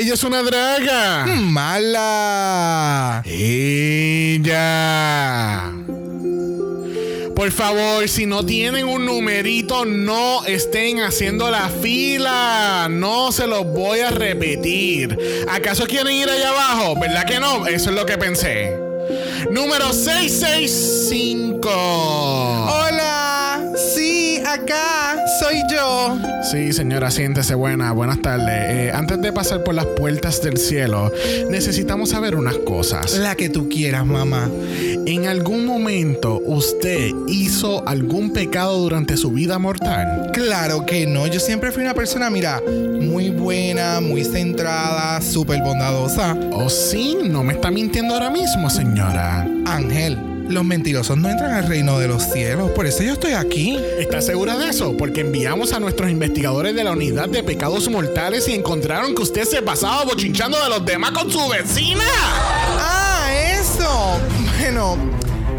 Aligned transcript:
Ella 0.00 0.14
es 0.14 0.24
una 0.24 0.42
draga. 0.42 1.26
Mala. 1.26 3.22
Ella. 3.26 4.50
Por 7.36 7.52
favor, 7.52 8.08
si 8.08 8.24
no 8.24 8.46
tienen 8.46 8.88
un 8.88 9.04
numerito, 9.04 9.84
no 9.84 10.42
estén 10.46 11.02
haciendo 11.02 11.50
la 11.50 11.68
fila. 11.68 12.88
No 12.90 13.30
se 13.30 13.46
los 13.46 13.66
voy 13.66 14.00
a 14.00 14.10
repetir. 14.10 15.18
¿Acaso 15.50 15.86
quieren 15.86 16.14
ir 16.14 16.30
allá 16.30 16.48
abajo? 16.48 16.98
¿Verdad 16.98 17.26
que 17.26 17.38
no? 17.38 17.66
Eso 17.66 17.90
es 17.90 17.96
lo 17.96 18.06
que 18.06 18.16
pensé. 18.16 18.74
Número 19.50 19.92
665. 19.92 22.79
Acá 24.52 25.14
soy 25.38 25.62
yo. 25.70 26.18
Sí, 26.42 26.72
señora, 26.72 27.12
siéntese 27.12 27.54
buena. 27.54 27.92
Buenas 27.92 28.20
tardes. 28.20 28.48
Eh, 28.48 28.90
antes 28.92 29.22
de 29.22 29.32
pasar 29.32 29.62
por 29.62 29.76
las 29.76 29.86
puertas 29.86 30.42
del 30.42 30.56
cielo, 30.56 31.12
necesitamos 31.48 32.10
saber 32.10 32.34
unas 32.34 32.56
cosas. 32.58 33.16
La 33.18 33.36
que 33.36 33.48
tú 33.48 33.68
quieras, 33.68 34.04
mamá. 34.04 34.50
¿En 35.06 35.28
algún 35.28 35.66
momento 35.66 36.42
usted 36.44 37.12
hizo 37.28 37.86
algún 37.86 38.32
pecado 38.32 38.76
durante 38.78 39.16
su 39.16 39.30
vida 39.30 39.60
mortal? 39.60 40.32
Claro 40.32 40.84
que 40.84 41.06
no. 41.06 41.28
Yo 41.28 41.38
siempre 41.38 41.70
fui 41.70 41.84
una 41.84 41.94
persona, 41.94 42.28
mira, 42.28 42.60
muy 43.00 43.30
buena, 43.30 44.00
muy 44.00 44.24
centrada, 44.24 45.20
súper 45.22 45.60
bondadosa. 45.62 46.36
¿O 46.52 46.68
sí? 46.68 47.16
¿No 47.22 47.44
me 47.44 47.52
está 47.52 47.70
mintiendo 47.70 48.14
ahora 48.14 48.30
mismo, 48.30 48.68
señora? 48.68 49.46
Ángel, 49.64 50.18
los 50.50 50.64
mentirosos 50.64 51.16
no 51.16 51.28
entran 51.28 51.52
al 51.52 51.68
reino 51.68 51.98
de 51.98 52.08
los 52.08 52.22
cielos. 52.32 52.70
Por 52.72 52.86
eso 52.86 53.02
yo 53.02 53.12
estoy 53.12 53.32
aquí. 53.32 53.78
¿Está 53.98 54.20
segura 54.20 54.56
de 54.58 54.68
eso? 54.68 54.96
Porque 54.96 55.20
enviamos 55.20 55.72
a 55.72 55.80
nuestros 55.80 56.10
investigadores 56.10 56.74
de 56.74 56.84
la 56.84 56.92
unidad 56.92 57.28
de 57.28 57.42
pecados 57.42 57.88
mortales 57.88 58.48
y 58.48 58.54
encontraron 58.54 59.14
que 59.14 59.22
usted 59.22 59.44
se 59.44 59.62
pasaba 59.62 60.04
bochinchando 60.04 60.62
de 60.62 60.68
los 60.68 60.84
demás 60.84 61.12
con 61.12 61.30
su 61.30 61.48
vecina. 61.48 62.04
Ah, 62.78 63.30
eso. 63.58 64.20
Bueno, 64.60 64.96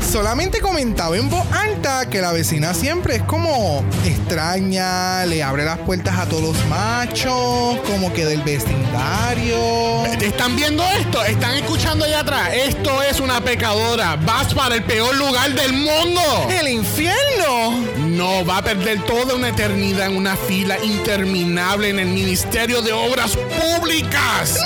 solamente 0.01 0.59
comentaba 0.59 1.17
en 1.17 1.29
voz 1.29 1.45
alta 1.51 2.09
que 2.09 2.21
la 2.21 2.31
vecina 2.31 2.73
siempre 2.73 3.15
es 3.17 3.23
como 3.23 3.83
extraña, 4.05 5.25
le 5.25 5.43
abre 5.43 5.65
las 5.65 5.79
puertas 5.79 6.17
a 6.17 6.25
todos 6.27 6.43
los 6.43 6.65
machos, 6.67 7.77
como 7.87 8.11
que 8.13 8.25
del 8.25 8.41
vecindario. 8.41 10.05
¿Están 10.21 10.55
viendo 10.55 10.83
esto? 10.99 11.23
¿Están 11.23 11.55
escuchando 11.55 12.05
allá 12.05 12.19
atrás? 12.19 12.49
Esto 12.53 13.01
es 13.03 13.19
una 13.19 13.41
pecadora. 13.41 14.15
Vas 14.17 14.53
para 14.53 14.75
el 14.75 14.83
peor 14.83 15.15
lugar 15.15 15.53
del 15.53 15.73
mundo. 15.73 16.21
¡El 16.49 16.67
infierno! 16.67 17.79
No, 17.97 18.45
va 18.45 18.57
a 18.57 18.63
perder 18.63 19.03
toda 19.05 19.35
una 19.35 19.49
eternidad 19.49 20.07
en 20.07 20.17
una 20.17 20.35
fila 20.35 20.77
interminable 20.83 21.89
en 21.89 21.99
el 21.99 22.07
Ministerio 22.07 22.81
de 22.81 22.91
Obras 22.91 23.35
Públicas. 23.35 24.57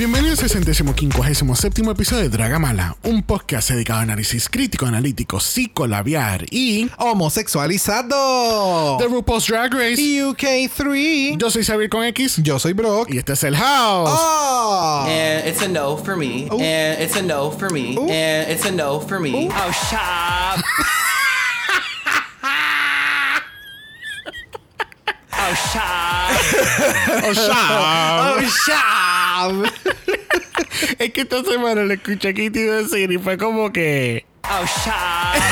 Bienvenidos 0.00 0.42
al 0.42 0.48
centésimo 0.48 0.94
quincuagésimo 0.94 1.54
séptimo 1.54 1.90
episodio 1.90 2.22
de 2.22 2.30
Dragamala, 2.30 2.96
un 3.02 3.22
podcast 3.22 3.68
dedicado 3.68 3.98
a 3.98 4.02
análisis 4.04 4.48
crítico, 4.48 4.86
analítico, 4.86 5.40
psicolabiar 5.40 6.46
y 6.50 6.90
Homosexualizado. 6.96 8.96
The 8.96 9.08
RuPaul's 9.08 9.46
Drag 9.46 9.74
Race. 9.74 9.96
UK3. 10.00 11.36
Yo 11.36 11.50
soy 11.50 11.64
Xavier 11.64 11.90
con 11.90 12.02
X 12.04 12.40
Yo 12.42 12.58
soy 12.58 12.72
Brock. 12.72 13.10
y 13.10 13.18
este 13.18 13.34
es 13.34 13.44
el 13.44 13.54
House. 13.56 14.08
Oh. 14.10 15.04
And 15.06 15.46
it's 15.46 15.60
a 15.60 15.68
no 15.68 15.98
for 15.98 16.16
me. 16.16 16.48
And 16.50 16.98
it's 17.02 17.16
a 17.18 17.22
no 17.22 17.50
for 17.50 17.70
me. 17.70 17.94
And 17.98 18.50
it's 18.50 18.64
a 18.64 18.72
no 18.72 19.00
for 19.00 19.20
me. 19.20 19.50
Oh, 19.50 19.70
shop. 19.70 20.64
oh, 25.30 25.54
shop. 25.74 26.30
Oh, 27.22 27.34
Shab. 27.34 28.38
Oh, 28.38 28.40
shab. 28.66 29.70
es 30.98 31.12
que 31.12 31.20
esta 31.22 31.42
semana 31.44 31.82
le 31.84 31.94
escuché 31.94 32.28
a 32.28 32.32
Kitty 32.32 32.62
decir 32.62 33.10
y 33.12 33.18
fue 33.18 33.36
como 33.38 33.70
que. 33.72 34.24
Oh, 34.44 34.64
shop. 34.64 35.42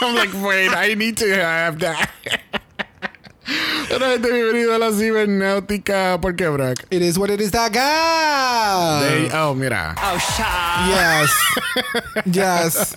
I'm 0.02 0.14
like, 0.14 0.32
wait, 0.42 0.70
I 0.74 0.94
need 0.94 1.16
to 1.18 1.26
have 1.34 1.78
that. 1.80 2.08
Pero 3.88 4.06
gente, 4.10 4.30
bienvenido 4.30 4.74
a 4.74 4.78
la 4.78 4.92
cibernáutica. 4.92 6.20
¿Por 6.20 6.36
qué, 6.36 6.48
Brock? 6.48 6.84
It 6.90 7.00
is 7.02 7.18
what 7.18 7.30
it 7.30 7.40
is 7.40 7.50
that 7.52 7.72
guy. 7.72 9.08
They- 9.08 9.30
oh, 9.32 9.54
mira. 9.54 9.94
Oh, 9.96 10.18
shop. 10.18 10.88
Yes. 10.90 11.30
yes. 12.26 12.96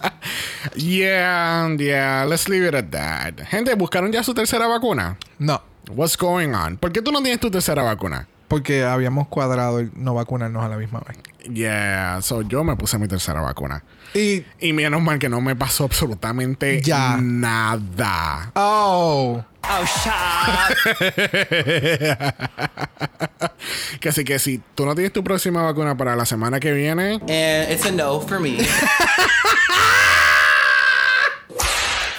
Yeah, 0.75 1.69
yeah, 1.79 2.25
let's 2.27 2.47
leave 2.49 2.63
it 2.65 2.75
at 2.75 2.91
that. 2.91 3.39
Gente, 3.49 3.73
¿buscaron 3.75 4.11
ya 4.11 4.21
su 4.23 4.33
tercera 4.33 4.67
vacuna? 4.67 5.17
No. 5.39 5.61
What's 5.89 6.15
going 6.17 6.53
on? 6.53 6.77
¿Por 6.77 6.91
qué 6.91 7.01
tú 7.01 7.11
no 7.11 7.21
tienes 7.21 7.39
tu 7.39 7.49
tercera 7.49 7.81
vacuna? 7.83 8.27
Porque 8.51 8.83
habíamos 8.83 9.29
cuadrado 9.29 9.79
el 9.79 9.91
no 9.95 10.13
vacunarnos 10.13 10.61
a 10.61 10.67
la 10.67 10.75
misma 10.75 10.99
vez. 11.07 11.17
Yeah, 11.49 12.19
so 12.21 12.41
yo 12.41 12.65
me 12.65 12.75
puse 12.75 12.97
mi 12.97 13.07
tercera 13.07 13.39
vacuna. 13.39 13.81
Y. 14.13 14.43
Y 14.59 14.73
menos 14.73 15.01
mal 15.01 15.19
que 15.19 15.29
no 15.29 15.39
me 15.39 15.55
pasó 15.55 15.85
absolutamente 15.85 16.81
Ya. 16.81 17.15
nada. 17.17 18.51
Oh. 18.55 19.41
Oh, 19.63 19.85
shop. 19.85 20.75
Que 24.01 24.09
así 24.09 24.25
que 24.25 24.37
si 24.39 24.61
tú 24.75 24.85
no 24.85 24.95
tienes 24.95 25.13
tu 25.13 25.23
próxima 25.23 25.61
vacuna 25.63 25.95
para 25.95 26.17
la 26.17 26.25
semana 26.25 26.59
que 26.59 26.73
viene, 26.73 27.13
And 27.13 27.71
it's 27.71 27.85
a 27.85 27.91
no 27.91 28.19
for 28.19 28.41
me. 28.41 28.57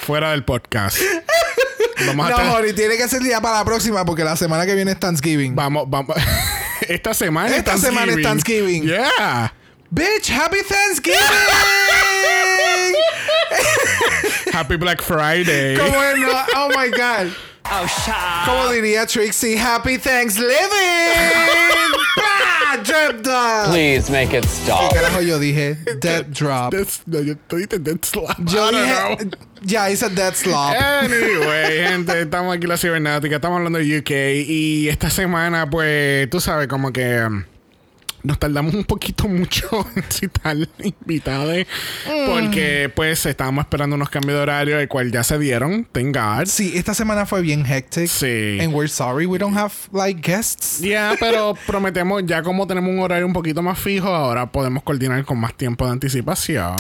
fuera 0.07 0.31
del 0.31 0.45
podcast. 0.45 0.97
Vamos 2.07 2.27
a 2.27 2.31
No, 2.31 2.37
estar- 2.37 2.51
Jori, 2.51 2.73
tiene 2.73 2.97
que 2.97 3.09
ser 3.09 3.23
ya 3.23 3.41
para 3.41 3.59
la 3.59 3.65
próxima 3.65 4.05
porque 4.05 4.25
la 4.25 4.37
semana 4.37 4.67
que 4.67 4.75
viene 4.75 4.93
es 4.93 5.01
Thanksgiving. 5.01 5.55
Vamos, 5.55 5.85
vamos. 5.89 6.17
Esta 6.89 7.15
semana 7.15 7.49
es 7.51 7.59
Esta 7.59 7.79
semana 7.79 8.13
es 8.13 8.23
Thanksgiving. 8.23 8.85
Yeah. 8.85 9.53
Bitch, 9.91 10.31
happy 10.31 10.59
Thanksgiving. 10.69 11.19
Happy 14.53 14.77
Black 14.77 15.03
Friday. 15.03 15.77
¿Cómo 15.77 16.03
es? 16.03 16.19
No? 16.19 16.29
Oh 16.57 16.69
my 16.69 16.89
God. 16.91 17.33
Oh. 17.65 17.87
Como 18.45 18.69
diría 18.71 19.07
Trixie, 19.07 19.57
happy 19.59 19.99
Thanksgiving. 19.99 20.53
Please 23.71 24.11
make 24.11 24.37
it 24.37 24.45
¿Qué 24.45 24.49
stop. 24.49 24.93
carajo 24.95 25.21
yo 25.21 25.39
dije? 25.39 25.77
Dead 26.01 26.27
drop. 26.27 26.73
No, 27.07 27.21
yo 27.21 27.33
estoy 27.35 27.63
intentando 27.63 28.01
slap. 28.03 28.39
Yo 28.45 28.71
dije. 28.71 29.31
Ya 29.63 29.91
hice 29.91 30.09
dead 30.09 30.35
slop. 30.35 30.75
Anyway, 30.75 31.87
gente, 31.89 32.23
estamos 32.23 32.55
aquí 32.57 32.65
en 32.65 32.71
la 32.71 32.77
cibernáutica, 32.77 33.37
estamos 33.37 33.59
hablando 33.59 33.79
de 33.79 33.99
UK 33.99 34.11
y 34.49 34.89
esta 34.89 35.11
semana, 35.11 35.69
pues, 35.71 36.29
tú 36.31 36.41
sabes, 36.41 36.67
como 36.69 36.93
que 36.93 37.21
um, 37.25 37.45
nos 38.23 38.39
tardamos 38.39 38.75
un 38.75 38.85
poquito 38.85 39.29
mucho 39.29 39.69
en 39.97 40.05
citar 40.11 40.57
invitados 40.83 41.67
porque, 42.27 42.91
pues, 42.95 43.27
estábamos 43.27 43.65
esperando 43.65 43.97
unos 43.97 44.11
cambios 44.11 44.37
de 44.37 44.43
horario, 44.43 44.79
el 44.79 44.89
cual 44.89 45.11
ya 45.11 45.25
se 45.25 45.39
dieron, 45.39 45.87
thank 45.93 46.17
God. 46.17 46.47
Sí, 46.47 46.73
esta 46.77 46.95
semana 46.95 47.27
fue 47.27 47.43
bien 47.43 47.65
hectic. 47.67 48.09
Sí. 48.09 48.59
And 48.61 48.75
we're 48.75 48.89
sorry 48.89 49.27
we 49.27 49.39
don't 49.39 49.57
have 49.57 49.73
like 49.93 50.21
guests. 50.21 50.81
Ya, 50.81 51.15
pero 51.19 51.55
prometemos, 51.67 52.23
ya 52.27 52.43
como 52.43 52.67
tenemos 52.67 52.91
un 52.91 53.01
horario 53.01 53.27
un 53.27 53.33
poquito 53.33 53.63
más 53.63 53.79
fijo, 53.79 54.09
ahora 54.09 54.51
podemos 54.51 54.83
coordinar 54.83 55.25
con 55.25 55.39
más 55.39 55.55
tiempo 55.55 55.85
de 55.87 55.93
anticipación. 55.93 56.77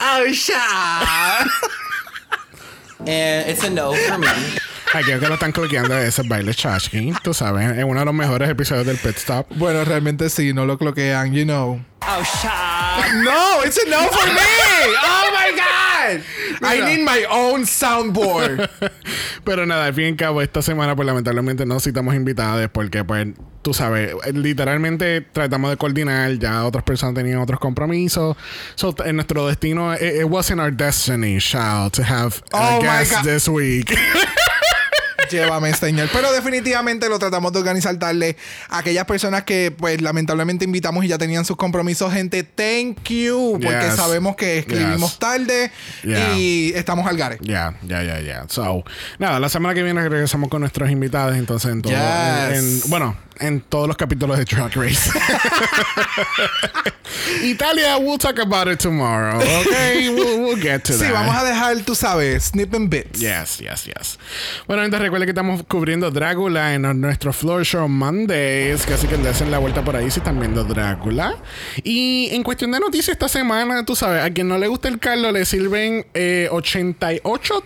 Oh, 0.00 0.26
shit. 0.30 0.54
And 3.00 3.08
it's 3.48 3.64
a 3.64 3.70
no 3.70 3.94
for 3.94 4.18
me. 4.18 4.58
Aquí 4.94 5.10
que 5.18 5.26
lo 5.26 5.34
están 5.34 5.50
cloqueando 5.50 5.98
ese 5.98 6.22
baile 6.22 6.54
Chashki, 6.54 7.12
tú 7.22 7.34
sabes, 7.34 7.76
es 7.76 7.82
uno 7.84 7.98
de 7.98 8.06
los 8.06 8.14
mejores 8.14 8.48
episodios 8.48 8.86
del 8.86 8.96
Pet 8.96 9.16
Stop. 9.16 9.48
Bueno, 9.56 9.84
realmente 9.84 10.30
sí, 10.30 10.52
no 10.52 10.64
lo 10.66 10.78
cloquean, 10.78 11.32
you 11.34 11.42
know. 11.44 11.84
Oh, 12.02 12.22
shop. 12.22 13.12
No, 13.24 13.64
it's 13.64 13.76
a 13.78 13.88
no 13.90 13.98
for 14.08 14.26
me. 14.26 14.40
Oh 15.02 15.30
my 15.32 15.50
god. 15.56 16.22
I 16.62 16.80
need 16.96 17.04
my 17.04 17.24
own 17.28 17.66
soundboard. 17.66 18.70
Pero 19.42 19.66
nada, 19.66 19.86
al 19.86 19.94
fin 19.94 20.04
y 20.04 20.08
al 20.10 20.16
cabo, 20.16 20.42
esta 20.42 20.62
semana, 20.62 20.94
pues 20.94 21.06
lamentablemente 21.06 21.66
no 21.66 21.80
citamos 21.80 22.14
invitadas 22.14 22.68
porque, 22.72 23.02
pues, 23.04 23.28
tú 23.62 23.74
sabes, 23.74 24.12
literalmente 24.32 25.22
tratamos 25.22 25.70
de 25.70 25.76
coordinar, 25.76 26.38
ya 26.38 26.64
otras 26.64 26.84
personas 26.84 27.14
tenían 27.16 27.38
otros 27.38 27.58
compromisos. 27.58 28.36
So, 28.76 28.94
en 29.04 29.16
nuestro 29.16 29.46
destino, 29.48 29.92
it, 29.94 30.02
it 30.02 30.24
wasn't 30.26 30.60
our 30.60 30.70
destiny, 30.70 31.38
child, 31.40 31.94
to 31.94 32.02
have 32.04 32.42
a 32.52 32.76
Oh 32.76 32.80
my 32.80 32.86
guest 32.86 33.12
God. 33.12 33.24
this 33.24 33.48
week. 33.48 33.92
Llévame, 35.30 35.72
señor. 35.74 36.08
Pero 36.12 36.32
definitivamente 36.32 37.08
lo 37.08 37.18
tratamos 37.18 37.52
de 37.52 37.58
organizar 37.58 37.96
tarde. 37.98 38.36
Aquellas 38.68 39.04
personas 39.06 39.44
que, 39.44 39.70
pues, 39.70 40.00
lamentablemente 40.00 40.64
invitamos 40.64 41.04
y 41.04 41.08
ya 41.08 41.18
tenían 41.18 41.44
sus 41.44 41.56
compromisos, 41.56 42.12
gente, 42.12 42.42
thank 42.42 43.02
you. 43.08 43.58
Porque 43.62 43.86
Yes. 43.86 43.96
sabemos 43.96 44.36
que 44.36 44.58
escribimos 44.58 45.10
Yes. 45.12 45.18
tarde 45.18 45.70
Yeah. 46.02 46.36
y 46.36 46.72
estamos 46.74 47.06
al 47.06 47.16
gare. 47.16 47.38
Ya, 47.40 47.74
ya, 47.82 48.02
ya, 48.02 48.20
ya. 48.20 48.44
So, 48.48 48.84
nada, 49.18 49.40
la 49.40 49.48
semana 49.48 49.74
que 49.74 49.82
viene 49.82 50.06
regresamos 50.08 50.48
con 50.50 50.60
nuestros 50.60 50.90
invitados, 50.90 51.36
entonces 51.36 51.70
en 51.72 51.82
todo, 51.82 51.92
Yes. 51.92 52.58
en- 52.58 52.64
en- 52.64 52.80
bueno, 52.90 53.16
en 53.40 53.60
todos 53.60 53.88
los 53.88 53.96
capítulos 53.96 54.38
de 54.38 54.44
Drag 54.44 54.72
Race. 54.74 55.10
Italia, 57.42 57.96
we'll 57.98 58.18
talk 58.18 58.38
about 58.38 58.68
it 58.68 58.78
tomorrow, 58.78 59.38
okay? 59.60 60.08
We'll, 60.08 60.40
we'll 60.40 60.56
get 60.60 60.84
to 60.84 60.92
that. 60.92 61.06
Sí, 61.06 61.10
vamos 61.12 61.34
a 61.36 61.44
dejar, 61.44 61.76
tú 61.84 61.94
sabes, 61.94 62.44
snip 62.44 62.74
and 62.74 62.88
bits. 62.88 63.20
Yes, 63.20 63.58
yes, 63.58 63.84
yes. 63.86 64.18
Bueno, 64.66 64.82
gente, 64.82 64.98
recuerden 65.14 65.26
que 65.26 65.40
estamos 65.40 65.62
cubriendo 65.68 66.10
Drácula 66.10 66.74
en 66.74 67.00
nuestro 67.00 67.32
Floor 67.32 67.64
Show 67.64 67.88
Mondays, 67.88 68.84
que 68.84 68.94
así 68.94 69.06
que 69.06 69.14
hacen 69.28 69.48
la 69.48 69.58
vuelta 69.58 69.84
por 69.84 69.94
ahí 69.94 70.10
si 70.10 70.18
están 70.18 70.40
viendo 70.40 70.64
Drácula. 70.64 71.36
Y 71.84 72.30
en 72.32 72.42
cuestión 72.42 72.72
de 72.72 72.80
noticias 72.80 73.10
esta 73.10 73.28
semana, 73.28 73.84
tú 73.84 73.94
sabes, 73.94 74.24
a 74.24 74.30
quien 74.30 74.48
no 74.48 74.58
le 74.58 74.66
gusta 74.66 74.88
el 74.88 74.98
caldo 74.98 75.30
le 75.30 75.44
sirven 75.44 76.04
eh, 76.14 76.48
88 76.50 77.62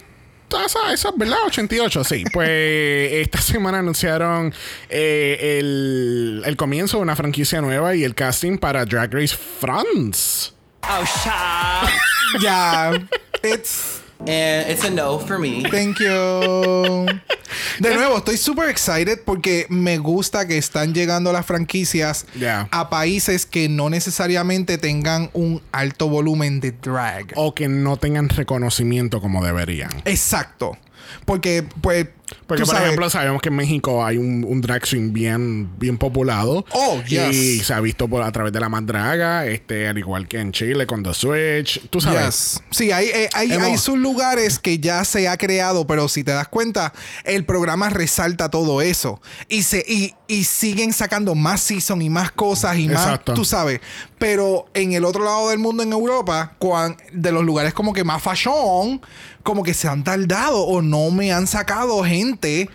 tazas, 0.48 0.92
esas, 0.92 1.16
¿verdad? 1.16 1.38
88, 1.46 2.04
sí. 2.04 2.24
Pues 2.34 3.12
esta 3.12 3.40
semana 3.40 3.78
anunciaron 3.78 4.52
eh, 4.90 5.58
el, 5.58 6.42
el 6.44 6.56
comienzo 6.58 6.98
de 6.98 7.04
una 7.04 7.16
franquicia 7.16 7.62
nueva 7.62 7.94
y 7.94 8.04
el 8.04 8.14
casting 8.14 8.58
para 8.58 8.84
Drag 8.84 9.10
Race 9.10 9.34
France. 9.34 10.50
Oh, 10.82 11.02
shop. 11.02 11.88
Ya. 12.42 12.92
It's. 13.42 14.02
And 14.20 14.68
it's 14.68 14.84
a 14.84 14.90
no 14.90 15.18
for 15.18 15.38
me. 15.38 15.62
Thank 15.70 15.98
you. 16.00 17.06
De 17.80 17.94
nuevo, 17.94 18.18
estoy 18.18 18.36
super 18.36 18.68
excited 18.68 19.20
porque 19.24 19.66
me 19.70 19.98
gusta 19.98 20.46
que 20.46 20.58
están 20.58 20.92
llegando 20.92 21.32
las 21.32 21.46
franquicias 21.46 22.26
Yeah. 22.34 22.68
a 22.72 22.90
países 22.90 23.46
que 23.46 23.68
no 23.68 23.88
necesariamente 23.88 24.76
tengan 24.78 25.30
un 25.32 25.62
alto 25.72 26.08
volumen 26.08 26.60
de 26.60 26.72
drag. 26.72 27.32
O 27.36 27.54
que 27.54 27.68
no 27.68 27.96
tengan 27.96 28.28
reconocimiento 28.28 29.20
como 29.20 29.42
deberían. 29.44 29.90
Exacto. 30.04 30.76
Porque, 31.24 31.64
pues, 31.80 32.08
Porque, 32.46 32.62
por 32.64 32.72
sabes- 32.74 32.84
ejemplo, 32.84 33.10
sabemos 33.10 33.42
que 33.42 33.48
en 33.48 33.56
México 33.56 34.04
hay 34.04 34.16
un, 34.18 34.44
un 34.48 34.60
drag 34.60 34.86
scene 34.86 35.10
bien, 35.10 35.78
bien 35.78 35.98
populado. 35.98 36.64
Oh, 36.72 37.00
yes. 37.06 37.34
Y 37.34 37.60
se 37.60 37.74
ha 37.74 37.80
visto 37.80 38.08
por, 38.08 38.22
a 38.22 38.32
través 38.32 38.52
de 38.52 38.60
la 38.60 38.68
Madraga, 38.68 39.46
este, 39.46 39.88
al 39.88 39.98
igual 39.98 40.28
que 40.28 40.38
en 40.40 40.52
Chile 40.52 40.86
con 40.86 41.02
The 41.02 41.14
Switch. 41.14 41.80
Tú 41.90 42.00
sabes. 42.00 42.24
Yes. 42.26 42.62
Sí, 42.70 42.92
hay, 42.92 43.06
eh, 43.06 43.28
hay, 43.34 43.52
Hemos- 43.52 43.66
hay 43.66 43.78
sus 43.78 43.98
lugares 43.98 44.58
que 44.58 44.78
ya 44.78 45.04
se 45.04 45.28
ha 45.28 45.36
creado, 45.36 45.86
pero 45.86 46.08
si 46.08 46.24
te 46.24 46.32
das 46.32 46.48
cuenta, 46.48 46.92
el 47.24 47.44
programa 47.44 47.90
resalta 47.90 48.48
todo 48.50 48.80
eso. 48.82 49.20
Y, 49.48 49.62
se, 49.62 49.84
y, 49.86 50.14
y 50.26 50.44
siguen 50.44 50.92
sacando 50.92 51.34
más 51.34 51.60
season 51.60 52.02
y 52.02 52.10
más 52.10 52.30
cosas 52.32 52.76
y 52.78 52.88
más, 52.88 53.04
Exacto. 53.04 53.34
tú 53.34 53.44
sabes. 53.44 53.80
Pero 54.18 54.66
en 54.74 54.92
el 54.92 55.04
otro 55.04 55.24
lado 55.24 55.50
del 55.50 55.58
mundo, 55.58 55.82
en 55.82 55.92
Europa, 55.92 56.54
cuan- 56.58 56.96
de 57.12 57.32
los 57.32 57.44
lugares 57.44 57.72
como 57.74 57.92
que 57.92 58.02
más 58.04 58.22
fashion, 58.22 59.00
como 59.42 59.62
que 59.62 59.72
se 59.72 59.88
han 59.88 60.04
tardado 60.04 60.60
o 60.62 60.82
no 60.82 61.10
me 61.10 61.32
han 61.32 61.46
sacado 61.46 62.02
gente 62.04 62.17
gente 62.18 62.68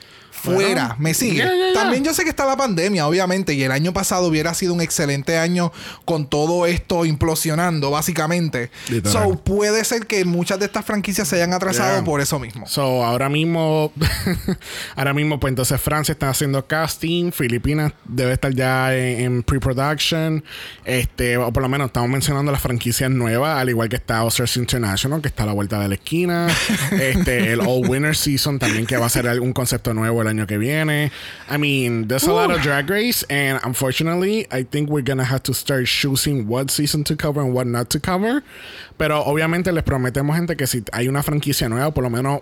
Fuera, 0.44 0.60
Bueno, 0.60 0.96
me 1.00 1.14
sigue. 1.14 1.48
También 1.74 2.04
yo 2.04 2.14
sé 2.14 2.24
que 2.24 2.30
está 2.30 2.46
la 2.46 2.58
pandemia, 2.58 3.08
obviamente, 3.08 3.54
y 3.54 3.64
el 3.64 3.72
año 3.72 3.94
pasado 3.94 4.28
hubiera 4.28 4.54
sido 4.54 4.74
un 4.74 4.82
excelente 4.82 5.38
año 5.38 5.72
con 6.04 6.28
todo 6.28 6.66
esto 6.66 7.06
implosionando, 7.06 7.92
básicamente. 7.92 8.70
So, 9.06 9.42
puede 9.42 9.86
ser 9.86 10.06
que 10.06 10.26
muchas 10.26 10.60
de 10.60 10.66
estas 10.66 10.84
franquicias 10.84 11.30
se 11.30 11.38
hayan 11.38 11.54
atrasado 11.54 12.04
por 12.04 12.20
eso 12.20 12.40
mismo. 12.40 12.68
So, 12.68 13.06
ahora 13.06 13.30
mismo, 13.30 13.94
ahora 14.98 15.14
mismo, 15.14 15.40
pues 15.40 15.52
entonces 15.52 15.80
Francia 15.80 16.12
está 16.12 16.30
haciendo 16.30 16.68
casting, 16.68 17.32
Filipinas 17.32 17.94
debe 18.04 18.34
estar 18.34 18.54
ya 18.54 18.94
en, 18.94 19.22
en 19.22 19.44
pre-production, 19.44 20.44
este, 20.84 21.38
o 21.38 21.54
por 21.54 21.64
lo 21.64 21.70
menos 21.70 21.88
estamos 21.88 22.10
mencionando 22.10 22.52
las 22.52 22.62
franquicias 22.62 23.10
nuevas, 23.10 23.58
al 23.60 23.70
igual 23.70 23.88
que 23.88 23.96
está 23.96 24.26
Oscars 24.26 24.58
International, 24.58 25.22
que 25.22 25.30
está 25.30 25.44
a 25.44 25.46
la 25.46 25.54
vuelta 25.54 25.80
de 25.80 25.88
la 25.88 25.96
esquina, 25.96 26.48
este, 26.92 27.54
el 27.54 27.62
All 27.62 27.88
Winner 27.88 28.16
Season 28.16 28.60
también, 28.60 28.86
que 28.86 28.98
va 28.98 29.06
a 29.06 29.10
ser 29.10 29.28
algún 29.28 29.54
concepto 29.54 29.94
nuevo 29.94 30.22
el 30.22 30.28
año 30.28 30.33
que 30.48 30.58
viene. 30.58 31.12
I 31.50 31.58
mean, 31.58 32.08
there's 32.08 32.28
a 32.28 32.34
lot 32.34 32.52
of 32.52 32.62
drag 32.62 32.90
race, 32.90 33.24
and 33.30 33.60
unfortunately, 33.64 34.48
I 34.52 34.64
think 34.64 34.90
we're 34.90 35.04
gonna 35.04 35.26
have 35.26 35.44
to 35.44 35.54
start 35.54 35.86
choosing 35.86 36.48
what 36.48 36.70
season 36.70 37.04
to 37.06 37.16
cover 37.16 37.42
and 37.42 37.54
what 37.54 37.68
not 37.68 37.90
to 37.92 38.00
cover. 38.00 38.44
Pero 38.98 39.24
obviamente 39.24 39.72
les 39.72 39.84
prometemos, 39.84 40.36
gente, 40.36 40.56
que 40.56 40.68
si 40.68 40.84
hay 40.92 41.08
una 41.08 41.24
franquicia 41.24 41.70
nueva, 41.70 41.94
por 41.94 42.04
lo 42.04 42.10
menos 42.10 42.42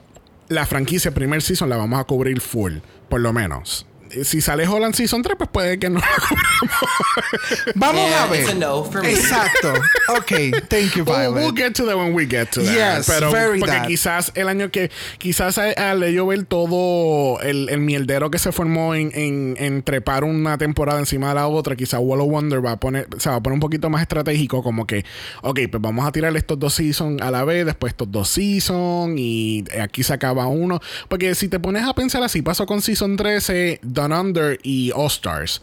la 0.49 0.65
franquicia 0.65 1.11
primer 1.11 1.41
season 1.41 1.69
la 1.69 1.77
vamos 1.77 1.99
a 1.99 2.03
cubrir 2.03 2.41
full, 2.41 2.79
por 3.09 3.21
lo 3.21 3.31
menos. 3.33 3.85
Si 4.23 4.41
sale 4.41 4.67
Holland 4.67 4.93
Season 4.95 5.21
3, 5.21 5.35
pues 5.37 5.49
puede 5.51 5.79
que 5.79 5.89
no 5.89 5.99
cubramos. 6.01 7.73
Vamos 7.75 8.09
Yeah, 8.09 8.23
a 8.23 8.27
ver. 8.27 8.41
it's 8.41 8.51
a 8.51 8.55
no 8.55 8.83
for 8.83 9.01
me. 9.01 9.11
Exacto. 9.11 9.73
Ok, 10.09 10.31
thank 10.67 10.95
you, 10.95 11.05
We'll, 11.05 11.15
Violet. 11.15 11.35
we'll 11.35 11.53
get 11.55 11.73
to 11.75 11.85
that 11.85 11.95
when 11.95 12.13
we 12.13 12.25
get 12.25 12.49
to 12.51 12.61
that. 12.61 12.97
Yes, 12.97 13.07
Pero 13.07 13.31
very 13.31 13.59
porque 13.59 13.75
that. 13.77 13.87
quizás 13.87 14.31
el 14.35 14.49
año 14.49 14.69
que 14.69 14.91
quizás 15.19 15.57
al 15.57 16.03
yo 16.11 16.27
ver 16.27 16.43
todo 16.43 17.39
el, 17.41 17.69
el 17.69 17.79
mierdero 17.79 18.29
que 18.29 18.37
se 18.37 18.51
formó 18.51 18.93
en, 18.93 19.11
en, 19.13 19.55
en 19.57 19.83
trepar 19.83 20.25
una 20.25 20.57
temporada 20.57 20.99
encima 20.99 21.29
de 21.29 21.35
la 21.35 21.47
otra, 21.47 21.77
quizás 21.77 22.01
Wall 22.03 22.19
of 22.19 22.27
Wonder 22.29 22.65
va 22.65 22.71
a 22.73 22.77
poner, 22.77 23.07
se 23.19 23.29
va 23.29 23.37
a 23.37 23.41
poner 23.41 23.53
un 23.53 23.59
poquito 23.61 23.89
más 23.89 24.01
estratégico, 24.01 24.61
como 24.63 24.85
que, 24.85 25.05
ok, 25.43 25.59
pues 25.71 25.81
vamos 25.81 26.05
a 26.05 26.11
tirar 26.11 26.35
estos 26.35 26.59
dos 26.59 26.73
seasons 26.73 27.21
a 27.21 27.31
la 27.31 27.45
vez, 27.45 27.65
después 27.65 27.91
estos 27.91 28.11
dos 28.11 28.27
seasons, 28.27 29.13
y 29.17 29.63
aquí 29.79 30.03
se 30.03 30.13
acaba 30.13 30.47
uno. 30.47 30.81
Porque 31.07 31.35
si 31.35 31.47
te 31.47 31.59
pones 31.59 31.83
a 31.83 31.93
pensar 31.93 32.21
así, 32.23 32.41
pasó 32.41 32.65
con 32.65 32.81
Season 32.81 33.15
13, 33.15 33.79
Down 34.01 34.13
Under 34.13 34.57
y 34.63 34.91
All 34.95 35.09
Stars. 35.09 35.59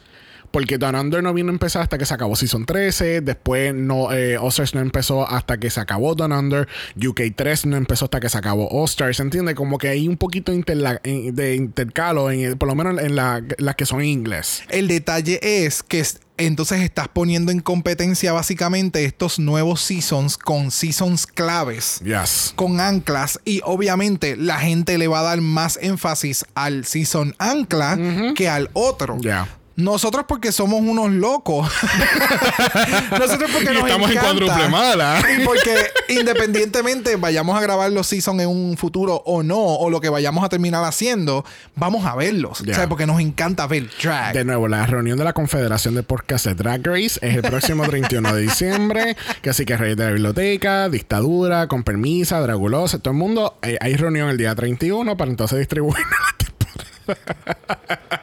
Porque 0.51 0.79
Down 0.79 0.95
Under 0.95 1.23
no 1.23 1.35
vino 1.35 1.51
a 1.51 1.53
empezar 1.53 1.83
hasta 1.83 1.99
que 1.99 2.07
se 2.07 2.15
acabó 2.15 2.35
Season 2.37 2.65
13. 2.67 3.21
Después 3.21 3.75
no, 3.75 4.13
eh, 4.13 4.39
All 4.39 4.49
Stars 4.49 4.75
no 4.75 4.81
empezó 4.81 5.29
hasta 5.29 5.59
que 5.59 5.71
se 5.71 5.81
acabó 5.81 6.15
Down 6.15 6.33
Under. 6.33 6.69
UK 6.97 7.21
3 7.37 7.67
no 7.67 7.77
empezó 7.77 8.07
hasta 8.07 8.21
que 8.21 8.29
se 8.29 8.39
acabó 8.39 8.69
All 8.71 8.85
Stars. 8.87 9.21
¿Entiendes? 9.21 9.55
Como 9.55 9.79
que 9.79 9.89
hay 9.89 10.09
un 10.09 10.17
poquito 10.17 10.53
de 10.53 11.55
intercalo, 11.55 12.31
en, 12.31 12.57
por 12.59 12.69
lo 12.69 12.75
menos 12.75 13.01
en 13.03 13.17
la- 13.17 13.43
las 13.59 13.75
que 13.77 13.87
son 13.87 14.01
en 14.01 14.07
inglés. 14.07 14.63
El 14.71 14.89
detalle 14.89 15.39
es 15.43 15.83
que 15.83 16.01
es- 16.01 16.21
entonces 16.37 16.81
estás 16.83 17.09
poniendo 17.09 17.51
en 17.51 17.59
competencia 17.61 18.33
básicamente 18.33 19.05
estos 19.05 19.41
nuevos 19.41 19.81
seasons 19.81 20.39
con 20.39 20.71
seasons 20.71 21.27
claves. 21.27 22.01
Yes. 22.05 22.53
con 22.55 22.81
anclas 22.81 23.41
y 23.45 23.61
obviamente 23.65 24.37
la 24.37 24.59
gente 24.59 24.99
le 24.99 25.09
va 25.09 25.21
a 25.21 25.23
dar 25.25 25.41
más 25.41 25.79
énfasis 25.83 26.45
al 26.55 26.85
season 26.85 27.35
ancla 27.39 27.99
que 28.35 28.49
al 28.49 28.71
otro. 28.73 29.19
Ya. 29.21 29.49
Nosotros 29.79 30.25
porque 30.27 30.51
somos 30.51 30.81
unos 30.81 31.11
locos. 31.13 31.71
Nosotros 33.19 33.49
porque 33.53 33.71
Y 33.71 33.75
nos 33.75 33.85
estamos 33.85 34.11
en 34.11 34.17
encanta. 34.19 34.21
cuádruple 34.45 34.69
mala. 34.69 35.21
Y 35.39 35.45
porque 35.45 35.77
independientemente 36.09 37.15
vayamos 37.15 37.57
a 37.57 37.61
grabar 37.61 37.93
los 37.93 38.09
seasons 38.09 38.43
en 38.43 38.49
un 38.49 38.77
futuro 38.77 39.23
o 39.25 39.45
no, 39.45 39.57
o 39.57 39.89
lo 39.89 40.01
que 40.01 40.09
vayamos 40.09 40.45
a 40.45 40.49
terminar 40.49 40.83
haciendo, 40.85 41.45
vamos 41.77 42.05
a 42.07 42.17
verlos. 42.17 42.59
Ya. 42.65 42.73
O 42.73 42.75
sea, 42.75 42.89
porque 42.89 43.07
nos 43.07 43.21
encanta 43.21 43.69
ver 43.69 43.89
drag. 44.03 44.35
De 44.35 44.45
nuevo, 44.45 44.67
la 44.67 44.85
reunión 44.85 45.17
de 45.17 45.23
la 45.23 45.33
Confederación 45.33 45.95
de 45.95 46.03
Podcast 46.03 46.47
de 46.47 46.55
Drag 46.55 46.85
Race 46.85 47.21
es 47.23 47.37
el 47.37 47.43
próximo 47.43 47.85
31 47.89 48.35
de 48.35 48.43
diciembre. 48.43 49.17
Que 49.43 49.51
así 49.51 49.65
que 49.65 49.77
Reyes 49.77 49.97
de 49.97 50.05
la 50.07 50.11
Biblioteca, 50.11 50.89
Dictadura, 50.89 51.69
Con 51.69 51.85
Permisa, 51.85 52.41
Dragulosa, 52.41 52.99
todo 52.99 53.13
el 53.13 53.19
mundo. 53.19 53.57
eh, 53.63 53.79
hay 53.81 53.95
reunión 53.95 54.29
el 54.29 54.39
día 54.39 54.55
31 54.57 55.17
para 55.17 55.31
entonces 55.31 55.57
distribuir 55.61 55.99
la 56.05 56.37
temporada. 56.37 58.18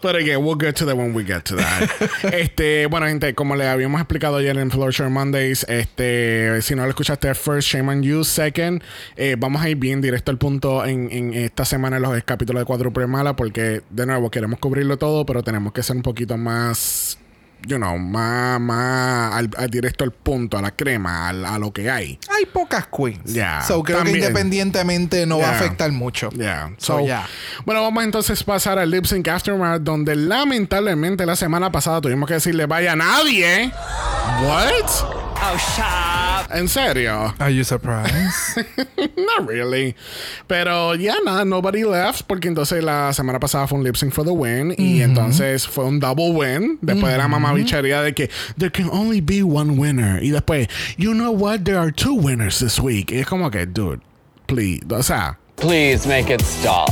Pero 0.00 0.18
again, 0.18 0.44
we'll 0.44 0.58
get 0.58 0.74
to 0.76 0.86
that 0.86 0.96
when 0.96 1.14
we 1.14 1.24
get 1.24 1.44
to 1.44 1.56
that. 1.56 1.88
este, 2.32 2.86
bueno, 2.86 3.06
gente, 3.06 3.34
como 3.34 3.56
le 3.56 3.68
habíamos 3.68 4.00
explicado 4.00 4.36
ayer 4.36 4.56
en 4.58 4.70
Floor 4.70 4.92
Show 4.92 5.10
Mondays, 5.10 5.64
este, 5.68 6.60
si 6.62 6.74
no 6.74 6.84
lo 6.84 6.90
escuchaste 6.90 7.34
first, 7.34 7.68
shame 7.68 7.90
on 7.90 8.02
you. 8.02 8.24
Second, 8.24 8.82
eh, 9.16 9.36
vamos 9.38 9.62
a 9.62 9.68
ir 9.68 9.76
bien 9.76 10.00
directo 10.00 10.30
al 10.30 10.38
punto 10.38 10.84
en, 10.84 11.10
en 11.10 11.34
esta 11.34 11.64
semana 11.64 11.96
en 11.96 12.02
los 12.02 12.22
capítulos 12.24 12.60
de 12.60 12.66
Cuádruple 12.66 13.06
Mala, 13.06 13.36
porque 13.36 13.82
de 13.90 14.06
nuevo 14.06 14.30
queremos 14.30 14.58
cubrirlo 14.58 14.96
todo, 14.98 15.24
pero 15.26 15.42
tenemos 15.42 15.72
que 15.72 15.82
ser 15.82 15.96
un 15.96 16.02
poquito 16.02 16.36
más 16.36 17.18
you 17.66 17.76
know, 17.76 17.98
más, 17.98 18.60
más 18.60 19.34
al, 19.34 19.50
al 19.56 19.70
directo 19.70 20.04
al 20.04 20.10
punto, 20.12 20.58
a 20.58 20.62
la 20.62 20.70
crema, 20.70 21.28
al- 21.28 21.44
a, 21.44 21.58
lo 21.58 21.72
que 21.72 21.90
hay. 21.90 22.18
Hay 22.36 22.46
pocas 22.46 22.86
queens. 22.86 23.20
Ya, 23.32 23.62
So 23.62 23.82
creo 23.82 23.98
también. 23.98 24.18
que 24.20 24.26
independientemente 24.26 25.26
no 25.26 25.38
va 25.38 25.48
a 25.48 25.52
afectar 25.56 25.90
mucho. 25.92 26.30
Yeah. 26.30 26.70
So, 26.78 26.98
So, 26.98 27.04
yeah. 27.06 27.26
Bueno, 27.64 27.82
vamos 27.82 28.04
entonces 28.04 28.40
a 28.42 28.44
pasar 28.44 28.78
al 28.78 28.90
Lip 28.90 29.04
Sync 29.06 29.26
Aftermath, 29.28 29.82
donde 29.82 30.14
lamentablemente 30.16 31.24
la 31.26 31.36
semana 31.36 31.70
pasada 31.72 32.00
tuvimos 32.00 32.26
que 32.28 32.34
decirle 32.34 32.66
vaya 32.66 32.92
a 32.92 32.96
nadie. 32.96 33.72
What? 34.44 34.72
Oh, 35.44 35.56
shop. 35.58 36.54
¿En 36.54 36.68
serio? 36.68 37.34
Are 37.38 37.52
you 37.54 37.64
surprised? 37.64 38.64
Not 39.16 39.48
really. 39.48 39.96
Pero 40.46 40.94
ya 40.94 41.14
nada, 41.24 41.44
nobody 41.44 41.82
left 41.82 42.22
porque 42.26 42.46
entonces 42.48 42.84
la 42.84 43.12
semana 43.12 43.40
pasada 43.40 43.66
fue 43.66 43.78
un 43.78 43.84
lip 43.84 43.96
sync 43.96 44.12
for 44.12 44.24
the 44.24 44.30
win 44.30 44.74
y 44.76 45.00
entonces 45.02 45.66
fue 45.66 45.84
un 45.84 45.98
double 45.98 46.30
win 46.32 46.78
después 46.82 47.10
de 47.12 47.18
la 47.18 47.26
mamá 47.26 47.51
bichería 47.54 48.02
de 48.02 48.12
que 48.12 48.28
there 48.56 48.70
can 48.70 48.88
only 48.90 49.20
be 49.20 49.42
one 49.42 49.76
winner 49.76 50.18
y 50.22 50.30
después 50.30 50.68
you 50.96 51.12
know 51.12 51.30
what 51.32 51.64
there 51.64 51.78
are 51.78 51.90
two 51.90 52.14
winners 52.14 52.58
this 52.58 52.78
week 52.80 53.10
y 53.10 53.18
es 53.20 53.26
como 53.26 53.50
que 53.50 53.66
dude 53.66 54.00
please 54.46 54.80
o 54.90 55.02
sea 55.02 55.36
Please 55.62 56.08
make 56.08 56.28
it 56.28 56.40
stop. 56.40 56.90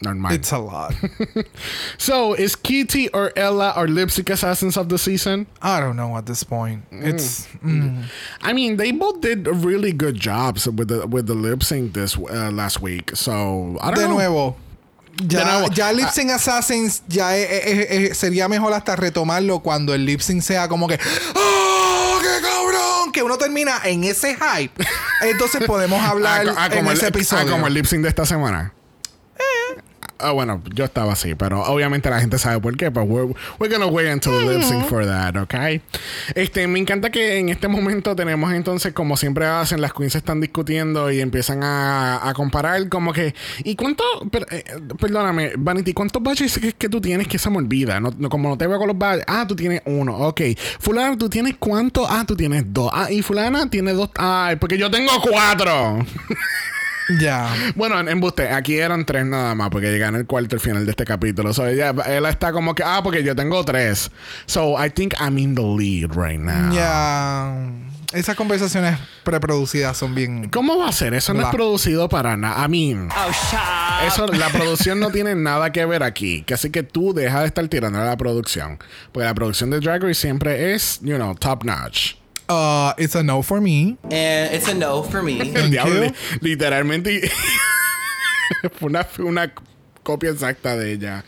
Normal. 0.00 0.32
It's 0.32 0.50
a 0.50 0.58
lot. 0.58 0.94
So, 1.98 2.32
is 2.32 2.56
Kitty 2.56 3.08
or 3.10 3.32
Ella 3.36 3.72
our 3.76 3.86
lip 3.86 4.10
sync 4.10 4.30
assassins 4.30 4.76
of 4.78 4.88
the 4.88 4.96
season? 4.98 5.46
I 5.60 5.78
don't 5.78 5.96
know 5.96 6.16
at 6.16 6.24
this 6.24 6.42
point. 6.42 6.84
It's 6.90 7.46
mm. 7.62 8.04
I 8.40 8.52
mean, 8.54 8.78
they 8.78 8.92
both 8.92 9.20
did 9.20 9.46
really 9.46 9.92
good 9.92 10.16
jobs 10.16 10.66
with 10.66 10.88
the 10.88 11.06
with 11.06 11.26
the 11.26 11.34
lip 11.34 11.62
sync 11.62 11.92
this 11.92 12.16
uh, 12.16 12.50
last 12.50 12.80
week. 12.80 13.14
So, 13.14 13.76
I 13.80 13.90
don't 13.90 14.00
de 14.00 14.08
know. 14.08 14.14
nuevo. 14.14 14.56
Ya, 15.24 15.64
ya 15.72 15.92
Lip 15.92 16.08
Sync 16.10 16.30
Assassins 16.30 17.02
ya 17.08 17.36
e- 17.36 17.42
e- 17.42 18.06
e- 18.06 18.14
sería 18.14 18.48
mejor 18.48 18.72
hasta 18.72 18.96
retomarlo 18.96 19.60
cuando 19.60 19.94
el 19.94 20.04
lip 20.06 20.20
sync 20.20 20.42
sea 20.42 20.68
como 20.68 20.88
que 20.88 20.98
¡Oh, 21.34 22.18
qué 22.20 22.42
cabrón! 22.42 23.12
Que 23.12 23.22
uno 23.22 23.36
termina 23.38 23.80
en 23.84 24.04
ese 24.04 24.36
hype. 24.36 24.72
Entonces 25.22 25.62
podemos 25.66 26.02
hablar 26.04 26.46
Ah, 26.56 26.68
en 26.72 26.86
el, 26.86 26.92
ese 26.94 27.08
episodio. 27.08 27.46
ah, 27.46 27.50
como 27.50 27.66
el 27.66 27.74
lip 27.74 27.86
sync 27.86 28.02
de 28.02 28.08
esta 28.08 28.24
semana. 28.26 28.72
Ah, 30.22 30.30
bueno, 30.32 30.62
yo 30.74 30.84
estaba 30.84 31.12
así, 31.12 31.34
pero 31.34 31.62
obviamente 31.64 32.08
la 32.10 32.20
gente 32.20 32.38
sabe 32.38 32.60
por 32.60 32.76
qué, 32.76 32.90
pero 32.90 33.04
we're, 33.04 33.34
we're 33.58 33.72
gonna 33.74 33.86
wait 33.90 34.08
until 34.12 34.32
the 34.32 34.52
lip 34.54 34.62
sync 34.62 34.84
for 34.86 35.04
that, 35.04 35.36
¿ok? 35.36 35.54
Este, 36.34 36.66
me 36.68 36.78
encanta 36.78 37.10
que 37.10 37.38
en 37.38 37.48
este 37.48 37.68
momento 37.68 38.14
tenemos 38.16 38.52
entonces, 38.52 38.92
como 38.92 39.16
siempre 39.16 39.46
hacen, 39.46 39.80
las 39.80 39.92
queens 39.92 40.14
están 40.14 40.40
discutiendo 40.40 41.10
y 41.10 41.20
empiezan 41.20 41.62
a, 41.62 42.28
a 42.28 42.34
comparar 42.34 42.88
como 42.88 43.12
que, 43.12 43.34
¿y 43.64 43.74
cuánto, 43.76 44.04
per- 44.30 44.46
eh, 44.50 44.64
perdóname, 44.98 45.52
Vanity, 45.58 45.92
cuántos 45.92 46.22
badges 46.22 46.58
que, 46.58 46.72
que 46.72 46.88
tú 46.88 47.00
tienes 47.00 47.26
que 47.28 47.38
se 47.38 47.50
me 47.50 47.58
olvida? 47.58 48.00
No, 48.00 48.12
no- 48.16 48.28
como 48.28 48.48
no 48.48 48.56
te 48.58 48.66
veo 48.66 48.78
con 48.78 48.88
los 48.88 48.98
badges, 48.98 49.24
ah, 49.28 49.44
tú 49.46 49.56
tienes 49.56 49.82
uno, 49.86 50.16
ok. 50.16 50.40
Fulana, 50.78 51.16
¿tú 51.18 51.28
tienes 51.28 51.54
cuánto? 51.58 52.06
Ah, 52.08 52.24
tú 52.26 52.36
tienes 52.36 52.64
dos. 52.66 52.90
Ah, 52.92 53.10
y 53.10 53.22
fulana 53.22 53.68
tiene 53.68 53.92
dos, 53.92 54.10
ay, 54.16 54.56
porque 54.56 54.78
yo 54.78 54.90
tengo 54.90 55.12
cuatro. 55.20 55.98
Ya. 57.20 57.52
Bueno, 57.74 57.98
en 57.98 58.08
embuste, 58.08 58.48
aquí 58.50 58.78
eran 58.78 59.04
tres 59.04 59.24
nada 59.26 59.54
más, 59.54 59.70
porque 59.70 59.90
llegan 59.90 60.14
el 60.14 60.26
cuarto 60.26 60.56
al 60.56 60.60
final 60.60 60.84
de 60.84 60.90
este 60.92 61.04
capítulo. 61.04 61.52
So, 61.52 61.66
ella, 61.66 61.92
ella 62.06 62.28
está 62.28 62.52
como 62.52 62.74
que, 62.74 62.82
ah, 62.84 63.00
porque 63.02 63.22
yo 63.24 63.34
tengo 63.34 63.64
tres. 63.64 64.10
So, 64.46 64.76
I 64.82 64.90
think 64.90 65.14
I'm 65.20 65.38
in 65.38 65.54
the 65.54 65.62
lead 65.62 66.10
right 66.16 66.38
now. 66.40 66.72
Ya. 66.72 67.54
Esas 68.12 68.36
conversaciones 68.36 68.98
preproducidas 69.24 69.96
son 69.96 70.14
bien. 70.14 70.50
¿Cómo 70.50 70.78
va 70.78 70.88
a 70.88 70.92
ser? 70.92 71.14
Eso 71.14 71.32
no 71.32 71.40
es 71.40 71.46
La- 71.46 71.50
producido 71.50 72.10
para 72.10 72.36
nada. 72.36 72.62
I 72.66 72.68
mean, 72.68 73.08
Oh, 73.10 74.06
eso, 74.06 74.26
la 74.26 74.50
producción 74.50 75.00
no 75.00 75.10
tiene 75.12 75.34
nada 75.34 75.72
que 75.72 75.84
ver 75.86 76.02
aquí. 76.02 76.42
Que 76.42 76.52
así 76.54 76.68
que 76.70 76.82
tú 76.82 77.14
deja 77.14 77.40
de 77.40 77.46
estar 77.46 77.66
tirando 77.68 77.98
a 78.00 78.04
la 78.04 78.16
producción. 78.18 78.78
Porque 79.12 79.24
la 79.24 79.34
producción 79.34 79.70
de 79.70 79.80
Drag 79.80 80.02
Race 80.02 80.14
siempre 80.20 80.74
es, 80.74 81.00
you 81.00 81.16
know, 81.16 81.34
top 81.34 81.64
notch. 81.64 82.16
Uh, 82.48 82.92
it's 82.98 83.14
a 83.14 83.22
no 83.22 83.42
for 83.42 83.60
me. 83.60 83.96
And 84.10 84.54
it's 84.54 84.68
a 84.68 84.74
no 84.74 85.02
for 85.02 85.22
me. 85.22 85.40
El 85.54 85.70
diablo, 85.70 86.12
literalmente 86.40 87.30
fue 88.78 88.88
una, 88.88 89.06
una 89.18 89.52
copia 90.02 90.30
exacta 90.30 90.76
de 90.76 90.92
ella. 90.92 91.24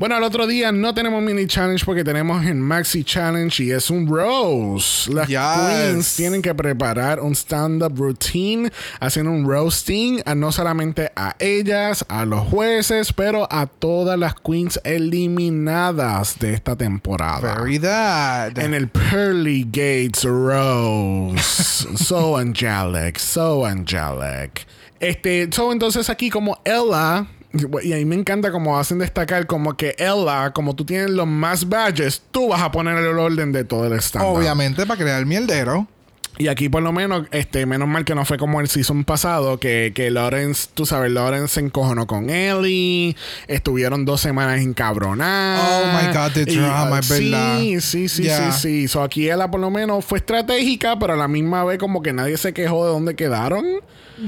Bueno, 0.00 0.16
al 0.16 0.22
otro 0.22 0.46
día 0.46 0.72
no 0.72 0.94
tenemos 0.94 1.22
mini 1.22 1.46
challenge 1.46 1.84
porque 1.84 2.02
tenemos 2.02 2.42
el 2.46 2.54
maxi 2.54 3.04
challenge 3.04 3.62
y 3.62 3.70
es 3.70 3.90
un 3.90 4.06
rose. 4.06 5.12
Las 5.12 5.28
Yes. 5.28 5.38
queens 5.38 6.16
tienen 6.16 6.40
que 6.40 6.54
preparar 6.54 7.20
un 7.20 7.34
stand-up 7.34 7.92
routine 7.98 8.72
haciendo 8.98 9.30
un 9.30 9.46
roasting 9.46 10.22
a 10.24 10.34
no 10.34 10.52
solamente 10.52 11.12
a 11.14 11.36
ellas, 11.38 12.02
a 12.08 12.24
los 12.24 12.48
jueces, 12.48 13.12
pero 13.12 13.46
a 13.52 13.66
todas 13.66 14.18
las 14.18 14.34
queens 14.36 14.80
eliminadas 14.84 16.38
de 16.38 16.54
esta 16.54 16.76
temporada. 16.76 17.56
Very 17.56 17.78
that. 17.80 18.56
En 18.56 18.72
el 18.72 18.88
Pearly 18.88 19.64
Gates 19.64 20.24
Rose. 20.24 21.42
so 22.02 22.38
angelic, 22.38 23.18
so 23.18 23.66
angelic. 23.66 24.66
Este, 24.98 25.46
so 25.52 25.72
entonces 25.72 26.08
aquí 26.08 26.30
como 26.30 26.58
Ella, 26.64 27.26
y 27.82 27.92
ahí 27.92 28.04
me 28.04 28.14
encanta 28.14 28.52
como 28.52 28.78
hacen 28.78 28.98
destacar 28.98 29.46
como 29.46 29.76
que 29.76 29.96
Ella, 29.98 30.52
como 30.52 30.76
tú 30.76 30.84
tienes 30.84 31.10
los 31.10 31.26
más 31.26 31.68
badges, 31.68 32.22
tú 32.30 32.48
vas 32.48 32.62
a 32.62 32.70
poner 32.70 32.96
el 32.98 33.18
orden 33.18 33.50
de 33.52 33.64
todo 33.64 33.86
el 33.86 33.94
stand 34.00 34.24
Obviamente, 34.26 34.86
para 34.86 34.98
crear 35.00 35.26
mierdero. 35.26 35.88
y 36.38 36.46
aquí 36.46 36.68
por 36.68 36.82
lo 36.82 36.92
menos, 36.92 37.26
este, 37.32 37.66
menos 37.66 37.88
mal 37.88 38.04
que 38.04 38.14
no 38.14 38.24
fue 38.24 38.38
como 38.38 38.60
el 38.60 38.68
season 38.68 39.02
pasado, 39.04 39.58
que, 39.58 39.92
que 39.94 40.10
Lawrence, 40.12 40.68
tú 40.72 40.86
sabes, 40.86 41.10
Lawrence 41.10 41.54
se 41.54 41.60
encojonó 41.60 42.06
con 42.06 42.30
Ellie, 42.30 43.16
estuvieron 43.48 44.04
dos 44.04 44.20
semanas 44.20 44.60
encabronadas. 44.60 45.82
Oh 45.82 45.86
my 45.98 46.14
God, 46.16 46.32
the 46.32 46.44
drama, 46.44 46.92
uh, 46.92 46.98
es 47.00 47.08
verdad. 47.08 47.58
Sí, 47.58 47.80
sí, 47.80 48.08
sí, 48.08 48.22
Yeah. 48.22 48.52
sí, 48.52 48.60
sí. 48.82 48.88
So 48.88 49.02
aquí 49.02 49.28
ella 49.28 49.50
por 49.50 49.60
lo 49.60 49.70
menos 49.70 50.04
fue 50.04 50.18
estratégica, 50.18 50.98
pero 50.98 51.14
a 51.14 51.16
la 51.16 51.26
misma 51.28 51.64
vez 51.64 51.78
como 51.78 52.00
que 52.00 52.12
nadie 52.12 52.36
se 52.36 52.52
quejó 52.54 52.86
de 52.86 52.92
dónde 52.92 53.16
quedaron. 53.16 53.66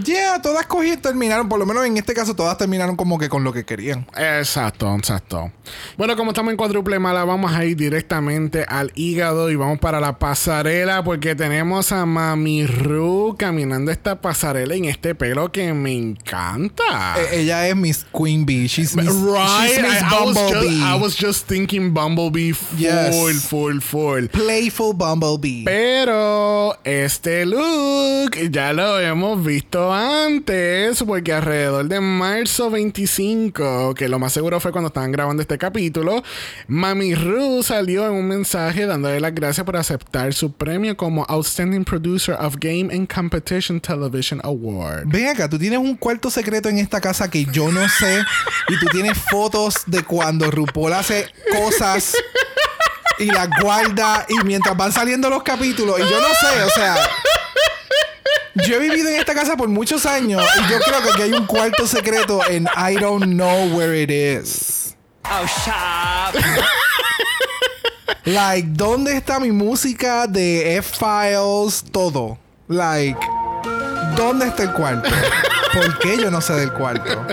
Yeah, 0.04 0.40
todas 0.40 0.66
cogieron, 0.66 1.02
terminaron, 1.02 1.48
por 1.48 1.58
lo 1.58 1.66
menos 1.66 1.84
en 1.84 1.96
este 1.98 2.14
caso, 2.14 2.34
todas 2.34 2.56
terminaron 2.56 2.96
como 2.96 3.18
que 3.18 3.28
con 3.28 3.44
lo 3.44 3.52
que 3.52 3.64
querían. 3.64 4.06
Exacto, 4.16 4.94
exacto. 4.96 5.52
Bueno, 5.98 6.16
como 6.16 6.30
estamos 6.30 6.50
en 6.50 6.56
cuádruple 6.56 6.98
mala, 6.98 7.24
vamos 7.24 7.52
a 7.52 7.64
ir 7.66 7.76
directamente 7.76 8.64
al 8.68 8.90
hígado 8.94 9.50
y 9.50 9.56
vamos 9.56 9.78
para 9.80 10.00
la 10.00 10.18
pasarela 10.18 11.04
porque 11.04 11.34
tenemos 11.34 11.92
a 11.92 12.06
Mami 12.06 12.66
Ru 12.66 13.36
caminando 13.38 13.90
esta 13.92 14.20
pasarela 14.20 14.74
en 14.74 14.86
este 14.86 15.14
pelo 15.14 15.52
que 15.52 15.74
me 15.74 15.92
encanta. 15.94 17.16
Eh, 17.18 17.40
ella 17.40 17.68
es 17.68 17.76
Miss 17.76 18.06
Queen 18.16 18.46
Bee. 18.46 18.66
She's 18.68 18.96
Miss, 18.96 19.06
right, 19.08 19.68
she's 19.70 19.82
Miss 19.82 20.02
I, 20.02 20.06
I 20.06 20.24
was 20.24 20.34
just, 20.36 20.52
Bumblebee. 20.52 20.82
I 20.82 20.94
was 20.94 21.16
just 21.16 21.46
thinking 21.48 21.92
Bumblebee 21.92 22.52
full, 22.52 22.78
Yes. 22.78 23.46
full, 23.46 23.80
full. 23.80 24.28
Playful 24.28 24.94
Bumblebee. 24.94 25.64
Pero 25.64 26.78
este 26.84 27.44
look 27.44 28.36
ya 28.50 28.72
lo 28.72 28.98
hemos 28.98 29.44
visto 29.44 29.81
antes, 29.90 31.02
porque 31.02 31.32
alrededor 31.32 31.88
de 31.88 31.98
marzo 31.98 32.68
25, 32.68 33.94
que 33.94 34.06
lo 34.06 34.18
más 34.18 34.34
seguro 34.34 34.60
fue 34.60 34.70
cuando 34.70 34.88
estaban 34.88 35.10
grabando 35.12 35.40
este 35.40 35.56
capítulo, 35.56 36.22
Mami 36.68 37.14
Ru 37.14 37.62
salió 37.62 38.04
en 38.04 38.12
un 38.12 38.28
mensaje 38.28 38.84
dándole 38.84 39.18
las 39.18 39.34
gracias 39.34 39.64
por 39.64 39.78
aceptar 39.78 40.34
su 40.34 40.52
premio 40.52 40.94
como 40.94 41.24
Outstanding 41.24 41.84
Producer 41.84 42.36
of 42.38 42.56
Game 42.60 42.94
and 42.94 43.10
Competition 43.10 43.80
Television 43.80 44.40
Award. 44.44 45.04
Ven 45.06 45.28
acá, 45.28 45.48
tú 45.48 45.58
tienes 45.58 45.78
un 45.78 45.96
cuarto 45.96 46.30
secreto 46.30 46.68
en 46.68 46.76
esta 46.76 47.00
casa 47.00 47.30
que 47.30 47.46
yo 47.46 47.72
no 47.72 47.88
sé. 47.88 48.22
y 48.68 48.78
tú 48.78 48.86
tienes 48.92 49.16
fotos 49.16 49.76
de 49.86 50.02
cuando 50.02 50.50
RuPaul 50.50 50.92
hace 50.92 51.26
cosas 51.50 52.14
y 53.18 53.26
las 53.26 53.48
guarda. 53.60 54.26
Y 54.28 54.44
mientras 54.44 54.76
van 54.76 54.92
saliendo 54.92 55.30
los 55.30 55.42
capítulos. 55.42 55.98
Y 55.98 56.02
yo 56.02 56.20
no 56.20 56.28
sé, 56.28 56.62
o 56.62 56.70
sea. 56.70 56.96
Yo 58.66 58.76
he 58.76 58.78
vivido 58.78 59.08
en 59.08 59.16
esta 59.16 59.34
casa 59.34 59.56
por 59.56 59.68
muchos 59.68 60.04
años. 60.06 60.42
Y 60.58 60.70
yo 60.70 60.78
creo 60.80 61.02
que 61.02 61.10
aquí 61.10 61.22
hay 61.22 61.32
un 61.32 61.46
cuarto 61.46 61.86
secreto 61.86 62.40
en 62.48 62.68
I 62.76 62.96
don't 62.96 63.24
know 63.24 63.76
where 63.76 64.00
it 64.00 64.10
is. 64.10 64.94
Oh, 65.24 65.46
shut 65.46 66.42
Like, 68.24 68.68
¿dónde 68.72 69.16
está 69.16 69.40
mi 69.40 69.50
música 69.50 70.26
de 70.26 70.76
F-Files? 70.76 71.84
Todo. 71.90 72.38
Like, 72.68 73.18
¿dónde 74.16 74.46
está 74.46 74.64
el 74.64 74.72
cuarto? 74.72 75.08
¿Por 75.72 75.98
qué 75.98 76.16
yo 76.18 76.30
no 76.30 76.40
sé 76.40 76.54
del 76.54 76.72
cuarto? 76.72 77.26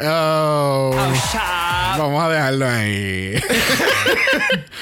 Oh, 0.00 0.90
Oh, 0.94 2.00
vamos 2.00 2.22
a 2.22 2.28
dejarlo 2.28 2.66
ahí. 2.68 3.34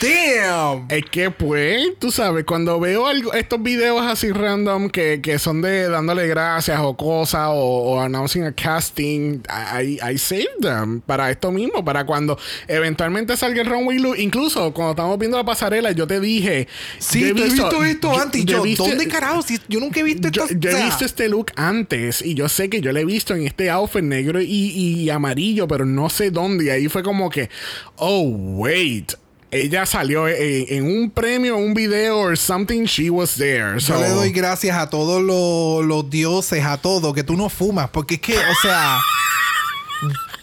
Damn. 0.03 0.87
Es 0.91 1.05
que 1.11 1.31
pues, 1.31 1.81
tú 1.99 2.11
sabes, 2.11 2.45
cuando 2.45 2.79
veo 2.79 3.07
algo, 3.07 3.33
estos 3.33 3.63
videos 3.63 4.03
así 4.05 4.31
random 4.33 4.91
que, 4.91 5.21
que 5.23 5.39
son 5.39 5.63
de 5.63 5.89
dándole 5.89 6.27
gracias 6.27 6.79
o 6.83 6.95
cosas 6.97 7.49
o, 7.49 7.55
o 7.55 8.01
announcing 8.01 8.43
a 8.45 8.53
casting, 8.53 9.41
I, 9.49 9.99
I 10.07 10.19
save 10.19 10.49
them 10.61 11.01
para 11.01 11.31
esto 11.31 11.51
mismo, 11.51 11.83
para 11.85 12.05
cuando 12.05 12.39
eventualmente 12.69 13.35
salga 13.37 13.63
el 13.63 13.69
runway 13.69 13.99
look. 13.99 14.19
Incluso 14.19 14.75
cuando 14.75 14.91
estamos 14.91 15.19
viendo 15.19 15.39
la 15.39 15.45
pasarela, 15.45 15.93
yo 15.93 16.07
te 16.07 16.21
dije, 16.21 16.69
Sí, 16.99 17.21
yo 17.29 17.35
tú 17.35 17.43
he 17.43 17.45
visto 17.49 17.85
esto 17.85 18.13
yo- 18.15 18.21
antes. 18.21 18.45
Yo 18.45 18.63
¿dónde 18.77 19.09
carajo? 19.09 19.41
Si 19.43 19.59
yo 19.69 19.81
nunca 19.81 20.01
he 20.01 20.03
visto 20.03 20.29
esto. 20.29 20.47
yo 20.51 20.71
he 20.71 20.85
visto 20.85 21.05
este 21.07 21.29
look 21.29 21.47
antes 21.57 22.21
y 22.21 22.35
yo 22.35 22.49
sé 22.57 22.71
que 22.71 22.81
yo 22.81 22.93
lo 22.93 22.99
he 22.99 23.05
visto 23.05 23.35
en 23.35 23.47
este 23.47 23.71
outfit 23.71 24.03
negro 24.03 24.41
y, 24.41 24.47
y 24.47 25.11
amarillo, 25.11 25.69
pero 25.69 25.85
no 25.85 26.09
sé 26.09 26.31
dónde. 26.31 26.65
Y 26.65 26.71
ahí 26.71 26.89
fue 26.89 27.03
como 27.03 27.31
que, 27.31 27.51
oh, 27.97 28.23
wait. 28.23 29.13
Ella 29.51 29.87
salió 29.87 30.27
en, 30.27 30.67
en 30.69 30.85
un 30.85 31.11
premio, 31.11 31.57
un 31.57 31.73
video 31.73 32.19
or 32.19 32.37
something, 32.37 32.83
she 32.85 33.11
was 33.11 33.37
there. 33.37 33.75
Yo 33.75 33.81
So, 33.81 34.01
le 34.01 34.09
doy 34.09 34.33
gracias 34.33 34.77
a 34.77 34.91
todos 34.91 35.23
los, 35.23 35.85
los 35.87 36.11
dioses, 36.11 36.65
a 36.65 36.79
todo, 36.79 37.15
que 37.15 37.23
tú 37.23 37.37
no 37.37 37.49
fumas. 37.49 37.89
Porque 37.91 38.15
es 38.17 38.21
que, 38.21 38.37
o 38.37 38.55
sea. 38.61 38.99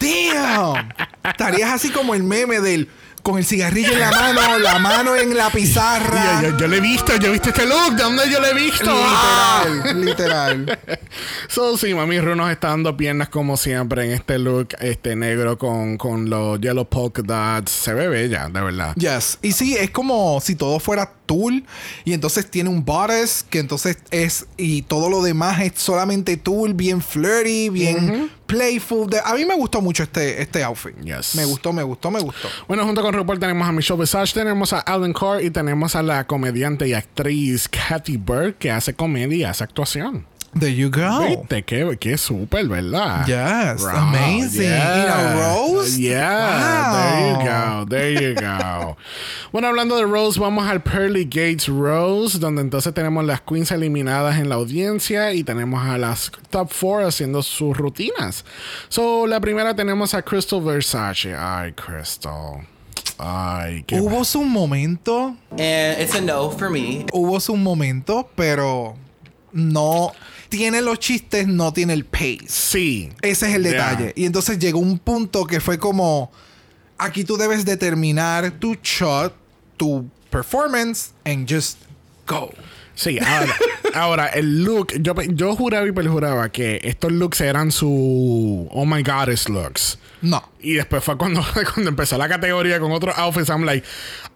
damn. 0.00 0.88
Estarías 1.22 1.72
así 1.72 1.90
como 1.90 2.14
el 2.14 2.22
meme 2.22 2.60
del. 2.60 2.88
Con 3.24 3.38
el 3.38 3.44
cigarrillo 3.46 3.90
en 3.92 4.00
la 4.00 4.10
mano, 4.10 4.58
la 4.58 4.78
mano 4.78 5.16
en 5.16 5.34
la 5.34 5.48
pizarra. 5.50 6.42
yo, 6.42 6.50
yo- 6.50 6.56
yo 6.58 6.68
le 6.68 6.76
he 6.76 6.80
visto, 6.80 7.16
yo 7.16 7.28
he 7.28 7.32
visto 7.32 7.48
este 7.48 7.64
look, 7.66 7.96
¿de 7.96 8.02
dónde 8.02 8.30
yo 8.30 8.38
le 8.38 8.50
he 8.50 8.54
visto? 8.54 8.90
Ah. 8.92 9.64
Literal, 9.94 10.04
literal. 10.04 10.78
So, 11.48 11.76
sí, 11.78 11.94
Mami 11.94 12.20
Ru 12.20 12.36
nos 12.36 12.50
está 12.50 12.68
dando 12.68 12.94
piernas 12.96 13.30
como 13.30 13.56
siempre 13.56 14.04
en 14.04 14.12
este 14.12 14.38
look 14.38 14.68
este 14.78 15.16
negro 15.16 15.56
con, 15.56 15.96
con 15.96 16.28
los 16.28 16.60
yellow 16.60 16.84
polka 16.86 17.22
dots. 17.22 17.72
Se 17.72 17.94
ve 17.94 18.08
bella, 18.08 18.48
de 18.52 18.60
verdad. 18.60 18.94
Yes. 18.96 19.38
Y 19.40 19.52
sí, 19.52 19.74
es 19.74 19.90
como 19.90 20.38
si 20.42 20.54
todo 20.54 20.78
fuera 20.78 21.10
tul 21.26 21.64
y 22.04 22.12
entonces 22.12 22.50
tiene 22.50 22.70
un 22.70 22.84
bodice 22.84 23.44
que 23.50 23.58
entonces 23.58 23.98
es 24.10 24.46
y 24.56 24.82
todo 24.82 25.08
lo 25.10 25.22
demás 25.22 25.60
es 25.62 25.72
solamente 25.76 26.36
tul, 26.36 26.74
bien 26.74 27.00
flirty, 27.02 27.68
bien 27.70 28.30
playful. 28.46 29.08
De- 29.08 29.20
a 29.24 29.34
mí 29.34 29.44
me 29.44 29.54
gustó 29.54 29.80
mucho 29.80 30.02
este, 30.02 30.42
este 30.42 30.62
outfit. 30.64 30.94
Yes. 31.02 31.34
Me 31.34 31.44
gustó, 31.44 31.72
me 31.72 31.82
gustó, 31.82 32.10
me 32.10 32.20
gustó. 32.20 32.48
Bueno, 32.68 32.84
junto 32.84 33.02
con 33.02 33.14
RuPaul 33.14 33.38
tenemos 33.38 33.66
a 33.66 33.72
Michelle 33.72 34.00
Visage, 34.00 34.32
tenemos 34.34 34.72
a 34.72 34.80
Alan 34.80 35.12
Carr 35.12 35.42
y 35.42 35.50
tenemos 35.50 35.96
a 35.96 36.02
la 36.02 36.26
comediante 36.26 36.86
y 36.88 36.92
actriz 36.94 37.68
Kathy 37.68 38.16
Burke 38.16 38.56
que 38.58 38.70
hace 38.70 38.94
comedia 38.94 39.36
y 39.36 39.44
hace 39.44 39.64
actuación. 39.64 40.26
There 40.56 40.72
you 40.72 40.88
go. 40.88 41.26
Viste, 41.26 41.64
qué, 41.64 41.96
qué 41.98 42.16
súper, 42.16 42.68
¿verdad? 42.68 43.26
Yes, 43.26 43.82
Wow, 43.82 43.90
amazing. 43.90 44.66
In 44.66 44.72
a 44.72 45.34
roast? 45.36 45.98
Yeah, 45.98 46.92
there 46.92 47.28
you 47.30 47.36
Wow. 47.38 47.80
go, 47.84 47.86
there 47.88 48.12
you 48.12 48.34
go. 48.34 48.96
bueno, 49.52 49.68
hablando 49.68 49.96
de 49.96 50.04
Rose, 50.04 50.38
vamos 50.38 50.66
al 50.68 50.80
Pearly 50.82 51.24
Gates 51.24 51.66
Rose, 51.68 52.38
donde 52.38 52.62
entonces 52.62 52.94
tenemos 52.94 53.24
las 53.24 53.40
queens 53.40 53.72
eliminadas 53.72 54.38
en 54.38 54.48
la 54.48 54.54
audiencia 54.54 55.32
y 55.32 55.42
tenemos 55.42 55.84
a 55.84 55.98
las 55.98 56.30
top 56.50 56.70
four 56.70 57.02
haciendo 57.04 57.42
sus 57.42 57.76
rutinas. 57.76 58.44
So, 58.88 59.26
la 59.26 59.40
primera 59.40 59.74
tenemos 59.74 60.14
a 60.14 60.22
Crystal 60.22 60.60
Versace. 60.62 61.34
Ay, 61.36 61.72
Crystal. 61.72 62.66
Ay, 63.18 63.82
qué 63.86 64.00
Hubo 64.00 64.24
su 64.24 64.42
momento, 64.44 65.36
And 65.52 66.00
it's 66.00 66.14
a 66.14 66.20
no 66.20 66.50
for 66.50 66.70
me. 66.70 67.06
hubo 67.12 67.38
su 67.40 67.56
momento, 67.56 68.28
pero 68.34 68.96
no 69.52 70.12
tiene 70.56 70.80
los 70.82 70.98
chistes, 70.98 71.46
no 71.46 71.72
tiene 71.72 71.92
el 71.92 72.04
pace. 72.04 72.44
Sí. 72.48 73.10
Ese 73.22 73.48
es 73.48 73.54
el 73.56 73.62
Yeah. 73.64 73.72
detalle. 73.72 74.12
Y 74.16 74.24
entonces 74.26 74.58
llegó 74.58 74.78
un 74.78 74.98
punto 74.98 75.46
que 75.46 75.60
fue 75.60 75.78
como, 75.78 76.30
aquí 76.98 77.24
tú 77.24 77.36
debes 77.36 77.64
determinar 77.64 78.50
tu 78.52 78.76
shot, 78.82 79.34
tu 79.76 80.08
performance, 80.30 81.10
and 81.24 81.50
just 81.52 81.78
go. 82.26 82.52
Sí, 82.94 83.18
ahora, 83.18 83.54
ahora 83.94 84.26
el 84.28 84.62
look, 84.62 84.92
yo, 85.00 85.14
yo 85.32 85.56
juraba 85.56 85.86
y 85.88 85.92
perjuraba 85.92 86.48
que 86.50 86.80
estos 86.84 87.10
looks 87.10 87.40
eran 87.40 87.72
su 87.72 88.68
oh 88.70 88.86
my 88.86 89.02
goddess 89.02 89.48
looks. 89.48 89.98
No. 90.24 90.42
Y 90.58 90.72
después 90.72 91.04
fue 91.04 91.18
cuando, 91.18 91.44
cuando 91.74 91.90
empezó 91.90 92.16
la 92.16 92.28
categoría 92.28 92.80
con 92.80 92.92
otros 92.92 93.14
outfits, 93.18 93.50
I'm 93.50 93.64
like, 93.64 93.86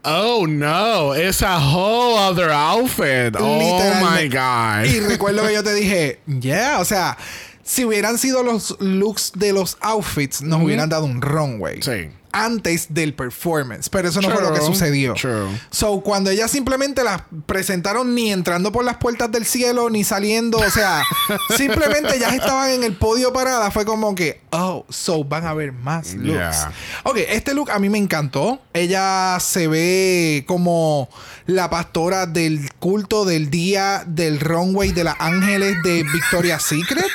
oh 0.05 0.47
no, 0.47 1.15
it's 1.15 1.43
a 1.43 1.59
whole 1.59 2.19
other 2.19 2.51
outfit. 2.51 3.35
Oh 3.39 3.95
my 4.03 4.29
god. 4.29 4.85
Y 4.85 5.01
recuerdo 5.01 5.47
que 5.47 5.55
yo 5.55 5.65
te 5.65 5.73
dije, 5.73 6.21
yeah, 6.41 6.79
o 6.79 6.85
sea, 6.85 7.17
si 7.65 7.87
hubieran 7.87 8.19
sido 8.19 8.43
los 8.43 8.77
looks 8.81 9.33
de 9.35 9.55
los 9.55 9.79
outfits, 9.81 10.43
nos 10.43 10.63
hubieran 10.63 10.91
dado 10.91 11.07
un 11.07 11.23
runway. 11.23 11.81
Sí. 11.81 12.11
Antes 12.33 12.93
del 12.93 13.15
performance. 13.15 13.89
Pero 13.89 14.09
eso 14.09 14.21
no 14.21 14.31
fue 14.31 14.43
lo 14.43 14.53
que 14.53 14.61
sucedió. 14.61 15.15
true. 15.15 15.49
So, 15.71 16.01
cuando 16.01 16.31
ellas 16.31 16.51
simplemente 16.51 17.05
las 17.05 17.23
presentaron 17.47 18.15
ni 18.15 18.33
entrando 18.33 18.73
por 18.73 18.85
las 18.85 18.97
puertas 18.97 19.31
del 19.31 19.45
cielo, 19.45 19.91
ni 19.91 20.05
saliendo, 20.05 20.59
o 20.59 20.71
sea, 20.71 21.03
simplemente 21.57 22.17
ellas 22.17 22.35
estaban 22.35 22.71
en 22.71 22.85
el 22.85 22.95
podio 22.95 23.33
parada, 23.33 23.71
fue 23.71 23.85
como 23.85 24.15
que, 24.15 24.41
oh, 24.51 24.85
so 24.89 25.25
van 25.25 25.47
a 25.47 25.51
haber 25.51 25.73
más 25.73 26.15
looks. 26.15 26.29
Yeah. 26.29 26.73
Ok, 27.05 27.19
este 27.29 27.55
look 27.55 27.71
a 27.71 27.79
mí 27.79 27.89
me 27.89 27.99
encantó. 27.99 28.61
Ella 28.73 29.39
se 29.41 29.69
ve 29.69 30.45
como 30.47 31.09
la 31.47 31.71
pastora 31.71 32.27
del 32.27 32.71
culto 32.79 33.25
del 33.25 33.51
día 33.51 34.05
del 34.07 34.41
runway 34.41 34.93
de 34.93 35.05
las 35.05 35.17
ángeles 35.19 35.77
de 35.83 36.03
Victoria's 36.03 36.63
Secret. 36.63 37.07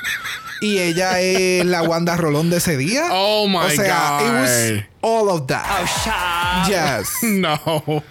Y 0.61 0.79
ella 0.79 1.19
es 1.19 1.65
la 1.65 1.83
Wanda 1.83 2.15
Rolón 2.15 2.49
de 2.49 2.57
ese 2.57 2.77
día. 2.77 3.07
Oh 3.11 3.47
my 3.47 3.57
o 3.57 3.69
sea, 3.69 4.19
it 4.21 4.31
was 4.31 4.71
God. 4.71 4.92
All 5.03 5.29
of 5.29 5.47
that. 5.47 5.65
Oh, 5.69 5.85
shut. 5.85 6.69
Yes. 6.69 7.21
No. 7.23 8.01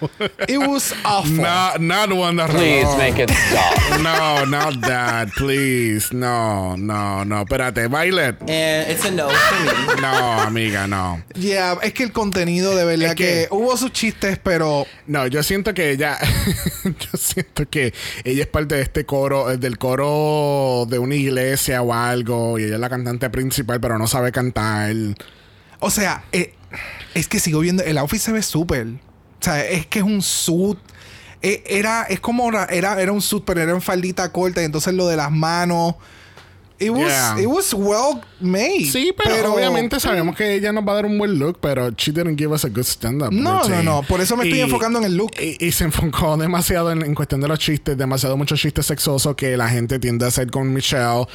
It 0.47 0.59
was 0.59 0.93
awful. 1.03 1.31
not, 1.31 1.81
not 1.81 2.13
Wanda 2.13 2.45
Please 2.47 2.85
Rolón. 2.85 2.97
make 2.99 3.17
it 3.19 3.29
stop. 3.31 3.99
No, 4.01 4.45
not 4.45 4.79
that. 4.81 5.29
Please. 5.35 6.13
No, 6.13 6.75
no, 6.75 7.23
no. 7.23 7.41
Espérate, 7.45 7.87
Violet. 7.89 8.35
And 8.41 8.91
it's 8.91 9.05
a 9.05 9.11
no 9.11 9.29
for 9.29 9.95
me. 9.95 10.01
No, 10.01 10.39
amiga, 10.41 10.87
no. 10.87 11.21
Yeah, 11.35 11.77
es 11.81 11.93
que 11.93 12.03
el 12.03 12.11
contenido 12.11 12.75
de 12.75 12.85
verdad 12.85 13.09
Es 13.09 13.15
que, 13.15 13.23
que- 13.25 13.47
hubo 13.51 13.75
sus 13.77 13.91
chistes, 13.91 14.37
pero 14.43 14.85
No, 15.07 15.25
yo 15.27 15.41
siento 15.43 15.73
que 15.73 15.91
ella. 15.91 16.17
yo 16.83 17.17
siento 17.17 17.67
que 17.69 17.93
ella 18.23 18.43
es 18.43 18.47
parte 18.49 18.75
de 18.75 18.81
este 18.83 19.05
coro, 19.05 19.49
eh, 19.51 19.57
del 19.57 19.77
coro 19.77 20.85
de 20.87 20.99
una 20.99 21.15
iglesia 21.15 21.81
o 21.81 21.93
algo. 21.93 22.59
Y 22.59 22.65
ella 22.65 22.75
es 22.75 22.79
la 22.79 22.89
cantante 22.89 23.29
principal, 23.29 23.79
pero 23.79 23.97
no 23.97 24.07
sabe 24.07 24.31
cantar. 24.31 24.93
O 25.79 25.89
sea, 25.89 26.23
eh, 26.31 26.53
es 27.13 27.27
que 27.27 27.39
sigo 27.39 27.59
viendo. 27.59 27.83
El 27.83 27.97
outfit 27.97 28.19
se 28.19 28.31
ve 28.31 28.41
súper. 28.41 28.87
O 28.87 28.97
sea, 29.43 29.63
es 29.65 29.85
que 29.87 29.99
es 29.99 30.05
un 30.05 30.21
suit. 30.21 30.77
Eh, 31.41 31.63
era, 31.67 32.03
es 32.03 32.19
como 32.21 32.49
ra- 32.51 32.67
era, 32.69 33.01
era 33.01 33.11
un 33.11 33.21
suit, 33.21 33.43
pero 33.45 33.61
era 33.61 33.71
en 33.73 33.81
faldita 33.81 34.31
corta. 34.31 34.61
Y 34.61 34.65
entonces 34.65 34.93
lo 34.93 35.07
de 35.07 35.17
las 35.17 35.31
manos. 35.31 35.95
It 36.79 36.89
was, 36.89 37.07
Yeah. 37.07 37.39
it 37.39 37.45
was 37.47 37.71
well 37.73 38.19
made. 38.41 38.85
Sí, 38.91 39.13
pero, 39.15 39.53
obviamente 39.53 39.99
sabemos 39.99 40.35
que 40.35 40.55
ella 40.55 40.73
nos 40.73 40.85
va 40.85 40.93
a 40.93 40.95
dar 40.95 41.05
un 41.05 41.17
buen 41.17 41.37
look, 41.39 41.59
pero 41.61 41.91
she 41.91 42.11
didn't 42.11 42.37
give 42.37 42.51
us 42.53 42.65
a 42.65 42.67
good 42.69 42.83
stand-up. 42.83 43.31
No, 43.31 43.59
routine. 43.59 43.83
no, 43.83 44.01
no, 44.01 44.03
por 44.07 44.19
eso 44.19 44.35
me 44.35 44.43
estoy 44.45 44.59
enfocando 44.61 44.99
en 44.99 45.05
el 45.05 45.15
look. 45.15 45.31
Y, 45.39 45.65
y 45.65 45.71
se 45.71 45.83
enfocó 45.85 46.35
demasiado 46.35 46.91
en, 46.91 47.03
en 47.03 47.13
cuestión 47.15 47.39
de 47.41 47.47
los 47.47 47.59
chistes, 47.59 47.97
demasiado 47.97 48.35
muchos 48.35 48.59
chistes 48.59 48.85
sexosos 48.87 49.35
que 49.35 49.55
la 49.55 49.69
gente 49.69 49.99
tiende 49.99 50.25
a 50.25 50.29
hacer 50.29 50.49
con 50.51 50.73
Michelle. 50.73 51.25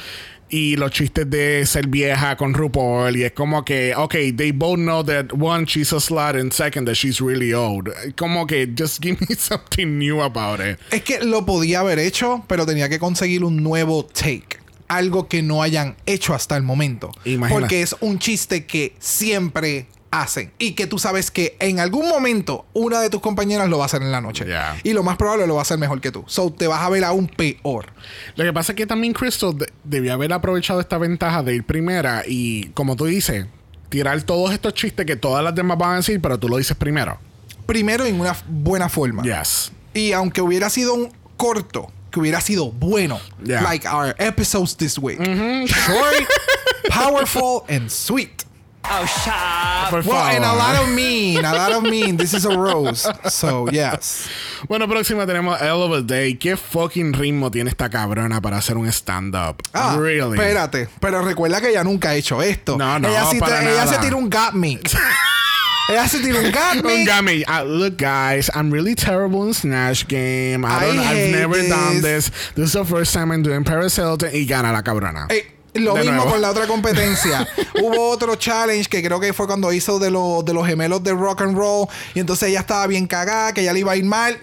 Y 0.49 0.75
los 0.75 0.91
chistes 0.91 1.29
de 1.29 1.65
ser 1.65 1.87
vieja 1.87 2.35
con 2.35 2.53
RuPaul. 2.53 3.15
Y 3.15 3.23
es 3.23 3.33
como 3.33 3.63
que, 3.63 3.93
ok, 3.95 4.15
they 4.35 4.51
both 4.51 4.77
know 4.77 5.03
that 5.03 5.31
one, 5.31 5.65
she's 5.65 5.93
a 5.93 5.99
slut, 5.99 6.35
and 6.35 6.51
second, 6.51 6.85
that 6.85 6.95
she's 6.95 7.21
really 7.21 7.53
old. 7.53 7.89
Como 8.17 8.47
que, 8.47 8.67
just 8.67 9.01
give 9.01 9.17
me 9.21 9.35
something 9.37 9.99
new 9.99 10.21
about 10.21 10.59
it. 10.59 10.79
Es 10.91 11.03
que 11.03 11.23
lo 11.23 11.45
podía 11.45 11.81
haber 11.81 11.99
hecho, 11.99 12.43
pero 12.47 12.65
tenía 12.65 12.89
que 12.89 12.99
conseguir 12.99 13.43
un 13.43 13.63
nuevo 13.63 14.05
take. 14.05 14.57
Algo 14.87 15.27
que 15.27 15.43
no 15.43 15.61
hayan 15.61 15.95
hecho 16.07 16.33
hasta 16.33 16.57
el 16.57 16.63
momento. 16.63 17.11
Imagina. 17.25 17.59
Porque 17.59 17.83
es 17.83 17.95
un 17.99 18.17
chiste 18.17 18.65
que 18.65 18.95
siempre 18.97 19.85
hacen. 20.11 20.51
Y 20.57 20.71
que 20.73 20.87
tú 20.87 20.97
sabes 20.99 21.31
que 21.31 21.55
en 21.59 21.79
algún 21.79 22.07
momento 22.09 22.65
una 22.73 22.99
de 23.01 23.09
tus 23.09 23.21
compañeras 23.21 23.69
lo 23.69 23.77
va 23.77 23.83
a 23.83 23.87
hacer 23.87 24.01
en 24.01 24.11
la 24.11 24.21
noche. 24.21 24.45
Yeah. 24.45 24.77
Y 24.83 24.93
lo 24.93 25.03
más 25.03 25.17
probable 25.17 25.45
lo 25.47 25.55
va 25.55 25.61
a 25.61 25.63
hacer 25.63 25.77
mejor 25.77 26.01
que 26.01 26.11
tú. 26.11 26.23
So 26.27 26.51
te 26.51 26.67
vas 26.67 26.81
a 26.81 26.89
ver 26.89 27.03
aún 27.03 27.27
peor. 27.27 27.87
Lo 28.35 28.43
que 28.43 28.53
pasa 28.53 28.71
es 28.71 28.75
que 28.75 28.85
también 28.87 29.13
Crystal 29.13 29.57
de- 29.57 29.71
debió 29.83 30.13
haber 30.13 30.33
aprovechado 30.33 30.79
esta 30.79 30.97
ventaja 30.97 31.43
de 31.43 31.55
ir 31.55 31.63
primera 31.65 32.23
y, 32.27 32.69
como 32.73 32.95
tú 32.95 33.05
dices, 33.05 33.45
tirar 33.89 34.21
todos 34.23 34.51
estos 34.51 34.73
chistes 34.73 35.05
que 35.05 35.15
todas 35.15 35.43
las 35.43 35.53
demás 35.55 35.77
van 35.77 35.93
a 35.93 35.95
decir, 35.97 36.19
pero 36.21 36.37
tú 36.39 36.49
lo 36.49 36.57
dices 36.57 36.75
primero. 36.77 37.17
Primero 37.65 38.05
en 38.05 38.19
una 38.19 38.35
buena 38.47 38.89
forma. 38.89 39.23
Yes. 39.23 39.71
Y 39.93 40.11
aunque 40.11 40.41
hubiera 40.41 40.69
sido 40.69 40.93
un 40.95 41.11
corto, 41.37 41.91
que 42.11 42.19
hubiera 42.19 42.41
sido 42.41 42.71
bueno. 42.71 43.19
Yeah. 43.43 43.61
Like 43.61 43.87
our 43.87 44.15
episodes 44.17 44.75
this 44.75 44.97
week. 44.97 45.19
Short, 45.19 46.27
powerful, 46.89 47.63
and 47.69 47.89
sweet. 47.89 48.43
Oh, 48.91 49.05
shut 49.05 49.33
up. 49.35 49.89
Por 49.91 50.01
Well, 50.01 50.35
and 50.35 50.43
a 50.43 50.53
lot 50.53 50.75
of 50.75 50.89
mean, 50.95 51.45
a 51.45 51.53
lot 51.53 51.71
of 51.71 51.83
mean. 51.83 52.17
This 52.17 52.33
is 52.33 52.45
a 52.45 52.57
rose. 52.57 53.07
So, 53.29 53.67
yes. 53.71 54.27
Bueno, 54.67 54.87
próxima 54.87 55.25
tenemos 55.27 55.59
Hell 55.61 55.81
of 55.83 55.91
a 55.91 56.01
Day. 56.01 56.35
¿Qué 56.35 56.57
fucking 56.57 57.13
ritmo 57.13 57.51
tiene 57.51 57.69
esta 57.69 57.89
cabrona 57.89 58.41
para 58.41 58.57
hacer 58.57 58.77
un 58.77 58.87
stand-up? 58.91 59.61
Ah, 59.73 59.95
really? 59.99 60.37
espérate. 60.37 60.87
Pero 60.99 61.21
recuerda 61.23 61.61
que 61.61 61.69
ella 61.69 61.83
nunca 61.83 62.09
ha 62.09 62.15
hecho 62.15 62.41
esto. 62.41 62.77
No, 62.77 62.99
no, 62.99 63.07
ella, 63.09 63.25
sí 63.31 63.39
para 63.39 63.59
te- 63.59 63.71
ella 63.71 63.87
se 63.87 63.97
tira 63.99 64.15
un 64.15 64.29
got 64.29 64.53
me. 64.53 64.79
ella 65.89 66.07
se 66.07 66.19
tira 66.19 66.39
un 66.39 66.51
got 66.51 66.83
me. 66.83 66.93
Un 67.01 67.05
gummy. 67.05 67.43
Uh, 67.47 67.63
look, 67.63 67.97
guys, 67.97 68.49
I'm 68.55 68.71
really 68.71 68.95
terrible 68.95 69.43
in 69.47 69.53
Snatch 69.53 70.07
Game. 70.07 70.65
I 70.65 70.69
I 70.69 70.85
don't, 70.87 70.99
I've 70.99 71.05
hate 71.15 71.31
never 71.31 71.67
done 71.67 72.01
this. 72.01 72.29
this. 72.55 72.67
Is 72.67 72.73
the 72.73 72.85
first 72.85 73.13
time 73.13 73.31
I'm 73.31 73.43
doing 73.43 73.63
Paris 73.63 73.95
Hilton 73.95 74.31
y 74.33 74.45
gana 74.45 74.71
la 74.71 74.81
cabrona. 74.81 75.27
Eh, 75.29 75.45
lo 75.73 75.93
De 75.93 76.01
mismo 76.01 76.15
nuevo. 76.15 76.31
con 76.31 76.41
la 76.41 76.49
otra 76.51 76.67
competencia. 76.67 77.47
Hubo 77.81 78.09
otro 78.09 78.35
challenge 78.35 78.89
que 78.89 79.03
creo 79.03 79.19
que 79.19 79.33
fue 79.33 79.47
cuando 79.47 79.71
hizo 79.71 79.99
de, 79.99 80.11
los 80.11 80.43
de 80.45 80.53
los 80.53 80.65
gemelos 80.65 81.03
de 81.03 81.11
rock 81.13 81.41
and 81.41 81.57
roll. 81.57 81.87
Y 82.13 82.19
entonces 82.19 82.49
ella 82.49 82.61
estaba 82.61 82.87
bien 82.87 83.07
cagada, 83.07 83.53
que 83.53 83.61
ella 83.61 83.73
le 83.73 83.79
iba 83.81 83.91
a 83.91 83.95
ir 83.95 84.05
mal. 84.05 84.37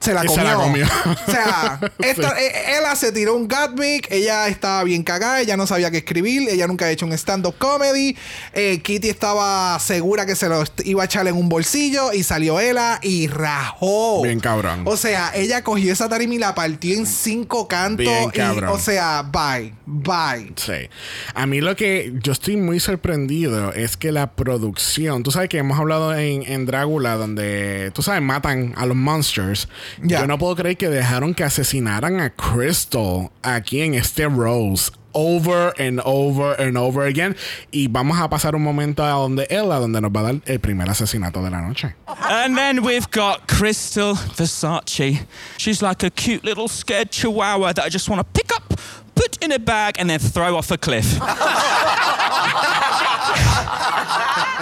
Se 0.00 0.14
la 0.14 0.24
Y 0.24 0.26
comió. 0.28 0.42
se 0.42 0.44
la 0.44 0.54
comió. 0.54 0.86
O 0.86 1.30
sea, 1.30 1.80
esta, 1.98 2.34
ella 2.38 2.94
se 2.94 3.10
tiró 3.12 3.34
un 3.34 3.48
Gatmic, 3.48 4.06
ella 4.10 4.46
estaba 4.48 4.84
bien 4.84 5.02
cagada, 5.02 5.40
ella 5.40 5.56
no 5.56 5.66
sabía 5.66 5.90
qué 5.90 5.98
escribir, 5.98 6.48
ella 6.48 6.66
nunca 6.66 6.84
ha 6.86 6.90
hecho 6.90 7.04
un 7.04 7.12
stand-up 7.12 7.56
comedy. 7.58 8.16
Eh, 8.52 8.80
Kitty 8.80 9.08
estaba 9.08 9.78
segura 9.80 10.24
que 10.24 10.36
se 10.36 10.48
lo 10.48 10.62
iba 10.84 11.02
a 11.02 11.06
echar 11.06 11.26
en 11.26 11.34
un 11.34 11.48
bolsillo 11.48 12.12
y 12.12 12.22
salió 12.22 12.60
ella 12.60 13.00
y 13.02 13.26
rajó. 13.26 14.22
Bien 14.22 14.40
cabrón. 14.40 14.82
O 14.84 14.96
sea, 14.96 15.32
ella 15.34 15.64
cogió 15.64 15.92
esa 15.92 16.08
tarima 16.08 16.34
y 16.34 16.38
la 16.38 16.54
partió 16.54 16.96
en 16.96 17.06
cinco 17.06 17.66
cantos. 17.66 18.04
Bien 18.06 18.28
y, 18.32 18.36
cabrón. 18.36 18.70
o 18.72 18.78
sea, 18.78 19.22
bye, 19.22 19.74
bye. 19.86 20.52
Sí. 20.56 20.88
A 21.34 21.46
mí 21.46 21.60
lo 21.60 21.74
que 21.74 22.12
yo 22.22 22.32
estoy 22.32 22.56
muy 22.56 22.78
sorprendido 22.78 23.72
es 23.72 23.96
que 23.96 24.12
la 24.12 24.30
producción, 24.30 25.22
tú 25.22 25.30
sabes 25.32 25.48
que 25.48 25.58
hemos 25.58 25.78
hablado 25.78 26.14
en, 26.16 26.42
en 26.44 26.66
Drácula 26.66 27.16
donde, 27.16 27.90
tú 27.94 28.02
sabes, 28.02 28.22
matan 28.22 28.74
a 28.76 28.86
los 28.86 28.96
monsters. 28.96 29.68
Ya. 30.02 30.20
Yo 30.20 30.26
no 30.26 30.38
puedo 30.38 30.56
creer 30.56 30.76
que 30.76 30.88
dejaron 30.88 31.34
que 31.34 31.44
asesinaran 31.44 32.20
a 32.20 32.30
Crystal 32.30 33.30
aquí 33.42 33.80
en 33.80 33.94
este 33.94 34.26
Rose. 34.28 34.90
over 35.14 35.72
and 35.78 36.00
over 36.04 36.54
and 36.60 36.76
over 36.76 37.06
again. 37.06 37.34
Y 37.72 37.88
vamos 37.88 38.18
a 38.18 38.28
pasar 38.28 38.54
un 38.54 38.62
momento 38.62 39.02
a 39.02 39.10
donde 39.10 39.46
Ella, 39.50 39.80
donde 39.80 40.00
nos 40.00 40.10
va 40.12 40.20
a 40.20 40.32
dar 40.32 40.42
el 40.46 40.60
primer 40.60 40.88
asesinato 40.88 41.42
de 41.42 41.50
la 41.50 41.60
noche. 41.60 41.94
And 42.06 42.56
then 42.56 42.82
we've 42.82 43.10
got 43.10 43.48
Crystal 43.48 44.14
Versace. 44.14 45.26
She's 45.56 45.82
like 45.82 46.02
a 46.04 46.10
cute 46.10 46.44
little 46.44 46.68
scared 46.68 47.10
chihuahua 47.10 47.72
that 47.72 47.84
I 47.84 47.88
just 47.88 48.08
want 48.08 48.20
to 48.20 48.24
pick 48.24 48.54
up, 48.54 48.78
put 49.18 49.42
in 49.42 49.50
a 49.52 49.58
bag, 49.58 49.96
and 49.98 50.08
then 50.08 50.20
throw 50.20 50.56
off 50.56 50.70
a 50.70 50.78
cliff. 50.78 51.18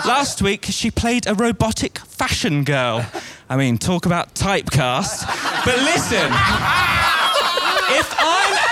Last 0.07 0.41
week, 0.41 0.65
she 0.65 0.91
played 0.91 1.27
a 1.27 1.35
robotic 1.35 1.99
fashion 1.99 2.65
girl. 2.65 3.05
I 3.49 3.57
mean, 3.57 3.77
talk 3.77 4.07
about 4.07 4.35
typecast. 4.35 5.27
But 5.65 5.77
listen, 5.79 6.33
if 7.99 8.15
I'm 8.19 8.67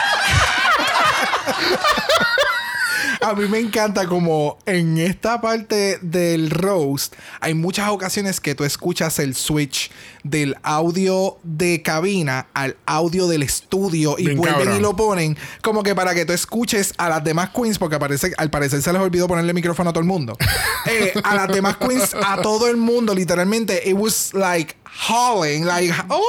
A 3.24 3.34
mí 3.34 3.48
me 3.48 3.58
encanta 3.58 4.06
como 4.06 4.58
en 4.66 4.98
esta 4.98 5.40
parte 5.40 5.98
del 6.02 6.50
roast 6.50 7.14
hay 7.40 7.54
muchas 7.54 7.88
ocasiones 7.88 8.38
que 8.38 8.54
tú 8.54 8.64
escuchas 8.64 9.18
el 9.18 9.34
switch 9.34 9.90
del 10.24 10.56
audio 10.62 11.38
de 11.42 11.80
cabina 11.82 12.48
al 12.52 12.76
audio 12.84 13.26
del 13.26 13.42
estudio 13.42 14.16
y 14.18 14.26
Bien 14.26 14.36
vuelven 14.38 14.58
cabrón. 14.58 14.76
y 14.76 14.80
lo 14.80 14.94
ponen 14.94 15.38
como 15.62 15.82
que 15.82 15.94
para 15.94 16.14
que 16.14 16.26
tú 16.26 16.34
escuches 16.34 16.92
a 16.98 17.08
las 17.08 17.24
demás 17.24 17.50
queens 17.50 17.78
porque 17.78 17.98
parece, 17.98 18.32
al 18.36 18.50
parecer 18.50 18.82
se 18.82 18.92
les 18.92 19.00
olvidó 19.00 19.26
ponerle 19.26 19.54
micrófono 19.54 19.90
a 19.90 19.92
todo 19.92 20.00
el 20.00 20.06
mundo. 20.08 20.36
Eh, 20.86 21.14
a 21.24 21.34
las 21.34 21.48
demás 21.48 21.78
queens, 21.78 22.14
a 22.14 22.42
todo 22.42 22.68
el 22.68 22.76
mundo, 22.76 23.14
literalmente, 23.14 23.88
it 23.88 23.94
was 23.94 24.34
like 24.34 24.76
hauling, 24.96 25.64
like, 25.66 25.92
o 26.08 26.22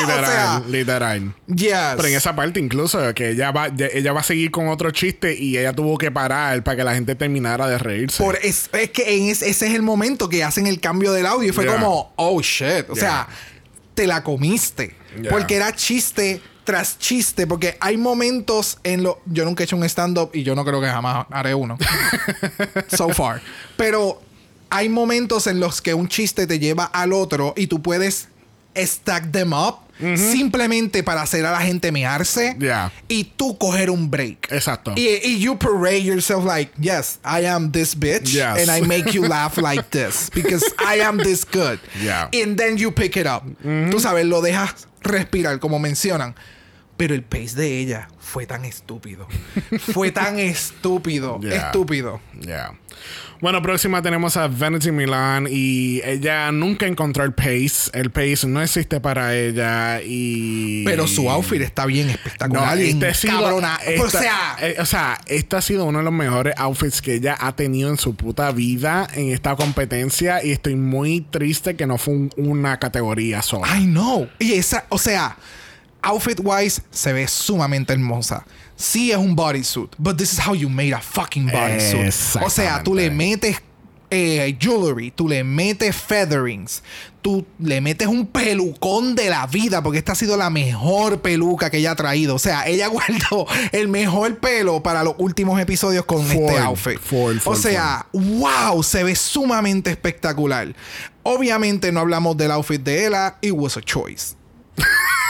Literal, 0.00 0.24
sea, 0.26 0.62
literal. 0.68 1.34
yes. 1.46 1.72
Pero 1.96 2.08
en 2.08 2.14
esa 2.14 2.34
parte 2.34 2.58
incluso 2.60 3.12
que 3.14 3.30
ella 3.30 3.50
va, 3.50 3.66
ella 3.92 4.12
va 4.12 4.20
a 4.20 4.24
seguir 4.24 4.50
con 4.50 4.68
otro 4.68 4.90
chiste 4.92 5.34
y 5.38 5.58
ella 5.58 5.72
tuvo 5.72 5.98
que 5.98 6.10
parar 6.10 6.62
para 6.64 6.76
que 6.76 6.84
la 6.84 6.94
gente 6.94 7.14
terminara 7.14 7.66
de 7.66 7.76
reírse. 7.78 8.22
Por 8.22 8.36
es, 8.36 8.70
es 8.72 8.90
que 8.90 9.16
en 9.16 9.28
es- 9.28 9.42
ese 9.42 9.66
es 9.66 9.74
el 9.74 9.82
momento 9.82 10.28
que 10.28 10.42
hacen 10.44 10.66
el 10.66 10.80
cambio 10.80 11.12
del 11.12 11.26
audio 11.26 11.48
y 11.50 11.52
fue 11.52 11.64
Yeah. 11.64 11.74
como, 11.74 12.12
oh 12.16 12.40
shit. 12.40 12.88
O 12.88 12.94
Yeah. 12.94 12.96
sea, 12.96 13.28
te 13.94 14.06
la 14.06 14.22
comiste. 14.22 14.96
Yeah. 15.20 15.30
Porque 15.30 15.56
era 15.56 15.72
chiste 15.74 16.40
tras 16.64 16.98
chiste. 16.98 17.46
Porque 17.46 17.76
hay 17.80 17.96
momentos 17.96 18.78
en 18.84 19.02
lo. 19.02 19.20
Yo 19.26 19.44
nunca 19.44 19.62
he 19.62 19.64
hecho 19.64 19.76
un 19.76 19.84
stand-up 19.84 20.30
y 20.32 20.42
yo 20.44 20.54
no 20.54 20.64
creo 20.64 20.80
que 20.80 20.88
jamás 20.88 21.26
haré 21.30 21.54
uno. 21.54 21.76
so 22.88 23.10
far. 23.10 23.40
Pero 23.76 24.20
hay 24.70 24.88
momentos 24.88 25.46
en 25.46 25.60
los 25.60 25.80
que 25.80 25.94
un 25.94 26.08
chiste 26.08 26.46
te 26.46 26.58
lleva 26.58 26.84
al 26.84 27.12
otro 27.12 27.54
y 27.56 27.66
tú 27.66 27.80
puedes 27.82 28.28
stack 28.76 29.30
them 29.32 29.52
up. 29.52 29.76
Simplemente 30.16 31.04
para 31.04 31.22
hacer 31.22 31.46
a 31.46 31.52
la 31.52 31.60
gente 31.60 31.92
mearse 31.92 32.56
Yeah. 32.58 32.90
y 33.06 33.22
tú 33.36 33.56
coger 33.56 33.90
un 33.90 34.10
break. 34.10 34.50
Exacto. 34.50 34.92
Y, 34.96 35.06
y 35.22 35.38
you 35.38 35.56
parade 35.56 36.02
yourself 36.02 36.44
like, 36.44 36.72
yes, 36.80 37.20
I 37.24 37.46
am 37.46 37.70
this 37.70 37.94
bitch, 37.96 38.32
Yes. 38.32 38.58
and 38.68 38.70
I 38.70 38.80
make 38.86 39.12
you 39.12 39.26
laugh 39.28 39.56
like 39.62 39.90
this 39.90 40.30
because 40.34 40.64
I 40.78 41.00
am 41.00 41.18
this 41.18 41.44
good. 41.44 41.78
Yeah. 42.02 42.28
And 42.32 42.56
then 42.56 42.76
you 42.76 42.90
pick 42.90 43.16
it 43.16 43.26
up. 43.26 43.44
Tú 43.62 44.00
sabes, 44.00 44.26
lo 44.26 44.40
dejas 44.42 44.88
respirar, 45.02 45.60
como 45.60 45.78
mencionan. 45.78 46.34
Pero 46.96 47.14
el 47.14 47.22
pace 47.22 47.56
de 47.56 47.78
ella 47.80 48.08
fue 48.18 48.46
tan 48.46 48.64
estúpido. 48.64 49.26
fue 49.80 50.10
tan 50.12 50.38
estúpido. 50.38 51.40
Yeah. 51.40 51.66
Estúpido. 51.66 52.20
Yeah. 52.40 52.72
Bueno, 53.40 53.60
próxima 53.60 54.00
tenemos 54.00 54.36
a 54.36 54.46
Vanity 54.46 54.90
Milan 54.92 55.48
y 55.50 56.00
ella 56.04 56.50
nunca 56.52 56.86
encontró 56.86 57.24
el 57.24 57.34
pace. 57.34 57.90
El 57.92 58.10
pace 58.10 58.46
no 58.46 58.62
existe 58.62 59.00
para 59.00 59.34
ella 59.34 60.00
y... 60.02 60.84
Pero 60.84 61.06
su 61.08 61.28
outfit 61.28 61.60
está 61.60 61.84
bien 61.84 62.08
espectacular. 62.08 62.78
este 62.78 63.12
sido- 63.12 63.40
cabrona. 63.40 63.78
o 63.84 64.06
esta- 64.06 64.20
sea, 64.20 64.56
eh, 64.62 64.76
o 64.78 64.86
sea, 64.86 65.20
este 65.26 65.56
ha 65.56 65.60
sido 65.60 65.84
uno 65.84 65.98
de 65.98 66.04
los 66.04 66.12
mejores 66.14 66.54
outfits 66.56 67.02
que 67.02 67.14
ella 67.14 67.36
ha 67.38 67.54
tenido 67.56 67.90
en 67.90 67.98
su 67.98 68.14
puta 68.14 68.50
vida 68.52 69.08
en 69.14 69.30
esta 69.30 69.56
competencia 69.56 70.42
y 70.42 70.52
estoy 70.52 70.76
muy 70.76 71.20
triste 71.22 71.74
que 71.76 71.86
no 71.86 71.98
fue 71.98 72.14
un- 72.14 72.30
una 72.36 72.78
categoría 72.78 73.42
sola. 73.42 73.66
I 73.76 73.84
know. 73.84 74.28
Y 74.38 74.54
esa, 74.54 74.86
o 74.88 74.96
sea, 74.96 75.36
outfit 76.04 76.40
wise 76.42 76.82
se 76.90 77.12
ve 77.12 77.26
sumamente 77.26 77.92
hermosa. 77.92 78.44
Sí 78.76 79.12
es 79.12 79.18
un 79.18 79.34
bodysuit, 79.34 79.94
but 79.98 80.16
this 80.16 80.32
is 80.32 80.38
how 80.38 80.54
you 80.54 80.68
made 80.68 80.92
a 80.92 81.00
fucking 81.00 81.46
bodysuit. 81.46 82.42
O 82.42 82.50
sea, 82.50 82.82
tú 82.82 82.94
le 82.94 83.10
metes 83.10 83.60
eh, 84.10 84.56
jewelry, 84.60 85.10
tú 85.10 85.28
le 85.28 85.42
metes 85.42 85.96
featherings, 85.96 86.82
tú 87.22 87.44
le 87.58 87.80
metes 87.80 88.06
un 88.06 88.26
pelucón 88.26 89.14
de 89.14 89.30
la 89.30 89.46
vida, 89.46 89.82
porque 89.82 89.98
esta 89.98 90.12
ha 90.12 90.14
sido 90.14 90.36
la 90.36 90.50
mejor 90.50 91.20
peluca 91.20 91.70
que 91.70 91.78
ella 91.78 91.92
ha 91.92 91.96
traído. 91.96 92.34
O 92.34 92.38
sea, 92.38 92.66
ella 92.66 92.86
guardó 92.88 93.46
el 93.72 93.88
mejor 93.88 94.38
pelo 94.38 94.82
para 94.82 95.02
los 95.02 95.14
últimos 95.18 95.60
episodios 95.60 96.04
con 96.04 96.20
este 96.30 96.58
outfit. 96.58 97.00
o 97.44 97.56
sea, 97.56 98.06
wow, 98.12 98.82
se 98.82 99.02
ve 99.02 99.16
sumamente 99.16 99.90
espectacular. 99.90 100.74
Obviamente 101.22 101.90
no 101.90 102.00
hablamos 102.00 102.36
del 102.36 102.50
outfit 102.50 102.82
de 102.82 103.06
Ella, 103.06 103.36
it 103.40 103.52
was 103.52 103.76
a 103.76 103.80
choice. 103.80 104.36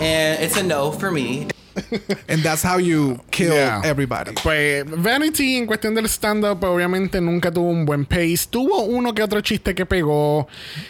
And 0.00 0.42
it's 0.42 0.56
a 0.56 0.62
no 0.62 0.92
for 0.92 1.10
me. 1.10 1.48
And 2.28 2.42
that's 2.42 2.62
how 2.64 2.78
you 2.78 3.20
kill 3.30 3.52
Yeah. 3.52 3.82
everybody. 3.84 4.32
Pues 4.42 4.84
Vanity 4.86 5.56
en 5.58 5.66
cuestión 5.66 5.94
del 5.94 6.06
stand-up 6.08 6.64
obviamente 6.64 7.20
nunca 7.20 7.50
tuvo 7.50 7.68
un 7.68 7.84
buen 7.84 8.06
pace. 8.06 8.46
Tuvo 8.48 8.84
uno 8.84 9.12
que 9.14 9.22
otro 9.22 9.42
chiste 9.42 9.74
que 9.74 9.84
pegó. 9.84 10.48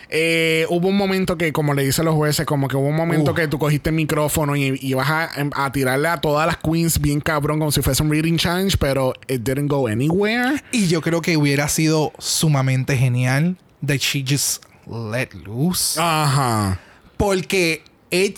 Eh, 0.09 0.65
hubo 0.71 0.87
un 0.89 0.97
momento 0.97 1.37
que, 1.37 1.53
como 1.53 1.75
le 1.75 1.85
dicen 1.85 2.05
los 2.05 2.15
jueces, 2.15 2.47
como 2.47 2.69
que 2.69 2.77
hubo 2.77 2.87
un 2.89 2.95
momento 2.97 3.33
Uf. 3.33 3.37
que 3.37 3.49
tú 3.49 3.59
cogiste 3.59 3.91
el 3.91 3.97
micrófono 3.97 4.55
y 4.55 4.79
ibas 4.81 5.09
a, 5.11 5.29
a 5.57 5.73
tirarle 5.73 6.07
a 6.07 6.19
todas 6.21 6.47
las 6.47 6.57
queens 6.59 7.01
bien 7.01 7.21
cabrón 7.21 7.59
como 7.59 7.73
si 7.73 7.83
fuese 7.83 8.05
un 8.05 8.11
reading 8.11 8.37
challenge, 8.37 8.77
pero 8.79 9.13
it 9.27 9.41
didn't 9.43 9.69
go 9.69 9.89
anywhere. 9.89 10.63
Y 10.71 10.87
yo 10.87 11.01
creo 11.01 11.21
que 11.21 11.37
hubiera 11.37 11.67
sido 11.69 12.13
sumamente 12.19 12.97
genial 12.97 13.57
that 13.85 13.97
she 13.99 14.25
just 14.25 14.65
let 14.87 15.31
loose. 15.35 15.99
Ajá. 16.01 16.79
Porque 17.17 17.83
eh, 18.11 18.35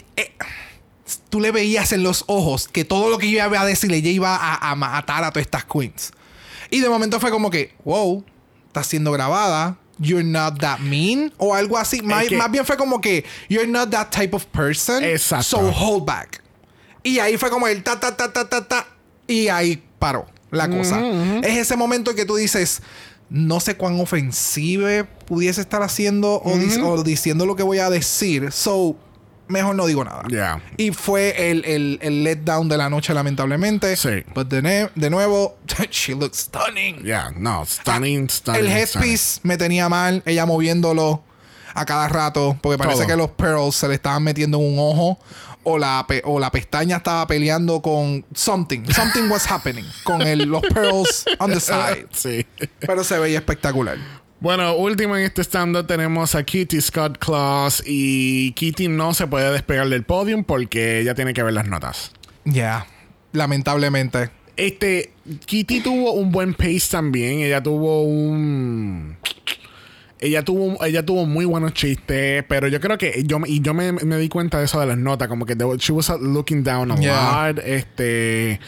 tú 1.30 1.40
le 1.40 1.50
veías 1.50 1.92
en 1.92 2.02
los 2.02 2.24
ojos 2.26 2.68
que 2.68 2.84
todo 2.84 3.08
lo 3.10 3.18
que 3.18 3.26
ella 3.28 3.46
iba 3.46 3.60
a 3.60 3.66
decir, 3.66 3.92
ella 3.92 4.10
iba 4.10 4.36
a, 4.36 4.70
a 4.70 4.74
matar 4.74 5.24
a 5.24 5.30
todas 5.30 5.44
estas 5.46 5.64
queens. 5.64 6.12
Y 6.70 6.80
de 6.80 6.88
momento 6.88 7.18
fue 7.20 7.30
como 7.30 7.50
que, 7.50 7.74
wow, 7.84 8.24
está 8.66 8.82
siendo 8.84 9.12
grabada. 9.12 9.76
You're 10.00 10.22
not 10.22 10.60
that 10.60 10.78
mean. 10.80 11.32
O 11.38 11.54
algo 11.54 11.76
así. 11.76 12.02
Más, 12.02 12.26
que- 12.28 12.36
más 12.36 12.50
bien 12.50 12.64
fue 12.64 12.76
como 12.76 13.00
que, 13.00 13.24
you're 13.48 13.66
not 13.66 13.90
that 13.90 14.10
type 14.10 14.34
of 14.36 14.44
person. 14.46 15.02
Exacto. 15.02 15.44
So 15.44 15.72
hold 15.72 16.04
back. 16.04 16.42
Y 17.02 17.18
ahí 17.20 17.36
fue 17.38 17.50
como 17.50 17.66
el 17.66 17.82
ta, 17.82 17.98
ta, 17.98 18.16
ta, 18.16 18.32
ta, 18.32 18.48
ta, 18.48 18.68
ta. 18.68 18.86
Y 19.26 19.48
ahí 19.48 19.82
paró 19.98 20.26
la 20.50 20.68
cosa. 20.68 21.00
Es 21.42 21.56
ese 21.56 21.76
momento 21.76 22.10
en 22.10 22.16
que 22.16 22.24
tú 22.26 22.36
dices, 22.36 22.80
no 23.30 23.60
sé 23.60 23.76
cuán 23.76 23.98
ofensive 24.00 25.04
pudiese 25.04 25.60
estar 25.60 25.82
haciendo 25.82 26.34
o, 26.44 26.54
dic- 26.56 26.82
o 26.84 27.02
diciendo 27.02 27.44
lo 27.46 27.56
que 27.56 27.62
voy 27.62 27.78
a 27.78 27.90
decir. 27.90 28.52
So, 28.52 28.96
mejor 29.48 29.74
no 29.74 29.86
digo 29.86 30.04
nada. 30.04 30.22
Yeah. 30.28 30.60
Y 30.76 30.92
fue 30.92 31.50
el, 31.50 31.64
el, 31.64 31.98
el 32.02 32.24
letdown 32.24 32.68
de 32.68 32.76
la 32.76 32.88
noche, 32.88 33.12
lamentablemente. 33.14 33.96
Sí. 33.96 34.24
But 34.34 34.48
de, 34.48 34.62
ne- 34.62 34.90
de 34.94 35.10
nuevo, 35.10 35.56
she 35.90 36.14
looks 36.14 36.38
stunning. 36.38 37.02
Yeah, 37.02 37.30
no, 37.36 37.64
stunning, 37.66 38.28
stunning. 38.30 38.64
el 38.64 38.68
stunning. 38.86 39.02
headpiece 39.02 39.40
me 39.42 39.56
tenía 39.56 39.88
mal, 39.88 40.22
ella 40.26 40.46
moviéndolo 40.46 41.22
a 41.74 41.84
cada 41.84 42.08
rato, 42.08 42.56
porque 42.60 42.78
parece 42.78 42.98
Todo. 42.98 43.06
que 43.08 43.16
los 43.16 43.30
pearls 43.30 43.74
se 43.76 43.88
le 43.88 43.94
estaban 43.94 44.22
metiendo 44.22 44.58
en 44.58 44.64
un 44.74 44.78
ojo. 44.78 45.18
O 45.64 45.76
la, 45.76 46.06
o 46.24 46.40
la 46.40 46.50
pestaña 46.50 46.96
estaba 46.96 47.26
peleando 47.26 47.82
con 47.82 48.24
something. 48.32 48.86
Something 48.90 49.28
was 49.28 49.44
happening 49.50 49.84
con 50.02 50.22
el- 50.22 50.44
los 50.48 50.62
pearls 50.62 51.26
on 51.40 51.50
the 51.52 51.60
side. 51.60 52.06
Sí. 52.10 52.46
Pero 52.78 53.04
se 53.04 53.18
veía 53.18 53.38
espectacular. 53.38 53.98
Bueno, 54.40 54.76
último 54.76 55.16
en 55.16 55.24
este 55.24 55.42
stand 55.42 55.86
tenemos 55.86 56.34
a 56.36 56.44
Kitty 56.44 56.80
Scott 56.80 57.18
Claus 57.18 57.82
y 57.84 58.52
Kitty 58.52 58.86
no 58.88 59.12
se 59.12 59.26
puede 59.26 59.50
despegar 59.52 59.88
del 59.88 60.04
podium 60.04 60.44
porque 60.44 61.00
ella 61.00 61.14
tiene 61.14 61.34
que 61.34 61.42
ver 61.42 61.52
las 61.54 61.66
notas. 61.66 62.12
Ya, 62.44 62.86
lamentablemente. 63.32 64.30
Este, 64.56 65.12
Kitty 65.46 65.80
tuvo 65.80 66.12
un 66.12 66.30
buen 66.30 66.54
pace 66.54 66.82
también. 66.90 67.40
Ella 67.40 67.62
tuvo 67.62 68.02
un. 68.02 69.16
Ella 70.20 70.44
tuvo, 70.44 70.84
ella 70.84 71.06
tuvo 71.06 71.26
muy 71.26 71.44
buenos 71.44 71.74
chistes, 71.74 72.44
pero 72.48 72.66
yo 72.66 72.80
creo 72.80 72.98
que 72.98 73.22
yo, 73.24 73.38
y 73.46 73.60
yo 73.60 73.72
me, 73.72 73.92
me 73.92 74.16
di 74.18 74.28
cuenta 74.28 74.58
de 74.58 74.64
eso 74.64 74.80
de 74.80 74.86
las 74.86 74.98
notas, 74.98 75.28
como 75.28 75.46
que 75.46 75.54
they 75.54 75.64
she 75.78 75.92
was 75.92 76.10
looking 76.20 76.64
down 76.64 76.90
a 76.90 76.96
Yeah. 76.96 77.52
lot. 77.52 77.58
Este, 77.64 78.58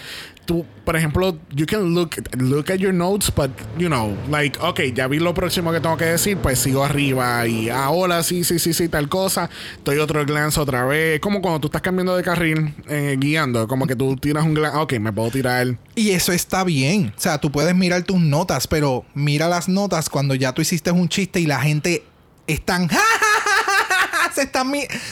por 0.84 0.96
ejemplo, 0.96 1.38
you 1.54 1.66
can 1.66 1.94
look, 1.94 2.16
look 2.36 2.70
at 2.70 2.78
your 2.78 2.92
notes, 2.92 3.32
but 3.34 3.50
you 3.78 3.88
know, 3.88 4.16
like, 4.28 4.58
ok, 4.60 4.80
ya 4.94 5.06
vi 5.06 5.18
lo 5.18 5.34
próximo 5.34 5.72
que 5.72 5.80
tengo 5.80 5.96
que 5.96 6.06
decir, 6.06 6.36
pues 6.38 6.58
sigo 6.58 6.84
arriba 6.84 7.46
y 7.46 7.68
ahora 7.68 8.22
sí, 8.22 8.44
sí, 8.44 8.58
sí, 8.58 8.72
sí, 8.72 8.88
tal 8.88 9.08
cosa. 9.08 9.50
Doy 9.84 9.98
otro 9.98 10.24
glance 10.24 10.58
otra 10.58 10.84
vez. 10.84 11.20
Como 11.20 11.40
cuando 11.40 11.60
tú 11.60 11.68
estás 11.68 11.82
cambiando 11.82 12.16
de 12.16 12.22
carril, 12.22 12.74
eh, 12.88 13.16
guiando, 13.18 13.68
como 13.68 13.86
que 13.86 13.96
tú 13.96 14.16
tiras 14.16 14.44
un 14.44 14.54
glance, 14.54 14.76
ok, 14.78 14.92
me 14.94 15.12
puedo 15.12 15.30
tirar. 15.30 15.78
Y 15.94 16.10
eso 16.10 16.32
está 16.32 16.64
bien. 16.64 17.12
O 17.16 17.20
sea, 17.20 17.38
tú 17.38 17.52
puedes 17.52 17.74
mirar 17.74 18.02
tus 18.02 18.20
notas, 18.20 18.66
pero 18.66 19.04
mira 19.14 19.48
las 19.48 19.68
notas 19.68 20.08
cuando 20.08 20.34
ya 20.34 20.52
tú 20.52 20.62
hiciste 20.62 20.90
un 20.90 21.08
chiste 21.08 21.40
y 21.40 21.46
la 21.46 21.60
gente 21.60 22.04
están 22.46 22.88
te 22.88 22.96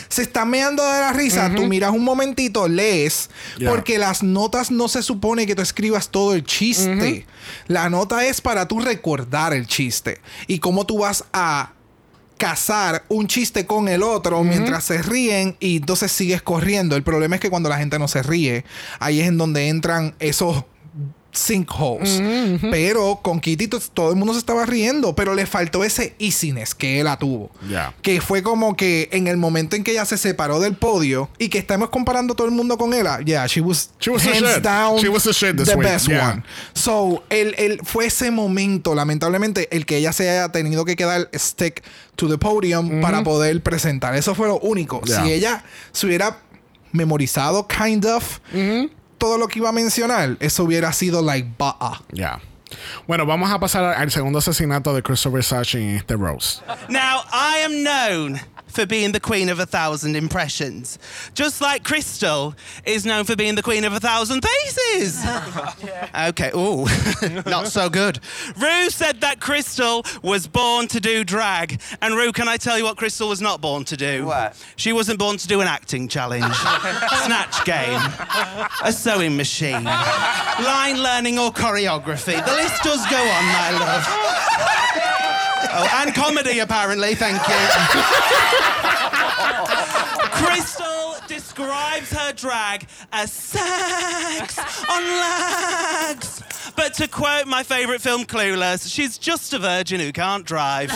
se 0.09 0.23
está 0.23 0.45
meando 0.45 0.85
de 0.85 1.01
la 1.01 1.13
risa, 1.13 1.53
tú 1.55 1.67
miras 1.67 1.93
un 1.93 2.05
momentito, 2.05 2.69
lees, 2.69 3.31
Yeah. 3.59 3.71
porque 3.71 3.99
las 3.99 4.23
notas 4.23 4.71
no 4.71 4.89
se 4.89 5.03
supone 5.03 5.47
que 5.47 5.55
tú 5.55 5.63
escribas 5.63 6.09
todo 6.11 6.35
el 6.35 6.45
chiste. 6.45 7.27
La 7.67 7.89
nota 7.91 8.25
es 8.27 8.41
para 8.41 8.69
tú 8.69 8.81
recordar 8.81 9.53
el 9.53 9.67
chiste 9.67 10.21
y 10.47 10.59
cómo 10.59 10.87
tú 10.87 10.99
vas 10.99 11.25
a 11.33 11.73
casar 12.37 13.05
un 13.09 13.27
chiste 13.27 13.67
con 13.67 13.89
el 13.89 14.03
otro 14.03 14.45
mientras 14.45 14.85
se 14.85 15.03
ríen 15.03 15.57
y 15.59 15.79
entonces 15.79 16.13
sigues 16.13 16.41
corriendo. 16.41 16.95
El 16.95 17.03
problema 17.03 17.35
es 17.35 17.41
que 17.41 17.51
cuando 17.51 17.69
la 17.69 17.79
gente 17.79 17.99
no 17.99 18.07
se 18.07 18.23
ríe, 18.23 18.65
ahí 19.01 19.21
es 19.21 19.27
en 19.29 19.39
donde 19.39 19.69
entran 19.69 20.15
esos 20.21 20.65
sinkholes. 21.39 22.21
Pero 22.71 23.21
con 23.23 23.41
Kitty 23.41 23.69
to- 23.69 23.81
todo 23.93 24.11
el 24.11 24.17
mundo 24.17 24.33
se 24.35 24.41
estaba 24.41 24.67
riendo, 24.67 25.15
pero 25.15 25.35
le 25.35 25.47
faltó 25.47 25.85
ese 25.85 26.15
easiness 26.19 26.75
que 26.75 26.99
él 27.01 27.05
la 27.05 27.19
tuvo. 27.19 27.51
Ya. 27.69 27.95
Que 28.03 28.21
fue 28.21 28.43
como 28.43 28.77
que 28.77 29.09
en 29.13 29.27
el 29.29 29.37
momento 29.37 29.77
en 29.77 29.85
que 29.85 29.93
ella 29.93 30.05
se 30.05 30.19
separó 30.19 30.61
del 30.61 30.75
podio 30.77 31.31
y 31.39 31.49
que 31.49 31.59
estamos 31.59 31.91
comparando 31.91 32.35
todo 32.35 32.47
el 32.47 32.53
mundo 32.53 32.77
con 32.79 32.93
ella, 32.95 33.21
yeah, 33.21 33.47
she 33.47 33.61
was, 33.61 33.91
She 34.01 34.11
was 34.11 34.27
hands 34.27 34.55
shit. 34.55 34.63
down 34.63 34.99
She 34.99 35.09
was 35.09 35.23
the 35.25 35.33
shit 35.33 35.57
this 35.57 35.69
the 35.69 35.77
week, 35.77 35.89
best 35.89 36.09
yeah. 36.09 36.31
one. 36.31 36.43
So, 36.75 37.23
el, 37.31 37.55
el- 37.59 37.81
fue 37.85 38.07
ese 38.07 38.31
momento, 38.31 38.95
lamentablemente, 38.95 39.69
el 39.75 39.87
que 39.87 39.97
ella 39.97 40.13
se 40.13 40.29
haya 40.29 40.51
tenido 40.51 40.85
que 40.85 40.97
quedar 40.97 41.29
stick 41.35 41.83
to 42.17 42.29
the 42.29 42.39
podium 42.39 43.01
para 43.01 43.23
poder 43.23 43.63
presentar. 43.63 44.15
Eso 44.15 44.35
fue 44.35 44.49
lo 44.49 44.59
único. 44.59 45.01
Yeah. 45.03 45.25
Si 45.25 45.33
ella 45.33 45.65
se 45.93 46.07
hubiera 46.07 46.39
memorizado, 46.93 47.67
kind 47.69 48.05
of, 48.07 48.41
todo 49.19 49.39
lo 49.39 49.49
que 49.49 49.59
iba 49.59 49.69
a 49.69 49.73
mencionar, 49.73 50.37
eso 50.41 50.65
hubiera 50.65 50.93
sido 50.93 51.23
like, 51.23 51.49
bah. 51.59 52.01
Ya. 52.13 52.41
Bueno, 53.07 53.27
vamos 53.27 53.51
a 53.51 53.59
pasar 53.59 53.85
al 53.85 54.11
segundo 54.11 54.39
asesinato 54.39 54.95
de 54.95 55.03
Christopher 55.03 55.43
Sachi 55.43 55.79
en 55.79 55.97
este 55.97 56.17
roast. 56.17 56.63
Now, 56.89 57.23
I 57.33 57.63
am 57.65 57.83
known 57.83 58.41
for 58.69 58.87
being 58.87 59.13
the 59.13 59.21
queen 59.21 59.49
of 59.49 59.59
a 59.59 59.67
thousand 59.67 60.17
impressions. 60.17 60.99
Just 61.35 61.61
like 61.61 61.85
Crystal 61.85 62.55
is 62.85 63.05
known 63.05 63.25
for 63.25 63.37
being 63.37 63.55
the 63.55 63.63
queen 63.63 63.85
of 63.85 63.93
a 63.93 64.01
thousand 64.01 64.43
faces. 64.45 65.25
Okay, 66.19 66.51
ooh, 66.55 66.87
not 67.47 67.69
so 67.69 67.89
good. 67.89 68.19
Rue 68.59 68.91
said 68.91 69.21
that 69.21 69.41
Crystal 69.41 70.05
was 70.23 70.47
born 70.47 70.89
to 70.89 71.01
do 71.01 71.25
drag. 71.25 71.81
And 72.03 72.15
Rue, 72.15 72.33
can 72.33 72.49
I 72.49 72.57
tell 72.57 72.77
you 72.77 72.85
what 72.85 72.97
Crystal 72.97 73.29
was 73.29 73.41
not 73.41 73.61
born 73.61 73.85
to 73.85 73.97
do? 73.97 74.27
What? 74.27 74.57
She 74.77 74.93
wasn't 74.93 75.19
born 75.19 75.37
to 75.39 75.47
do 75.47 75.61
an 75.61 75.69
acting 75.69 76.09
challenge, 76.09 76.45
snatch 77.25 77.65
game, 77.65 78.01
a 78.85 78.93
sewing 78.93 79.37
machine, 79.37 79.85
line 79.85 81.01
learning, 81.03 81.39
or 81.39 81.51
choreography. 81.53 82.45
The 82.45 82.53
list 82.53 82.83
does 82.83 83.05
go 83.11 83.17
on, 83.17 83.45
my 83.47 83.71
love. 83.79 84.48
Oh, 85.71 85.89
and 86.03 86.15
comedy, 86.15 86.59
apparently. 86.61 87.15
Thank 87.15 87.41
you. 87.49 87.55
Crystal 90.31 91.17
describes 91.27 92.13
her 92.13 92.33
drag 92.33 92.87
as 93.13 93.33
sex 93.33 94.59
on 94.89 95.03
legs. 95.03 96.43
But 96.77 96.95
to 96.95 97.09
quote 97.09 97.47
my 97.47 97.63
favourite 97.63 98.01
film, 98.01 98.25
Clueless, 98.25 98.93
she's 98.93 99.19
just 99.19 99.53
a 99.53 99.59
virgin 99.59 100.01
who 100.01 100.13
can't 100.13 100.45
drive. 100.45 100.91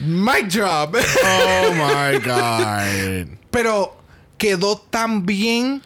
Mic 0.00 0.48
drop. 0.48 0.94
Oh 0.94 1.74
my 1.76 2.18
God. 2.18 3.28
Pero 3.50 3.96
quedó 4.38 4.80
tan 4.90 5.22
bien 5.22 5.82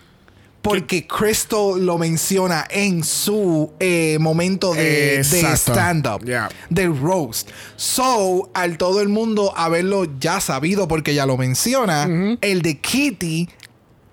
porque 0.62 1.06
Crystal 1.06 1.84
lo 1.84 1.98
menciona 1.98 2.66
en 2.70 3.02
su 3.02 3.72
eh, 3.80 4.16
momento 4.20 4.72
de, 4.72 5.20
stand-up, 5.56 6.24
Yeah. 6.24 6.48
del 6.70 6.96
roast. 6.98 7.50
So, 7.76 8.48
al 8.54 8.78
todo 8.78 9.00
el 9.00 9.08
mundo 9.08 9.52
haberlo 9.56 10.06
ya 10.20 10.40
sabido 10.40 10.86
porque 10.86 11.14
ya 11.14 11.26
lo 11.26 11.36
menciona, 11.36 12.08
el 12.40 12.62
de 12.62 12.78
Kitty. 12.78 13.48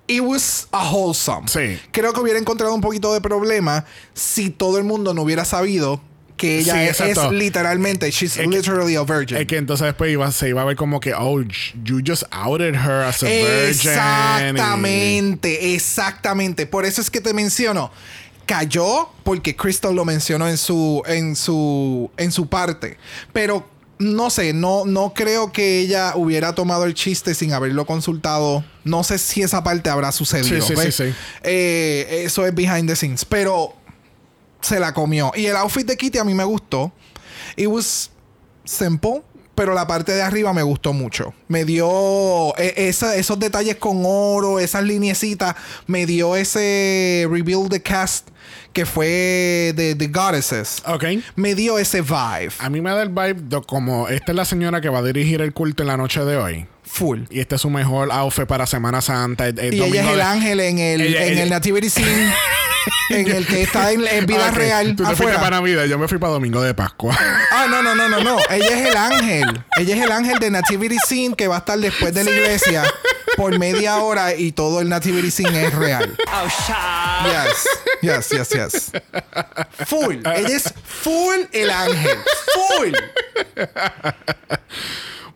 It 0.08 0.22
was 0.22 0.68
a 0.72 0.92
wholesome. 0.92 1.48
Sí. 1.48 1.78
Creo 1.92 2.14
que 2.14 2.20
hubiera 2.20 2.40
encontrado 2.40 2.74
un 2.74 2.82
poquito 2.82 3.14
de 3.14 3.22
problema 3.22 3.86
si 4.16 4.50
todo 4.50 4.80
el 4.80 4.84
mundo 4.84 5.14
no 5.14 5.22
hubiera 5.22 5.46
sabido 5.46 6.02
que 6.40 6.60
ella 6.60 6.92
Sí, 6.96 7.04
es, 7.04 7.18
literalmente, 7.32 8.10
she's 8.10 8.38
Es 8.38 8.44
que- 8.44 8.48
literally 8.48 8.96
a 8.96 9.04
virgin. 9.04 9.38
Es 9.38 9.46
que 9.46 9.58
entonces 9.58 9.86
después 9.86 10.12
iba, 10.12 10.32
se 10.32 10.50
iba 10.50 10.64
a 10.64 10.66
ver 10.66 10.76
como 10.76 11.00
que, 11.00 11.14
oh, 11.14 11.42
you 11.84 12.00
just 12.06 12.24
outed 12.32 12.74
her 12.74 13.04
as 13.04 13.22
a 13.22 13.28
virgin. 13.28 13.70
Exactamente, 13.70 15.76
exactamente. 15.76 16.66
Por 16.66 16.86
eso 16.86 17.02
es 17.02 17.10
que 17.12 17.22
te 17.22 17.34
menciono. 17.34 17.92
Cayó 18.46 19.10
porque 19.24 19.56
Crystal 19.56 19.94
lo 19.94 20.06
mencionó 20.06 20.50
en 20.50 20.58
su, 20.58 21.04
en 21.06 21.36
su, 21.36 22.10
en 22.18 22.32
su 22.32 22.48
parte. 22.48 22.98
Pero 23.32 23.70
no 24.00 24.32
sé, 24.32 24.54
no, 24.54 24.86
no 24.86 25.14
creo 25.14 25.52
que 25.52 25.80
ella 25.80 26.14
hubiera 26.16 26.56
tomado 26.56 26.86
el 26.86 26.96
chiste 26.96 27.36
sin 27.36 27.54
haberlo 27.54 27.86
consultado. 27.86 28.64
No 28.86 29.04
sé 29.04 29.20
si 29.20 29.44
esa 29.44 29.64
parte 29.64 29.92
habrá 29.92 30.12
sucedido. 30.12 30.66
Sí, 30.66 30.74
sí, 30.76 30.92
sí. 30.92 31.14
Eh, 31.44 32.24
eso 32.26 32.44
es 32.48 32.56
behind 32.56 32.88
the 32.88 32.96
scenes. 32.96 33.24
Pero 33.24 33.76
se 34.62 34.80
la 34.80 34.94
comió. 34.94 35.32
Y 35.36 35.46
el 35.46 35.56
outfit 35.56 35.86
de 35.88 35.96
Kitty 35.98 36.18
a 36.18 36.24
mí 36.24 36.34
me 36.34 36.44
gustó. 36.44 36.92
It 37.56 37.68
was 37.68 38.10
simple. 38.66 39.24
Pero 39.56 39.74
la 39.74 39.86
parte 39.86 40.14
de 40.14 40.22
arriba 40.22 40.54
me 40.54 40.64
gustó 40.64 40.94
mucho. 40.94 41.34
Me 41.50 41.66
dio 41.66 42.56
e- 42.58 42.88
esa- 42.88 43.18
esos 43.18 43.38
detalles 43.40 43.76
con 43.76 44.04
oro, 44.06 44.58
esas 44.58 44.84
lineecitas. 44.86 45.54
Me 45.86 46.06
dio 46.06 46.38
ese 46.38 47.28
reveal 47.30 47.68
de 47.68 47.82
cast 47.82 48.30
que 48.72 48.86
fue 48.86 49.74
de 49.76 49.96
The 49.98 50.08
Goddesses. 50.08 50.82
Ok. 50.86 51.04
Me 51.36 51.56
dio 51.56 51.78
ese 51.78 52.00
vibe. 52.02 52.52
A 52.60 52.70
mí 52.70 52.80
me 52.80 52.90
da 52.92 53.02
el 53.02 53.10
vibe 53.10 53.34
de 53.34 53.62
como 53.64 54.08
esta 54.08 54.32
es 54.32 54.36
la 54.38 54.46
señora 54.46 54.80
que 54.80 54.88
va 54.88 55.00
a 55.00 55.04
dirigir 55.04 55.42
el 55.42 55.52
culto 55.52 55.84
en 55.84 55.88
la 55.88 55.98
noche 55.98 56.24
de 56.24 56.38
hoy. 56.38 56.66
Full. 56.84 57.24
Y 57.30 57.42
este 57.42 57.56
es 57.56 57.62
su 57.62 57.70
mejor 57.70 58.14
outfit 58.14 58.46
para 58.46 58.66
Semana 58.66 59.02
Santa. 59.02 59.48
el- 59.48 59.60
el 59.60 59.74
Y 59.74 59.82
ella 59.84 60.02
es 60.04 60.08
el 60.08 60.16
de- 60.16 60.22
ángel 60.24 60.60
en 60.62 60.80
el, 60.80 61.02
Ella- 61.02 61.26
en 61.26 61.34
ella- 61.34 61.44
el 61.44 61.50
Nativity 61.50 61.90
Scene. 61.90 62.34
en 63.10 63.28
el 63.32 63.46
que 63.48 63.64
está 63.64 63.92
en, 63.92 64.06
en 64.08 64.26
vida 64.26 64.50
Ok, 64.50 64.56
real. 64.56 64.96
Tú 64.96 65.04
te 65.04 65.16
fuiste 65.16 65.36
para 65.36 65.58
Navidad, 65.58 65.86
yo 65.86 65.98
me 65.98 66.08
fui 66.08 66.18
para 66.18 66.34
Domingo 66.34 66.62
de 66.62 66.74
Pascua. 66.74 67.18
Ah, 67.52 67.66
no, 67.70 67.82
no, 67.82 67.94
no, 67.94 68.08
no, 68.08 68.22
no. 68.24 68.38
Ella 68.50 68.68
es 68.68 68.88
el 68.88 68.96
ángel. 68.96 69.64
Ella 69.78 69.96
es 69.96 70.02
el 70.04 70.12
ángel 70.12 70.40
de 70.40 70.50
Nativity 70.52 70.98
Scene 71.06 71.36
que 71.36 71.48
va 71.48 71.56
a 71.56 71.60
estar 71.60 71.78
después 71.78 72.14
de 72.14 72.24
la 72.24 72.32
iglesia 72.32 72.84
por 73.36 73.58
media 73.58 73.98
hora 73.98 74.34
y 74.36 74.52
todo 74.54 74.80
el 74.82 74.88
Nativity 74.88 75.30
Scene 75.32 75.66
es 75.66 75.74
real. 75.74 76.16
Oh, 76.32 76.48
Yes, 77.26 77.68
yes, 78.02 78.30
yes, 78.30 78.50
yes. 78.50 78.92
Full. 79.88 80.18
Ella 80.20 80.56
es 80.56 80.74
full 80.86 81.40
el 81.52 81.70
ángel. 81.70 82.18
Full. 82.78 82.94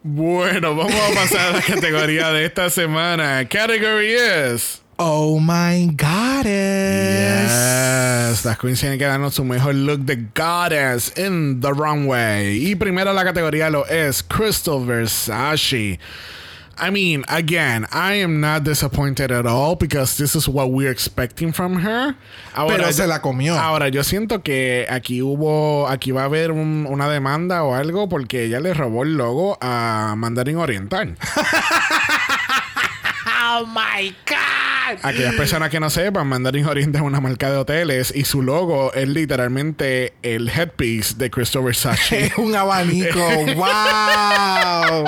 bueno, 0.03 0.75
vamos 0.75 0.93
a 0.93 1.13
pasar 1.13 1.47
a 1.47 1.51
la 1.57 1.61
categoría 1.61 2.29
de 2.29 2.45
esta 2.45 2.69
semana. 2.69 3.47
Category 3.49 4.15
is. 4.53 4.82
Oh 4.99 5.39
my 5.39 5.87
goddess. 5.97 7.51
Yes, 7.51 8.45
las 8.45 8.57
queens 8.57 8.79
tienen 8.79 8.99
que 8.99 9.05
darnos 9.05 9.33
su 9.33 9.43
mejor 9.43 9.73
look 9.75 10.01
de 10.05 10.27
Goddess 10.35 11.13
in 11.17 11.59
the 11.61 11.71
runway. 11.73 12.57
Y 12.71 12.75
primero 12.75 13.11
la 13.13 13.23
categoría 13.23 13.69
lo 13.69 13.85
es 13.87 14.21
Crystal 14.23 14.85
Versace. 14.85 15.99
I 16.75 16.89
mean, 16.89 17.23
again, 17.27 17.85
I 17.91 18.15
am 18.23 18.39
not 18.41 18.63
disappointed 18.63 19.31
at 19.31 19.45
all 19.45 19.75
because 19.75 20.15
this 20.17 20.35
is 20.35 20.47
what 20.47 20.69
we're 20.71 20.89
expecting 20.91 21.53
from 21.53 21.75
her. 21.83 22.15
Pero 22.55 22.91
se 22.91 23.05
la 23.07 23.19
comió. 23.21 23.55
Ahora, 23.59 23.89
yo 23.89 24.03
siento 24.03 24.41
que 24.43 24.87
aquí 24.89 25.21
hubo, 25.21 25.87
aquí 25.87 26.11
va 26.11 26.21
a 26.21 26.25
haber 26.25 26.51
un- 26.51 26.87
una 26.89 27.07
demanda 27.09 27.63
o 27.63 27.75
algo 27.75 28.09
porque 28.09 28.45
ella 28.45 28.59
le 28.59 28.73
robó 28.73 29.03
el 29.03 29.15
logo 29.17 29.57
a 29.61 30.13
Mandarin 30.17 30.57
Oriental. 30.57 31.15
Oh 33.55 33.67
my 33.67 34.09
god. 34.25 34.62
Aquellas 35.01 35.35
personas 35.35 35.69
que 35.69 35.79
no 35.79 35.89
sepan, 35.89 36.27
Mandarin 36.27 36.65
Oriental 36.65 37.01
es 37.01 37.07
una 37.07 37.19
marca 37.19 37.51
de 37.51 37.57
hoteles 37.57 38.13
y 38.15 38.25
su 38.25 38.41
logo 38.41 38.93
es 38.93 39.07
literalmente 39.07 40.13
el 40.21 40.49
headpiece 40.49 41.15
de 41.15 41.29
Christopher 41.29 41.67
Versace. 41.67 42.25
Es 42.33 42.37
un 42.37 42.55
abanico. 42.55 43.19
wow. 43.55 45.05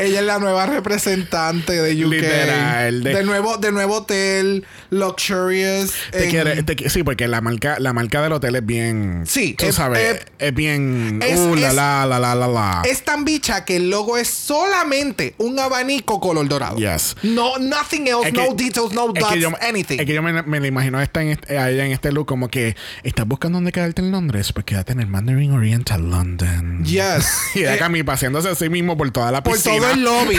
Ella 0.00 0.20
es 0.20 0.26
la 0.26 0.38
nueva 0.38 0.66
representante 0.66 1.72
de 1.80 2.04
UK. 2.04 2.10
Literal, 2.12 3.02
de- 3.02 3.14
del 3.14 3.26
nuevo, 3.26 3.56
del 3.58 3.74
nuevo 3.74 3.96
hotel 3.98 4.64
Luxurious. 4.90 5.92
Te 6.10 6.24
en- 6.24 6.30
quiere- 6.30 6.62
te 6.62 6.88
sí, 6.88 7.02
porque 7.02 7.28
la 7.28 7.40
marca, 7.40 7.76
la 7.78 7.92
marca 7.92 8.22
del 8.22 8.32
hotel 8.32 8.56
es 8.56 8.64
bien. 8.66 9.24
Sí, 9.26 9.54
tú 9.58 9.66
es- 9.66 9.74
sabes, 9.74 10.00
es- 10.20 10.26
es, 10.38 10.54
bien. 10.54 11.20
es- 11.22 11.38
uh, 11.38 11.54
la, 11.56 11.72
la, 11.72 12.06
la, 12.06 12.18
la, 12.18 12.34
la, 12.34 12.48
la. 12.48 12.82
Es 12.88 13.04
tan 13.04 13.24
bicha 13.24 13.64
que 13.64 13.76
el 13.76 13.90
logo 13.90 14.16
es 14.16 14.28
solamente 14.28 15.34
un 15.38 15.58
abanico 15.58 16.20
color 16.20 16.48
dorado. 16.48 16.76
Yes. 16.78 17.16
No, 17.22 17.58
nothing 17.58 18.06
else, 18.08 18.28
Es 18.28 18.34
que- 18.34 18.40
no 18.48 18.54
details, 18.54 18.92
no 18.92 19.08
dots, 19.08 19.34
yo, 19.36 19.50
anything. 19.60 19.98
Es 20.00 20.06
que 20.06 20.14
yo 20.14 20.22
me, 20.22 20.42
me 20.42 20.60
la 20.60 20.66
imagino 20.66 21.00
esta 21.00 21.22
en 21.22 21.28
este- 21.30 21.58
a 21.58 21.70
ella 21.70 21.84
en 21.84 21.92
este 21.92 22.12
look 22.12 22.26
como 22.26 22.48
que 22.48 22.76
estás 23.02 23.26
buscando 23.26 23.56
dónde 23.58 23.72
quedarte 23.72 24.00
en 24.02 24.10
Londres, 24.10 24.52
pues 24.52 24.64
quédate 24.64 24.92
en 24.92 25.00
el 25.00 25.06
Mandarin 25.06 25.52
Oriental 25.52 26.08
London. 26.10 26.84
Yes. 26.84 27.26
Y 27.54 27.60
de 27.60 27.66
Eh, 27.66 27.70
acá 27.70 27.88
mi 27.88 28.02
paseándose 28.02 28.48
a 28.48 28.54
sí 28.54 28.68
mismo 28.68 28.96
por 28.96 29.10
toda 29.10 29.30
la 29.32 29.42
por 29.42 29.54
piscina. 29.54 29.76
todo 29.78 29.89
el 29.92 30.02
lobby. 30.04 30.38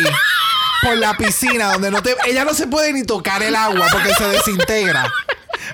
por 0.83 0.97
la 0.97 1.15
piscina 1.15 1.73
donde 1.73 1.91
no 1.91 2.01
te 2.01 2.15
ella 2.27 2.43
no 2.43 2.53
se 2.55 2.65
puede 2.67 2.91
ni 2.93 3.03
tocar 3.03 3.43
el 3.43 3.55
agua 3.55 3.85
porque 3.91 4.09
se 4.17 4.27
desintegra. 4.27 5.11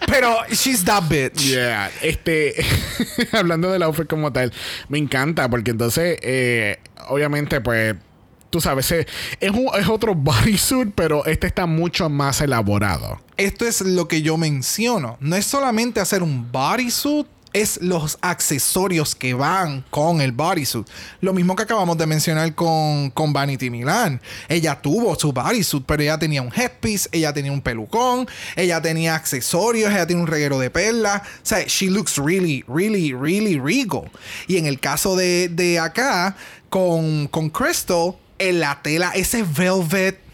Pero 0.05 0.37
she's 0.51 0.83
that 0.85 1.03
bitch. 1.07 1.39
Yeah, 1.39 1.89
este, 2.01 2.53
hablando 3.31 3.71
del 3.71 3.83
outfit 3.83 4.07
como 4.07 4.31
tal, 4.33 4.51
me 4.89 4.97
encanta 4.97 5.49
porque 5.49 5.71
entonces, 5.71 6.17
eh, 6.21 6.79
obviamente, 7.07 7.61
pues, 7.61 7.95
tú 8.49 8.59
sabes, 8.61 8.91
eh, 8.91 9.07
es, 9.39 9.51
un- 9.51 9.69
es 9.79 9.87
otro 9.87 10.13
bodysuit, 10.13 10.89
pero 10.93 11.25
este 11.25 11.47
está 11.47 11.65
mucho 11.65 12.09
más 12.09 12.41
elaborado. 12.41 13.19
Esto 13.37 13.65
es 13.65 13.81
lo 13.81 14.07
que 14.07 14.21
yo 14.21 14.37
menciono. 14.37 15.17
No 15.19 15.35
es 15.35 15.45
solamente 15.45 15.99
hacer 15.99 16.21
un 16.21 16.51
bodysuit, 16.51 17.27
es 17.61 17.79
los 17.81 18.17
accesorios 18.21 19.15
que 19.15 19.33
van 19.33 19.83
con 19.89 20.21
el 20.21 20.31
bodysuit. 20.31 20.87
Lo 21.21 21.33
mismo 21.33 21.55
que 21.55 21.63
acabamos 21.63 21.97
de 21.97 22.05
mencionar 22.05 22.53
con, 22.55 23.09
con 23.11 23.33
Vanity 23.33 23.69
Milan. 23.69 24.21
Ella 24.47 24.79
tuvo 24.81 25.17
su 25.17 25.31
bodysuit, 25.31 25.83
pero 25.85 26.03
ella 26.03 26.17
tenía 26.17 26.41
un 26.41 26.51
headpiece, 26.53 27.09
ella 27.11 27.33
tenía 27.33 27.51
un 27.51 27.61
pelucón, 27.61 28.27
ella 28.55 28.81
tenía 28.81 29.15
accesorios, 29.15 29.91
ella 29.91 30.05
tiene 30.05 30.21
un 30.21 30.27
reguero 30.27 30.59
de 30.59 30.69
perlas. 30.69 31.21
O 31.21 31.25
sea, 31.43 31.63
she 31.67 31.89
looks 31.89 32.17
really, 32.17 32.63
really, 32.67 33.13
really 33.13 33.59
regal. 33.59 34.09
Y 34.47 34.57
en 34.57 34.65
el 34.65 34.79
caso 34.79 35.15
de, 35.15 35.49
de 35.49 35.79
acá, 35.79 36.35
con, 36.69 37.27
con 37.27 37.49
Crystal, 37.49 38.15
en 38.39 38.59
la 38.59 38.81
tela, 38.81 39.11
ese 39.15 39.43
velvet 39.43 40.26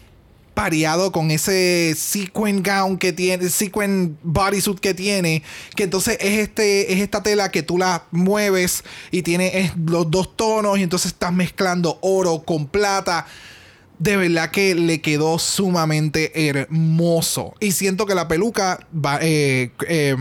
pareado 0.54 1.10
con 1.12 1.30
ese 1.32 1.94
sequin 1.98 2.62
gown 2.62 2.96
que 2.96 3.12
tiene, 3.12 3.48
sequin 3.48 4.16
bodysuit 4.22 4.78
que 4.78 4.94
tiene, 4.94 5.42
que 5.74 5.82
entonces 5.84 6.16
es 6.20 6.38
este 6.38 6.92
es 6.92 7.00
esta 7.00 7.22
tela 7.22 7.50
que 7.50 7.62
tú 7.62 7.76
la 7.76 8.04
mueves 8.12 8.84
y 9.10 9.22
tiene 9.22 9.72
los 9.84 10.10
dos 10.10 10.36
tonos 10.36 10.78
y 10.78 10.82
entonces 10.84 11.12
estás 11.12 11.32
mezclando 11.32 11.98
oro 12.02 12.42
con 12.44 12.66
plata. 12.66 13.26
De 13.98 14.16
verdad 14.16 14.50
que 14.50 14.74
le 14.74 15.00
quedó 15.00 15.38
sumamente 15.38 16.48
hermoso. 16.48 17.54
Y 17.60 17.70
siento 17.72 18.06
que 18.06 18.14
la 18.16 18.26
peluca, 18.26 18.80
va- 18.92 19.20
eh, 19.22 19.70
eh, 19.86 20.16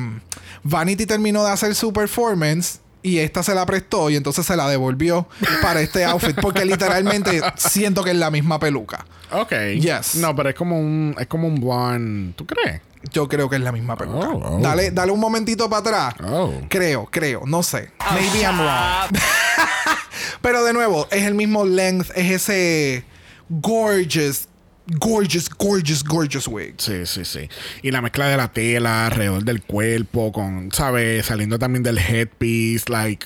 Vanity 0.64 1.08
terminó 1.08 1.44
de 1.44 1.52
hacer 1.52 1.74
su 1.74 1.92
performance 1.92 2.80
y 3.04 3.20
esta 3.20 3.44
se 3.44 3.54
la 3.54 3.66
prestó 3.66 4.10
y 4.10 4.16
entonces 4.16 4.46
se 4.46 4.56
la 4.56 4.68
devolvió 4.68 5.28
para 5.62 5.82
este 5.82 6.06
outfit. 6.06 6.40
Porque 6.42 6.66
literalmente 6.66 7.42
siento 7.58 8.04
que 8.04 8.12
es 8.12 8.18
la 8.18 8.32
misma 8.32 8.58
peluca. 8.60 9.06
Ok. 9.32 9.52
Yes. 9.80 10.16
No, 10.16 10.36
pero 10.36 10.50
es 10.50 10.56
como 10.56 10.80
un, 10.80 11.16
es 11.20 11.28
como 11.28 11.48
un 11.48 11.60
blonde. 11.60 12.34
¿Tú 12.36 12.46
crees? 12.46 12.82
Yo 13.12 13.28
creo 13.28 13.50
que 13.50 13.58
es 13.58 13.62
la 13.62 13.74
misma 13.74 13.98
peluca. 13.98 14.30
Oh, 14.30 14.56
oh. 14.56 14.60
Dale, 14.62 14.92
dale 14.92 15.12
un 15.12 15.20
momentito 15.20 15.70
para 15.70 15.80
atrás. 15.82 16.16
Oh. 16.24 16.54
Creo, 16.70 17.08
creo, 17.12 17.44
no 17.46 17.62
sé. 17.62 17.92
Maybe 18.12 18.42
I'm 18.42 18.58
wrong. 18.60 19.20
Pero 20.42 20.64
de 20.64 20.74
nuevo, 20.74 21.08
es 21.12 21.24
el 21.24 21.36
mismo 21.36 21.66
length, 21.66 22.12
es 22.16 22.32
ese 22.32 23.06
gorgeous, 23.50 24.48
gorgeous, 24.88 25.50
gorgeous, 25.50 26.04
gorgeous 26.04 26.48
wig. 26.48 26.76
Sí, 26.78 27.06
sí, 27.06 27.26
sí. 27.26 27.50
Y 27.82 27.92
la 27.92 28.02
mezcla 28.02 28.28
de 28.28 28.38
la 28.38 28.52
tela 28.52 29.08
alrededor 29.08 29.44
del 29.44 29.62
cuerpo, 29.62 30.32
con, 30.32 30.72
¿sabes? 30.72 31.26
Saliendo 31.26 31.58
también 31.60 31.84
del 31.84 31.98
headpiece, 31.98 32.92
like, 32.92 33.26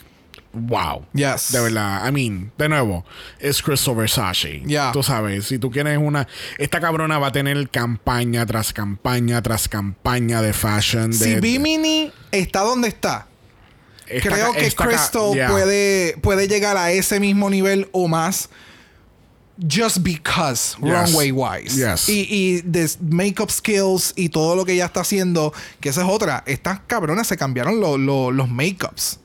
wow. 0.54 1.06
Yes. 1.14 1.52
De 1.52 1.62
verdad. 1.62 2.08
I 2.08 2.12
mean, 2.12 2.52
de 2.58 2.70
nuevo, 2.70 3.06
es 3.40 3.62
Crystal 3.62 3.96
Versace. 3.96 4.62
Yeah. 4.66 4.92
Tú 4.92 5.04
sabes, 5.04 5.46
si 5.46 5.60
tú 5.60 5.72
quieres 5.72 5.98
una. 5.98 6.28
Esta 6.58 6.80
cabrona 6.80 7.20
va 7.20 7.28
a 7.28 7.32
tener 7.32 7.70
campaña 7.70 8.46
tras 8.46 8.74
campaña 8.74 9.42
tras 9.42 9.68
campaña 9.68 10.42
de 10.42 10.54
fashion. 10.54 11.14
Si 11.14 11.36
de, 11.36 11.42
Bimini 11.42 12.12
está 12.32 12.62
donde 12.62 12.90
está, 12.90 13.28
esta 14.08 14.30
creo 14.30 14.54
que 14.54 14.72
Crystal 14.72 15.34
yeah. 15.34 15.50
puede, 15.50 16.18
puede 16.22 16.48
llegar 16.48 16.78
a 16.78 16.92
ese 16.92 17.20
mismo 17.20 17.50
nivel 17.50 17.90
o 17.92 18.08
más. 18.08 18.50
Just 19.60 20.00
because, 20.04 20.76
Yes. 20.82 20.92
runway 21.12 21.32
wise. 21.32 21.76
Yes. 21.76 22.08
Y, 22.10 22.28
y 22.30 22.62
de 22.62 22.88
makeup 23.10 23.50
skills 23.50 24.14
y 24.16 24.30
todo 24.30 24.56
lo 24.56 24.66
que 24.66 24.74
ella 24.74 24.86
está 24.86 25.00
haciendo, 25.02 25.52
que 25.80 25.90
esa 25.90 26.02
es 26.04 26.08
otra. 26.10 26.44
Estas 26.46 26.82
cabronas 26.86 27.26
se 27.28 27.38
cambiaron 27.38 27.80
lo- 27.80 27.98
lo- 27.98 28.30
los 28.32 28.50
makeups. 28.50 29.20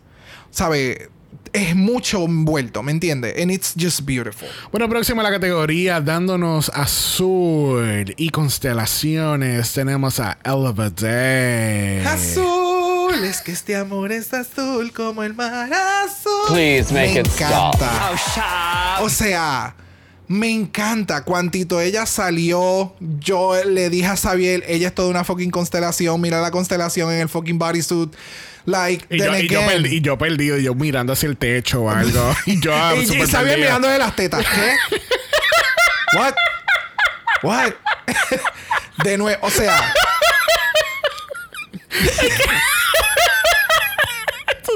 ¿Sabe? 0.51 1.11
Es 1.53 1.77
mucho 1.77 2.25
envuelto, 2.25 2.83
¿me 2.83 2.93
entiendes? 2.93 3.35
And 3.39 3.51
it's 3.51 3.75
just 3.79 4.01
beautiful. 4.07 4.49
Bueno, 4.71 4.89
próxima 4.89 5.21
a 5.21 5.25
la 5.25 5.31
categoría, 5.31 6.01
dándonos 6.01 6.71
azul 6.71 8.15
y 8.17 8.31
constelaciones, 8.31 9.71
tenemos 9.75 10.19
a 10.19 10.39
Elevate. 10.45 12.03
Azul, 12.07 13.15
es 13.25 13.43
que 13.43 13.53
este 13.53 13.77
amor 13.77 14.13
es 14.13 14.33
azul 14.33 14.93
como 14.93 15.23
el 15.23 15.35
mar 15.35 15.71
azul. 15.73 16.33
Please 16.55 16.93
make 16.93 17.13
Me 17.15 17.21
it 17.21 17.27
encanta. 17.27 18.13
stop. 18.17 18.43
Oh, 19.01 19.05
O 19.05 19.09
sea, 19.11 19.75
me 20.33 20.51
encanta. 20.51 21.25
Cuantito 21.25 21.81
ella 21.81 22.07
salió, 22.07 22.95
yo 23.21 23.53
le 23.65 23.91
dije 23.91 24.07
a 24.07 24.17
Xavier, 24.17 24.65
ella 24.67 24.89
es 24.89 24.95
toda 24.95 25.09
una 25.11 25.25
fucking 25.25 25.51
constelación. 25.51 26.19
Mira 26.21 26.41
la 26.41 26.51
constelación 26.51 27.13
en 27.13 27.21
el 27.21 27.29
fucking 27.29 27.59
bodysuit. 27.59 28.15
Like, 28.65 29.05
Y 29.15 29.19
yo, 29.19 29.37
y, 29.39 29.49
yo 29.49 29.61
perdi- 29.61 29.93
y 29.93 30.01
yo 30.01 30.17
perdido, 30.17 30.57
y 30.57 30.63
yo 30.63 30.75
mirando 30.75 31.13
hacia 31.13 31.29
el 31.29 31.37
techo 31.37 31.83
o 31.83 31.91
algo. 31.91 32.35
y 32.47 32.61
yo 32.61 32.75
ah, 32.75 32.95
Y- 32.97 33.01
y 33.03 33.27
Xavier 33.27 33.59
de 33.81 33.99
las 33.99 34.17
tetas. 34.17 34.45
¿Qué? 34.47 34.97
What? 36.17 36.35
What? 37.43 37.73
de 39.05 39.19
nuevo, 39.19 39.39
o 39.47 39.51
sea, 39.51 39.93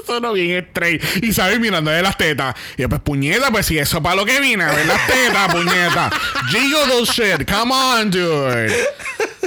sonó 0.07 0.33
bien 0.33 0.64
straight. 0.69 1.03
Y 1.23 1.33
sabes 1.33 1.59
mirando 1.59 1.90
de 1.90 2.03
las 2.03 2.16
tetas. 2.16 2.55
Y 2.77 2.83
yo, 2.83 2.88
pues 2.88 3.01
puñeta, 3.01 3.51
pues 3.51 3.66
si 3.66 3.79
eso 3.79 4.03
para 4.03 4.16
lo 4.16 4.25
que 4.25 4.40
vine, 4.40 4.64
a 4.64 4.73
ver 4.73 4.87
las 4.87 5.07
tetas, 5.07 5.49
puñeta. 5.53 6.11
Jiggle 6.51 7.05
shit. 7.05 7.51
Come 7.51 7.75
on, 7.75 8.11
dude. 8.11 8.73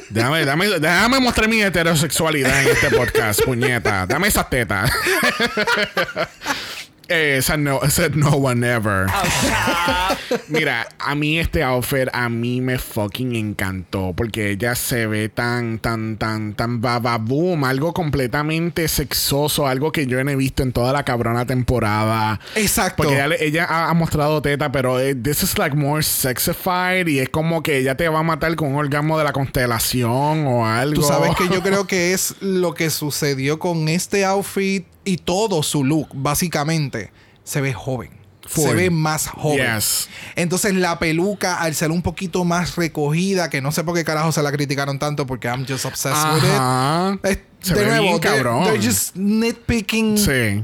Déjame, 0.09 0.39
déjame, 0.39 0.67
déjame 0.79 1.19
mostrar 1.19 1.47
mi 1.47 1.61
heterosexualidad 1.61 2.63
en 2.63 2.69
este 2.69 2.89
podcast, 2.89 3.43
puñeta. 3.43 4.05
Dame 4.07 4.27
esas 4.27 4.49
tetas. 4.49 4.91
Eh, 7.09 7.37
esa 7.39 7.57
no, 7.57 7.79
said 7.89 8.13
no 8.13 8.29
one 8.29 8.63
ever. 8.63 9.07
Mira, 10.47 10.87
a 10.99 11.15
mí 11.15 11.39
este 11.39 11.63
outfit 11.63 12.07
a 12.13 12.29
mí 12.29 12.61
me 12.61 12.77
fucking 12.77 13.35
encantó 13.35 14.13
porque 14.15 14.51
ella 14.51 14.75
se 14.75 15.07
ve 15.07 15.27
tan, 15.29 15.79
tan, 15.79 16.17
tan, 16.17 16.53
tan 16.53 16.81
bababoom, 16.81 17.63
algo 17.65 17.93
completamente 17.93 18.87
sexoso, 18.87 19.67
algo 19.67 19.91
que 19.91 20.05
yo 20.05 20.23
no 20.23 20.29
he 20.31 20.35
visto 20.35 20.61
en 20.63 20.71
toda 20.71 20.93
la 20.93 21.03
cabrona 21.03 21.45
temporada. 21.45 22.39
Exacto. 22.55 22.97
Porque 23.03 23.15
ella, 23.15 23.27
le- 23.27 23.43
ella 23.43 23.65
ha, 23.67 23.89
ha 23.89 23.93
mostrado 23.95 24.41
teta, 24.41 24.71
pero 24.71 24.99
eh, 24.99 25.15
this 25.15 25.41
is 25.43 25.57
like 25.57 25.75
more 25.75 26.03
sexified 26.03 27.07
y 27.07 27.19
es 27.19 27.29
como 27.29 27.63
que 27.63 27.77
ella 27.77 27.95
te 27.97 28.07
va 28.07 28.19
a 28.19 28.23
matar 28.23 28.55
con 28.55 28.69
un 28.69 28.75
orgasmo 28.75 29.17
de 29.17 29.23
la 29.23 29.33
constelación 29.33 30.45
o 30.47 30.65
algo. 30.67 31.01
Tú 31.01 31.07
sabes 31.07 31.35
que 31.35 31.47
yo 31.49 31.61
creo 31.63 31.87
que 31.87 32.13
es 32.13 32.35
lo 32.39 32.73
que 32.73 32.89
sucedió 32.91 33.57
con 33.59 33.89
este 33.89 34.25
outfit 34.25 34.85
y 35.05 35.17
todo 35.17 35.63
su 35.63 35.83
look, 35.83 36.09
básicamente. 36.13 37.11
Se 37.43 37.61
ve 37.61 37.73
joven. 37.73 38.11
Se 38.47 38.73
ve 38.73 38.89
más 38.89 39.27
joven. 39.27 39.75
Yes. 39.75 40.09
Entonces 40.35 40.73
la 40.73 40.97
peluca, 40.97 41.57
al 41.61 41.75
ser 41.75 41.91
un 41.91 42.01
poquito 42.01 42.45
más 42.45 42.75
recogida, 42.77 43.49
que 43.49 43.61
no 43.61 43.71
sé 43.71 43.83
por 43.83 43.93
qué 43.95 44.03
carajo 44.03 44.31
se 44.31 44.41
la 44.41 44.51
criticaron 44.51 44.97
tanto, 44.97 45.27
porque 45.27 45.47
I'm 45.47 45.65
just 45.67 45.85
obsessed 45.85 46.17
with 46.33 46.43
it. 46.43 46.49
Ajá. 46.55 47.19
Es- 47.23 47.39
Se 47.61 47.73
de 47.75 47.81
ve 47.81 47.85
nuevo, 47.87 48.03
bien 48.03 48.15
they're- 48.17 48.21
cabrón. 48.37 48.63
They're 48.63 48.81
just 48.83 49.15
nitpicking 49.15 50.17
Sí. 50.17 50.63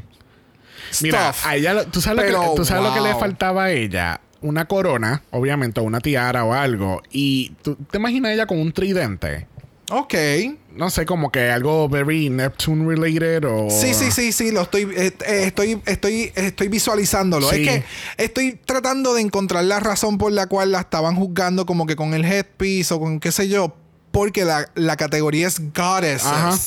Mira, 1.03 1.33
stuff. 1.33 1.45
a 1.45 1.55
ella, 1.57 1.73
lo- 1.73 1.85
¿tú 1.87 2.01
sabes, 2.01 2.31
lo 2.31 2.39
que, 2.41 2.47
tú 2.55 2.65
sabes 2.65 2.83
lo 2.83 2.93
que 2.93 3.01
le 3.01 3.13
faltaba 3.15 3.65
a 3.65 3.71
ella? 3.71 4.21
Una 4.41 4.65
corona, 4.65 5.23
obviamente, 5.31 5.79
o 5.79 5.83
una 5.83 5.99
tiara 5.99 6.43
o 6.45 6.53
algo. 6.53 7.01
Y 7.11 7.49
tú 7.63 7.75
te 7.75 7.97
imaginas 7.97 8.31
ella 8.31 8.45
con 8.45 8.59
un 8.59 8.71
tridente. 8.71 9.47
Ok. 9.91 10.13
No 10.75 10.89
sé, 10.89 11.05
como 11.05 11.31
que 11.31 11.49
algo 11.51 11.87
very 11.87 12.29
Neptune 12.29 12.85
related 12.87 13.45
o. 13.45 13.69
Sí, 13.69 13.93
sí, 13.93 14.11
sí, 14.11 14.31
sí, 14.31 14.51
lo 14.51 14.63
estoy, 14.63 14.83
eh, 14.95 15.13
eh, 15.25 15.43
estoy, 15.45 15.81
estoy, 15.85 16.31
estoy 16.35 16.67
visualizándolo. 16.67 17.49
Sí. 17.49 17.61
Es 17.61 17.67
que 17.67 17.83
estoy 18.17 18.59
tratando 18.65 19.13
de 19.13 19.21
encontrar 19.21 19.63
la 19.63 19.79
razón 19.79 20.17
por 20.17 20.31
la 20.31 20.47
cual 20.47 20.71
la 20.71 20.81
estaban 20.81 21.15
juzgando 21.15 21.65
como 21.65 21.85
que 21.85 21.95
con 21.95 22.13
el 22.13 22.25
headpiece 22.25 22.93
o 22.93 22.99
con 22.99 23.19
qué 23.19 23.31
sé 23.31 23.47
yo, 23.47 23.75
porque 24.11 24.43
la, 24.43 24.69
la 24.75 24.97
categoría 24.97 25.47
es 25.47 25.59
goddesses. 25.73 26.25
Ajá. 26.27 26.57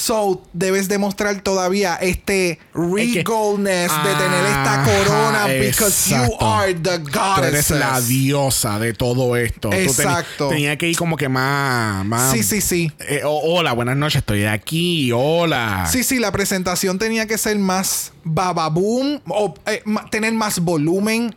So, 0.00 0.40
debes 0.54 0.88
demostrar 0.88 1.42
todavía 1.42 1.96
este 1.96 2.58
regalness 2.72 3.92
de 4.02 4.14
tener 4.14 4.46
esta 4.46 4.80
Ajá, 4.82 4.84
corona 4.84 5.46
because 5.46 6.08
you 6.10 6.36
are 6.40 6.72
the 6.72 6.98
Tú 7.00 7.10
goddess. 7.12 7.48
eres 7.52 7.70
la 7.70 8.00
diosa 8.00 8.78
de 8.78 8.94
todo 8.94 9.36
esto. 9.36 9.68
Tú 9.68 9.76
Exacto. 9.76 10.48
tenía 10.48 10.78
que 10.78 10.88
ir 10.88 10.96
como 10.96 11.18
que 11.18 11.28
más. 11.28 12.02
más 12.06 12.32
Sí, 12.32 12.42
sí, 12.42 12.62
sí. 12.62 12.90
eh, 13.00 13.20
hola, 13.26 13.74
buenas 13.74 13.96
noches, 13.98 14.20
estoy 14.20 14.46
aquí. 14.46 15.12
Hola. 15.12 15.86
Sí, 15.92 16.02
sí, 16.02 16.18
la 16.18 16.32
presentación 16.32 16.98
tenía 16.98 17.26
que 17.26 17.36
ser 17.36 17.58
más 17.58 18.12
bababoom 18.24 19.20
o 19.28 19.54
eh, 19.66 19.82
tener 20.10 20.32
más 20.32 20.60
volumen 20.60 21.34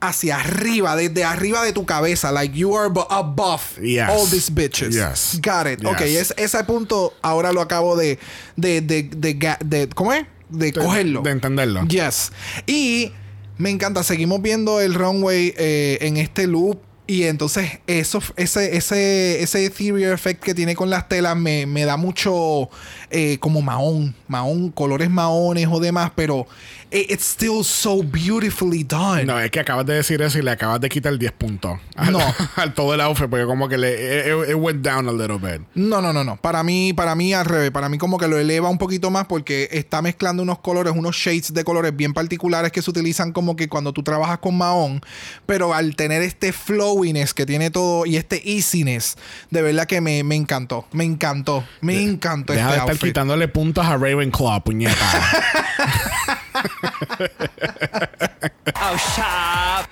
hacia 0.00 0.36
arriba, 0.40 0.96
desde 0.96 1.24
arriba 1.24 1.62
de 1.64 1.72
tu 1.72 1.84
cabeza. 1.84 2.32
Like 2.32 2.56
you 2.56 2.76
are 2.76 2.90
above 3.10 3.62
Yes. 3.82 4.08
all 4.10 4.28
these 4.30 4.50
bitches. 4.52 4.94
Yes. 4.94 5.40
Got 5.42 5.66
it. 5.72 5.80
Yes. 5.80 5.90
Ok, 5.90 6.00
es, 6.02 6.34
ese 6.36 6.64
punto 6.64 7.14
ahora 7.22 7.52
lo 7.52 7.60
acabo 7.60 7.96
de. 7.96 8.18
de, 8.56 8.80
de, 8.80 9.02
de, 9.64 9.88
¿Cómo 9.94 10.12
es? 10.12 10.26
De, 10.48 10.72
cogerlo. 10.72 11.22
de 11.22 11.30
entenderlo. 11.30 11.86
Yes. 11.86 12.32
Y 12.66 13.12
me 13.58 13.70
encanta, 13.70 14.02
seguimos 14.02 14.40
viendo 14.42 14.80
el 14.80 14.94
runway 14.94 15.54
eh, 15.56 15.98
en 16.00 16.16
este 16.16 16.46
loop. 16.46 16.78
Y 17.06 17.24
entonces 17.24 17.80
eso, 17.88 18.22
ese, 18.36 18.76
ese, 18.76 19.42
ese 19.42 19.64
ethereal 19.64 20.12
effect 20.12 20.40
que 20.44 20.54
tiene 20.54 20.76
con 20.76 20.90
las 20.90 21.08
telas 21.08 21.36
me, 21.36 21.66
me 21.66 21.84
da 21.84 21.96
mucho 21.96 22.70
eh, 23.10 23.36
como 23.40 23.62
mahón, 23.62 24.14
mahón, 24.28 24.70
colores 24.70 25.10
mahones 25.10 25.66
o 25.68 25.80
demás, 25.80 26.12
pero 26.14 26.46
it's 26.92 27.24
still 27.24 27.62
so 27.64 28.02
beautifully 28.02 28.82
done. 28.84 29.24
No, 29.26 29.38
es 29.38 29.50
que 29.50 29.60
acabas 29.60 29.86
de 29.86 29.94
decir 29.94 30.20
eso 30.22 30.38
y 30.38 30.42
le 30.42 30.50
acabas 30.50 30.80
de 30.80 30.88
quitar 30.88 31.16
10 31.16 31.32
puntos. 31.32 31.78
Al, 31.96 32.12
No. 32.12 32.20
al 32.56 32.74
todo 32.74 32.94
el 32.94 33.00
outfit, 33.00 33.28
porque 33.28 33.44
como 33.46 33.68
que 33.68 33.78
le. 33.78 34.20
It, 34.44 34.50
it 34.50 34.56
went 34.56 34.82
down 34.82 35.08
a 35.08 35.12
little 35.12 35.38
bit. 35.38 35.62
No, 35.74 36.00
no, 36.02 36.12
no, 36.12 36.24
no. 36.24 36.36
Para 36.36 36.62
mí, 36.62 36.92
para 36.92 37.14
mí 37.14 37.32
al 37.34 37.44
revés. 37.44 37.70
Para 37.70 37.88
mí 37.88 37.98
como 37.98 38.18
que 38.18 38.26
lo 38.28 38.38
eleva 38.38 38.68
un 38.68 38.78
poquito 38.78 39.10
más 39.10 39.26
porque 39.26 39.68
está 39.72 40.02
mezclando 40.02 40.42
unos 40.42 40.58
colores, 40.58 40.92
unos 40.96 41.16
shades 41.16 41.54
de 41.54 41.64
colores 41.64 41.94
bien 41.94 42.12
particulares 42.12 42.72
que 42.72 42.82
se 42.82 42.90
utilizan 42.90 43.32
como 43.32 43.56
que 43.56 43.68
cuando 43.68 43.92
tú 43.92 44.02
trabajas 44.02 44.38
con 44.38 44.56
mahón. 44.58 45.00
Pero 45.46 45.74
al 45.74 45.94
tener 45.96 46.22
este 46.22 46.52
flowiness 46.52 47.34
que 47.34 47.46
tiene 47.46 47.70
todo 47.70 48.06
y 48.06 48.16
este 48.16 48.42
easiness, 48.50 49.16
de 49.50 49.62
verdad 49.62 49.86
que 49.86 50.00
me, 50.00 50.24
me 50.24 50.34
encantó. 50.36 50.86
Me 50.92 51.04
encantó. 51.04 51.64
Me 51.80 52.02
encantó 52.02 52.52
Deja 52.52 52.64
este 52.64 52.72
de 52.72 52.78
estar 52.78 52.90
outfit. 52.90 53.08
quitándole 53.10 53.48
puntos 53.48 53.84
a 53.86 53.96
Ravenclaw, 53.96 54.62
puñeta. 54.64 54.96
Oh, 58.82 58.96
shut 58.96 59.26
up. 59.26 59.88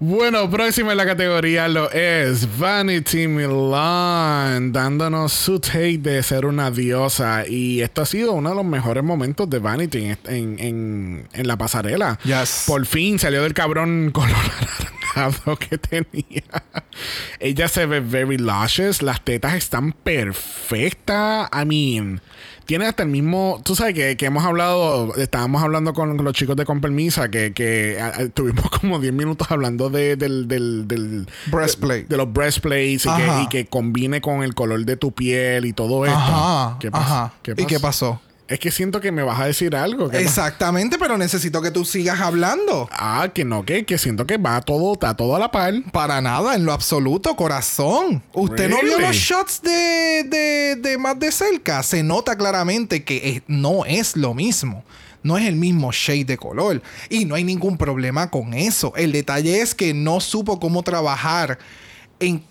bueno, 0.00 0.50
próximo 0.50 0.90
en 0.90 0.96
la 0.96 1.06
categoría 1.06 1.68
lo 1.68 1.90
es 1.90 2.58
Vanity 2.58 3.28
Milan, 3.28 4.72
dándonos 4.72 5.32
su 5.32 5.60
take 5.60 5.98
de 5.98 6.22
ser 6.22 6.44
una 6.46 6.70
diosa. 6.70 7.46
Y 7.46 7.80
esto 7.82 8.02
ha 8.02 8.06
sido 8.06 8.32
uno 8.32 8.50
de 8.50 8.56
los 8.56 8.64
mejores 8.64 9.04
momentos 9.04 9.48
de 9.48 9.58
Vanity 9.58 10.04
en, 10.04 10.18
en- 10.26 10.58
en- 10.58 11.28
en 11.32 11.46
la 11.46 11.56
pasarela. 11.56 12.18
Yes. 12.24 12.64
Por 12.66 12.84
fin 12.86 13.18
salió 13.18 13.42
del 13.42 13.54
cabrón 13.54 14.10
color 14.12 14.34
anaranjado 14.34 15.56
que 15.56 15.78
tenía. 15.78 16.42
Ella 17.38 17.68
se 17.68 17.86
ve 17.86 18.00
very 18.00 18.38
luscious. 18.38 19.02
Las 19.02 19.22
tetas 19.24 19.54
están 19.54 19.92
perfectas. 19.92 21.48
I 21.52 21.64
mean, 21.64 22.20
tiene 22.66 22.86
hasta 22.86 23.02
el 23.04 23.08
mismo. 23.08 23.60
Tú 23.64 23.74
sabes 23.74 23.94
que, 23.94 24.16
que 24.16 24.26
hemos 24.26 24.44
hablado. 24.44 25.14
Estábamos 25.16 25.62
hablando 25.62 25.94
con 25.94 26.16
los 26.22 26.32
chicos 26.34 26.56
de 26.56 26.64
Con 26.64 26.80
Permisa. 26.80 27.30
Que, 27.30 27.52
que 27.52 27.98
a- 28.00 28.08
a- 28.08 28.28
tuvimos 28.28 28.68
como 28.80 28.98
10 28.98 29.12
minutos 29.14 29.50
hablando 29.50 29.88
de, 29.88 30.16
del, 30.16 30.48
del, 30.48 30.86
del- 30.88 31.26
Breastplate. 31.46 32.02
De, 32.02 32.08
de 32.08 32.16
los 32.16 32.32
breastplates 32.32 33.06
y 33.06 33.08
que, 33.08 33.42
y 33.42 33.46
que 33.48 33.66
combine 33.66 34.20
con 34.20 34.42
el 34.42 34.54
color 34.54 34.84
de 34.84 34.96
tu 34.96 35.12
piel 35.12 35.64
y 35.64 35.72
todo 35.72 36.04
esto. 36.04 36.18
Ajá. 36.18 36.76
Ajá. 36.98 37.32
¿Y 37.62 37.66
qué 37.66 37.80
pasó? 37.80 38.20
Es 38.48 38.60
que 38.60 38.70
siento 38.70 39.00
que 39.00 39.10
me 39.10 39.24
vas 39.24 39.40
a 39.40 39.46
decir 39.46 39.74
algo. 39.74 40.10
Exactamente, 40.12 40.98
pero 40.98 41.18
necesito 41.18 41.60
que 41.60 41.72
tú 41.72 41.84
sigas 41.84 42.20
hablando. 42.20 42.88
Ah, 42.92 43.28
que 43.34 43.44
no, 43.44 43.64
que, 43.64 43.84
que 43.84 43.98
siento 43.98 44.24
que 44.24 44.36
va 44.36 44.60
todo, 44.60 44.92
está 44.92 45.16
todo 45.16 45.34
a 45.34 45.40
la 45.40 45.50
par. 45.50 45.74
Para 45.92 46.20
nada, 46.20 46.54
en 46.54 46.64
lo 46.64 46.72
absoluto, 46.72 47.34
corazón. 47.34 48.22
¿Usted 48.32 48.70
no 48.70 48.76
vio 48.82 49.00
los 49.00 49.16
shots 49.16 49.62
de, 49.62 50.24
de, 50.28 50.76
de 50.76 50.96
más 50.96 51.18
de 51.18 51.32
cerca? 51.32 51.82
Se 51.82 52.04
nota 52.04 52.36
claramente 52.36 53.02
que 53.02 53.30
es- 53.30 53.42
no 53.48 53.84
es 53.84 54.16
lo 54.16 54.32
mismo. 54.32 54.84
No 55.24 55.36
es 55.36 55.46
el 55.46 55.56
mismo 55.56 55.90
shade 55.90 56.24
de 56.26 56.36
color. 56.36 56.80
Y 57.10 57.24
no 57.24 57.34
hay 57.34 57.42
ningún 57.42 57.76
problema 57.76 58.30
con 58.30 58.54
eso. 58.54 58.92
El 58.94 59.10
detalle 59.10 59.60
es 59.60 59.74
que 59.74 59.92
no 59.92 60.20
supo 60.20 60.60
cómo 60.60 60.84
trabajar 60.84 61.58
en, 62.20 62.44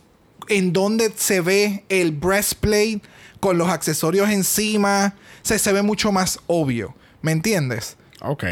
en 0.49 0.73
donde 0.73 1.13
se 1.15 1.39
ve 1.39 1.85
el 1.87 2.11
breastplate 2.11 2.99
con 3.39 3.57
los 3.57 3.69
accesorios 3.69 4.29
encima. 4.29 5.15
Se, 5.41 5.59
se 5.59 5.73
ve 5.73 5.81
mucho 5.81 6.11
más 6.11 6.39
obvio. 6.47 6.95
¿Me 7.21 7.31
entiendes? 7.31 7.97
Ok. 8.21 8.43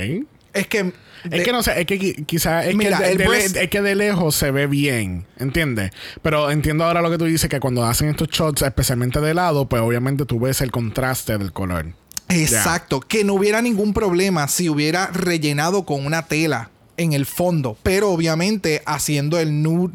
Es 0.54 0.68
que... 0.68 0.94
Es 1.32 1.44
que 1.46 1.54
no 1.54 1.64
sé, 1.64 1.80
es 1.80 1.86
que 1.88 1.98
qui- 1.98 2.26
quizás 2.26 2.66
es, 2.66 2.76
Mira, 2.76 2.98
que 2.98 3.04
de, 3.06 3.12
el 3.14 3.18
de 3.18 3.24
le- 3.24 3.30
breast- 3.30 3.56
es 3.56 3.70
que 3.70 3.82
de 3.82 3.96
lejos 3.96 4.36
se 4.36 4.52
ve 4.52 4.68
bien, 4.68 5.26
¿entiendes? 5.38 5.92
Pero 6.22 6.52
entiendo 6.52 6.84
ahora 6.84 7.02
lo 7.02 7.10
que 7.10 7.18
tú 7.18 7.24
dices, 7.24 7.50
que 7.50 7.62
cuando 7.62 7.86
hacen 7.86 8.10
estos 8.10 8.28
shots, 8.28 8.62
especialmente 8.62 9.22
de 9.22 9.34
lado, 9.34 9.70
pues 9.70 9.82
obviamente 9.82 10.26
tú 10.26 10.38
ves 10.42 10.60
el 10.60 10.70
contraste 10.72 11.38
del 11.38 11.54
color. 11.54 11.94
Exacto, 12.28 13.00
que 13.00 13.24
no 13.24 13.36
hubiera 13.36 13.62
ningún 13.62 13.94
problema 13.94 14.50
si 14.50 14.68
hubiera 14.68 15.08
rellenado 15.08 15.86
con 15.86 16.06
una 16.06 16.26
tela 16.26 16.70
en 16.98 17.14
el 17.14 17.26
fondo, 17.26 17.78
pero 17.84 18.10
obviamente 18.12 18.82
haciendo 18.86 19.40
el 19.40 19.64
nude, 19.64 19.94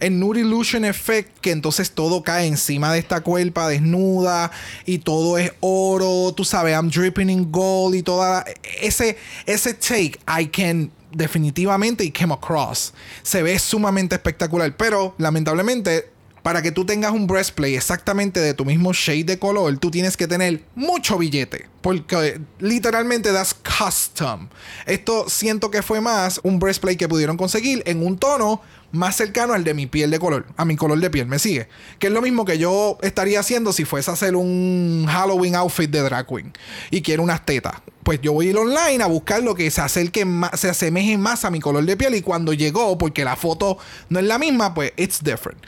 el 0.00 0.18
nude 0.18 0.40
illusion 0.40 0.84
effect, 0.84 1.38
que 1.40 1.50
entonces 1.50 1.90
todo 1.90 2.22
cae 2.22 2.46
encima 2.46 2.92
de 2.92 2.98
esta 2.98 3.20
cuerpa 3.20 3.68
desnuda 3.68 4.50
y 4.84 4.98
todo 4.98 5.38
es 5.38 5.52
oro, 5.60 6.32
tú 6.34 6.44
sabes, 6.44 6.74
I'm 6.74 6.90
dripping 6.90 7.30
in 7.30 7.50
gold 7.50 7.94
y 7.94 8.02
toda 8.02 8.44
ese 8.80 9.16
ese 9.46 9.74
take 9.74 10.18
I 10.26 10.46
can 10.46 10.90
definitivamente 11.12 12.04
y 12.04 12.10
came 12.10 12.34
across. 12.34 12.92
Se 13.22 13.42
ve 13.42 13.58
sumamente 13.58 14.14
espectacular, 14.14 14.76
pero 14.76 15.14
lamentablemente 15.18 16.16
para 16.46 16.62
que 16.62 16.70
tú 16.70 16.86
tengas 16.86 17.10
un 17.10 17.26
breastplate 17.26 17.74
exactamente 17.74 18.38
de 18.38 18.54
tu 18.54 18.64
mismo 18.64 18.92
shade 18.92 19.24
de 19.24 19.36
color, 19.36 19.78
tú 19.78 19.90
tienes 19.90 20.16
que 20.16 20.28
tener 20.28 20.62
mucho 20.76 21.18
billete. 21.18 21.66
Porque 21.80 22.40
literalmente 22.60 23.32
das 23.32 23.52
custom. 23.52 24.48
Esto 24.86 25.28
siento 25.28 25.72
que 25.72 25.82
fue 25.82 26.00
más 26.00 26.38
un 26.44 26.60
breastplate 26.60 26.98
que 26.98 27.08
pudieron 27.08 27.36
conseguir 27.36 27.82
en 27.84 28.06
un 28.06 28.16
tono 28.16 28.60
más 28.92 29.16
cercano 29.16 29.52
al 29.52 29.64
de 29.64 29.74
mi 29.74 29.86
piel 29.86 30.10
de 30.10 30.18
color, 30.18 30.46
a 30.56 30.64
mi 30.64 30.76
color 30.76 30.98
de 31.00 31.10
piel, 31.10 31.26
¿me 31.26 31.38
sigue? 31.38 31.68
Que 31.98 32.06
es 32.06 32.12
lo 32.12 32.22
mismo 32.22 32.44
que 32.44 32.58
yo 32.58 32.98
estaría 33.02 33.40
haciendo 33.40 33.72
si 33.72 33.84
fuese 33.84 34.10
a 34.10 34.14
hacer 34.14 34.36
un 34.36 35.06
Halloween 35.08 35.54
outfit 35.54 35.90
de 35.90 36.00
drag 36.00 36.26
queen 36.26 36.52
y 36.90 37.02
quiero 37.02 37.22
unas 37.22 37.44
tetas. 37.44 37.74
Pues 38.02 38.20
yo 38.20 38.32
voy 38.32 38.46
a 38.46 38.50
ir 38.50 38.56
online 38.56 39.02
a 39.02 39.06
buscar 39.06 39.42
lo 39.42 39.54
que 39.54 39.70
se 39.70 39.80
acerque 39.80 40.24
más, 40.24 40.60
se 40.60 40.68
asemeje 40.68 41.18
más 41.18 41.44
a 41.44 41.50
mi 41.50 41.60
color 41.60 41.84
de 41.84 41.96
piel 41.96 42.14
y 42.14 42.22
cuando 42.22 42.52
llegó, 42.52 42.96
porque 42.98 43.24
la 43.24 43.36
foto 43.36 43.78
no 44.08 44.20
es 44.20 44.24
la 44.24 44.38
misma, 44.38 44.74
pues 44.74 44.92
it's 44.96 45.22
different. 45.22 45.60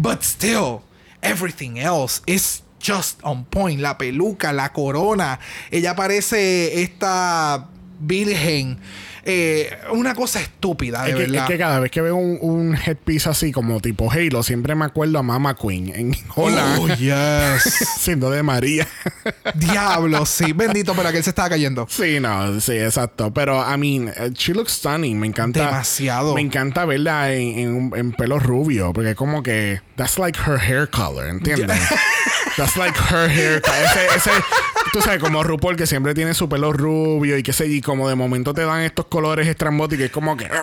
But 0.00 0.22
still, 0.22 0.80
everything 1.22 1.76
else 1.76 2.20
is 2.26 2.64
just 2.84 3.20
on 3.22 3.44
point. 3.44 3.80
La 3.80 3.96
peluca, 3.96 4.52
la 4.52 4.72
corona. 4.72 5.38
Ella 5.70 5.94
parece 5.94 6.82
esta 6.82 7.68
virgen. 8.00 8.78
Eh, 9.26 9.70
una 9.92 10.14
cosa 10.14 10.40
estúpida, 10.40 11.02
de 11.04 11.10
Es 11.10 11.16
que, 11.16 11.22
verdad. 11.22 11.44
es 11.44 11.50
que 11.50 11.58
cada 11.58 11.80
vez 11.80 11.90
que 11.90 12.02
veo 12.02 12.16
un, 12.16 12.38
un 12.42 12.74
headpiece 12.76 13.28
así 13.30 13.52
como 13.52 13.80
tipo 13.80 14.10
Halo, 14.12 14.42
siempre 14.42 14.74
me 14.74 14.84
acuerdo 14.84 15.18
a 15.18 15.22
Mama 15.22 15.56
Queen 15.56 15.92
en 15.94 16.16
Hola, 16.36 16.76
Oh, 16.78 16.88
yes. 16.88 17.62
siendo 17.98 18.30
de 18.30 18.42
María. 18.42 18.86
Diablo, 19.54 20.26
sí. 20.26 20.52
Bendito, 20.52 20.94
pero 20.94 21.10
que 21.10 21.18
él 21.18 21.24
se 21.24 21.30
estaba 21.30 21.48
cayendo. 21.48 21.86
Sí, 21.88 22.20
no, 22.20 22.60
sí, 22.60 22.72
exacto. 22.72 23.32
Pero, 23.32 23.64
I 23.66 23.78
mean, 23.78 24.08
eh, 24.14 24.30
she 24.34 24.52
looks 24.52 24.72
stunning. 24.72 25.18
Me 25.18 25.26
encanta. 25.26 25.66
Demasiado. 25.66 26.34
Me 26.34 26.40
encanta 26.42 26.84
verla 26.84 27.32
en, 27.32 27.92
en 27.94 28.12
pelo 28.12 28.38
rubio. 28.38 28.92
Porque 28.92 29.10
es 29.10 29.16
como 29.16 29.42
que. 29.42 29.80
That's 29.96 30.18
like 30.18 30.38
her 30.46 30.58
hair 30.58 30.88
color, 30.90 31.28
¿entiendes? 31.28 31.78
that's 32.56 32.76
like 32.76 32.98
her 33.10 33.28
hair 33.28 33.62
color. 33.62 33.78
Ese, 33.84 34.16
ese, 34.16 34.30
tú 34.94 35.00
sabes, 35.02 35.20
como 35.20 35.42
RuPaul 35.42 35.76
que 35.76 35.86
siempre 35.86 36.14
tiene 36.14 36.32
su 36.34 36.48
pelo 36.48 36.72
rubio 36.72 37.36
y 37.36 37.42
qué 37.42 37.52
sé, 37.52 37.66
y 37.66 37.80
como 37.80 38.08
de 38.08 38.14
momento 38.14 38.54
te 38.54 38.62
dan 38.64 38.80
estos 38.82 39.06
colores 39.06 39.46
estrambóticos. 39.48 40.06
Es 40.06 40.10
como 40.12 40.36
que. 40.36 40.48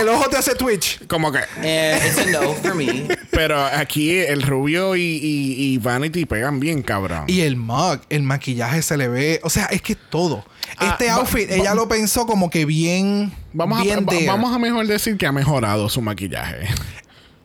El 0.00 0.08
ojo 0.08 0.28
te 0.28 0.36
hace 0.36 0.54
twitch. 0.54 1.06
Como 1.06 1.32
que. 1.32 1.38
And 1.38 2.04
it's 2.04 2.18
a 2.18 2.26
no 2.40 2.52
for 2.54 2.74
me. 2.74 3.08
Pero 3.30 3.64
aquí 3.64 4.16
el 4.16 4.42
rubio 4.42 4.94
y, 4.96 5.00
y, 5.02 5.54
y 5.74 5.78
Vanity 5.78 6.26
pegan 6.26 6.60
bien, 6.60 6.82
cabrón. 6.82 7.24
Y 7.28 7.40
el 7.40 7.56
mug, 7.56 8.00
el 8.08 8.22
maquillaje 8.22 8.82
se 8.82 8.96
le 8.96 9.08
ve. 9.08 9.40
O 9.42 9.50
sea, 9.50 9.66
es 9.66 9.80
que 9.82 9.94
todo. 9.94 10.44
Ah, 10.76 10.90
Este 10.92 11.08
outfit, 11.10 11.50
va- 11.50 11.54
ella 11.54 11.74
lo 11.74 11.88
pensó 11.88 12.26
como 12.26 12.50
que 12.50 12.64
bien. 12.66 13.32
Vamos 13.52 13.80
a, 13.80 13.82
bien 13.82 14.04
va- 14.06 14.10
there. 14.10 14.26
vamos 14.26 14.54
a 14.54 14.58
mejor 14.58 14.86
decir 14.86 15.16
que 15.16 15.26
ha 15.26 15.32
mejorado 15.32 15.88
su 15.88 16.02
maquillaje. 16.02 16.68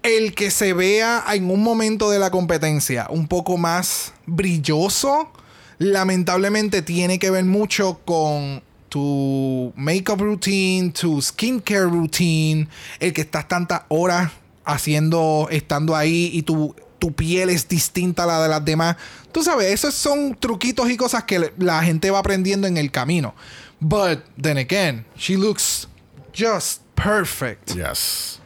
El 0.04 0.36
que 0.36 0.52
se 0.52 0.74
vea 0.74 1.24
en 1.34 1.50
un 1.50 1.64
momento 1.64 2.10
de 2.10 2.20
la 2.20 2.30
competencia 2.30 3.08
un 3.10 3.28
poco 3.28 3.58
más 3.58 4.14
brilloso, 4.26 5.32
lamentablemente 5.78 6.82
tiene 6.82 7.20
que 7.20 7.32
ver 7.32 7.46
mucho 7.46 8.00
con 8.06 8.62
tu 8.90 9.74
makeup 9.76 10.22
routine, 10.22 10.92
tu 10.92 11.22
skincare 11.22 11.86
routine, 11.86 12.68
el 13.00 13.14
que 13.14 13.22
estás 13.22 13.48
tantas 13.48 13.84
horas 13.88 14.32
haciendo, 14.66 15.48
estando 15.50 15.96
ahí 15.96 16.30
y 16.34 16.44
tu, 16.44 16.76
tu 17.00 17.12
piel 17.14 17.50
es 17.50 17.68
distinta 17.68 18.24
a 18.24 18.28
la 18.28 18.44
de 18.44 18.50
las 18.50 18.64
demás. 18.64 18.98
Tú 19.32 19.42
sabes, 19.42 19.74
esos 19.74 19.96
son 19.96 20.38
truquitos 20.40 20.90
y 20.92 20.98
cosas 20.98 21.24
que 21.24 21.52
la 21.58 21.82
gente 21.82 22.12
va 22.12 22.20
aprendiendo 22.20 22.68
en 22.68 22.78
el 22.78 22.92
camino. 22.92 23.34
But 23.80 24.20
then 24.40 24.58
again, 24.58 25.06
she 25.18 25.38
looks 25.38 25.88
just 26.34 26.82
perfect. 26.96 27.76
Yes. 27.76 28.40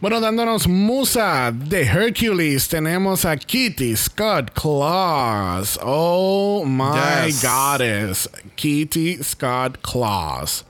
Bueno, 0.00 0.20
dándonos 0.20 0.66
musa 0.68 1.52
de 1.52 1.82
Hercules, 1.82 2.68
tenemos 2.68 3.24
a 3.24 3.36
Kitty 3.36 3.96
Scott 3.96 4.50
Claus. 4.52 5.78
Oh 5.82 6.64
my 6.66 7.26
Yes. 7.28 7.42
goddess. 7.42 8.30
Kitty 8.56 9.22
Scott 9.22 9.78
Claus. 9.82 10.64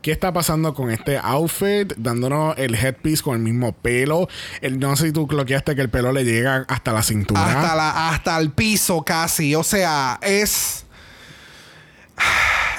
¿Qué 0.00 0.10
está 0.10 0.32
pasando 0.32 0.74
con 0.74 0.90
este 0.90 1.16
outfit? 1.16 1.92
Dándonos 1.96 2.58
el 2.58 2.74
headpiece 2.74 3.22
con 3.22 3.36
el 3.36 3.42
mismo 3.42 3.72
pelo. 3.72 4.28
El, 4.60 4.80
no 4.80 4.96
sé 4.96 5.06
si 5.06 5.12
tú 5.12 5.28
cloqueaste 5.28 5.76
que 5.76 5.80
el 5.82 5.90
pelo 5.90 6.10
le 6.10 6.24
llega 6.24 6.64
hasta 6.68 6.92
la 6.92 7.02
cintura. 7.04 7.44
hasta, 7.44 7.76
la, 7.76 8.08
hasta 8.10 8.36
el 8.38 8.50
piso 8.50 9.02
casi. 9.02 9.54
O 9.54 9.62
sea, 9.62 10.18
es. 10.22 10.86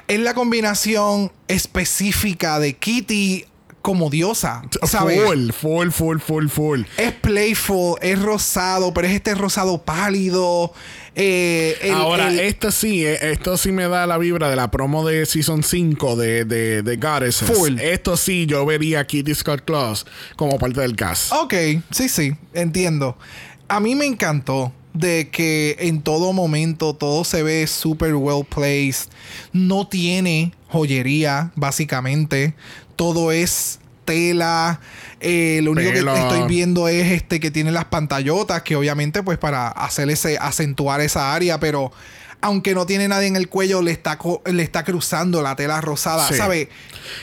Es 0.07 0.19
la 0.19 0.33
combinación 0.33 1.31
específica 1.47 2.59
de 2.59 2.73
Kitty 2.75 3.45
como 3.83 4.09
diosa. 4.09 4.63
¿sabes? 4.87 5.21
Full, 5.23 5.51
full, 5.51 5.89
full, 5.91 6.17
full, 6.19 6.47
full. 6.47 6.81
Es 6.97 7.11
playful, 7.11 7.97
es 8.01 8.19
rosado, 8.19 8.91
pero 8.95 9.07
es 9.07 9.13
este 9.13 9.35
rosado 9.35 9.83
pálido. 9.83 10.73
Eh, 11.15 11.77
el- 11.81 11.91
Ahora, 11.93 12.29
el- 12.29 12.39
esto 12.39 12.71
sí, 12.71 13.05
eh, 13.05 13.19
esto 13.33 13.55
sí 13.57 13.71
me 13.71 13.87
da 13.87 14.07
la 14.07 14.17
vibra 14.17 14.49
de 14.49 14.55
la 14.55 14.71
promo 14.71 15.05
de 15.07 15.25
Season 15.27 15.61
5 15.61 16.15
de, 16.15 16.45
de, 16.45 16.81
de 16.81 16.95
Goddesses. 16.97 17.47
Full. 17.55 17.77
Esto 17.79 18.17
sí, 18.17 18.45
yo 18.47 18.65
vería 18.65 19.01
a 19.01 19.05
Kitty 19.05 19.35
Scott 19.35 19.61
Claus 19.65 20.05
como 20.37 20.57
parte 20.57 20.81
del 20.81 20.95
cast. 20.95 21.31
Ok, 21.33 21.53
sí, 21.91 22.09
sí, 22.09 22.35
entiendo. 22.53 23.17
A 23.67 23.79
mí 23.79 23.93
me 23.95 24.05
encantó 24.05 24.71
de 24.93 25.29
que 25.29 25.75
en 25.79 26.01
todo 26.01 26.33
momento 26.33 26.93
todo 26.95 27.23
se 27.23 27.43
ve 27.43 27.67
super 27.67 28.13
well 28.15 28.45
placed. 28.45 29.11
No 29.51 29.87
tiene 29.87 30.53
joyería, 30.69 31.51
básicamente. 31.55 32.53
Todo 32.95 33.31
es 33.31 33.79
tela. 34.05 34.79
Eh, 35.19 35.61
lo 35.63 35.71
único 35.71 35.91
Pelo. 35.91 36.13
que 36.13 36.19
estoy 36.19 36.47
viendo 36.47 36.87
es 36.87 37.11
este 37.11 37.39
que 37.39 37.49
tiene 37.51 37.71
las 37.71 37.85
pantallotas, 37.85 38.61
que 38.63 38.75
obviamente, 38.75 39.23
pues, 39.23 39.37
para 39.37 39.69
hacer 39.69 40.09
ese, 40.09 40.37
acentuar 40.37 41.01
esa 41.01 41.33
área, 41.33 41.59
pero. 41.59 41.91
Aunque 42.45 42.75
no 42.75 42.85
tiene 42.85 43.07
nadie 43.07 43.27
en 43.27 43.37
el 43.37 43.47
cuello, 43.47 43.81
le 43.81 43.91
está, 43.91 44.19
le 44.51 44.63
está 44.63 44.83
cruzando 44.83 45.41
la 45.41 45.55
tela 45.55 45.79
rosada. 45.79 46.27
Sí. 46.27 46.33
¿Sabe? 46.33 46.67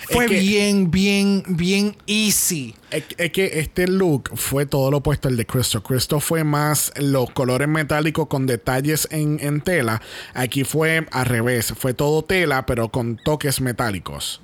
Fue 0.08 0.24
que- 0.24 0.38
bien, 0.40 0.90
bien, 0.90 1.42
bien 1.46 1.94
easy. 2.06 2.74
Es, 2.90 3.04
es 3.18 3.30
que 3.30 3.60
este 3.60 3.86
look 3.86 4.30
fue 4.34 4.64
todo 4.64 4.90
lo 4.90 4.96
opuesto 4.96 5.28
al 5.28 5.36
de 5.36 5.44
Cristo. 5.44 5.82
Cristo 5.82 6.20
fue 6.20 6.42
más 6.42 6.90
los 6.96 7.30
colores 7.32 7.68
metálicos 7.68 8.28
con 8.28 8.46
detalles 8.46 9.08
en, 9.10 9.38
en 9.42 9.60
tela. 9.60 10.00
Aquí 10.32 10.64
fue 10.64 11.06
al 11.12 11.26
revés. 11.26 11.74
Fue 11.78 11.92
todo 11.92 12.24
tela, 12.24 12.64
pero 12.64 12.88
con 12.88 13.18
toques 13.22 13.60
metálicos. 13.60 14.40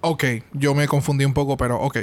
Ok, 0.00 0.24
yo 0.52 0.74
me 0.74 0.86
confundí 0.88 1.24
un 1.24 1.34
poco, 1.34 1.56
pero 1.56 1.80
ok. 1.80 1.98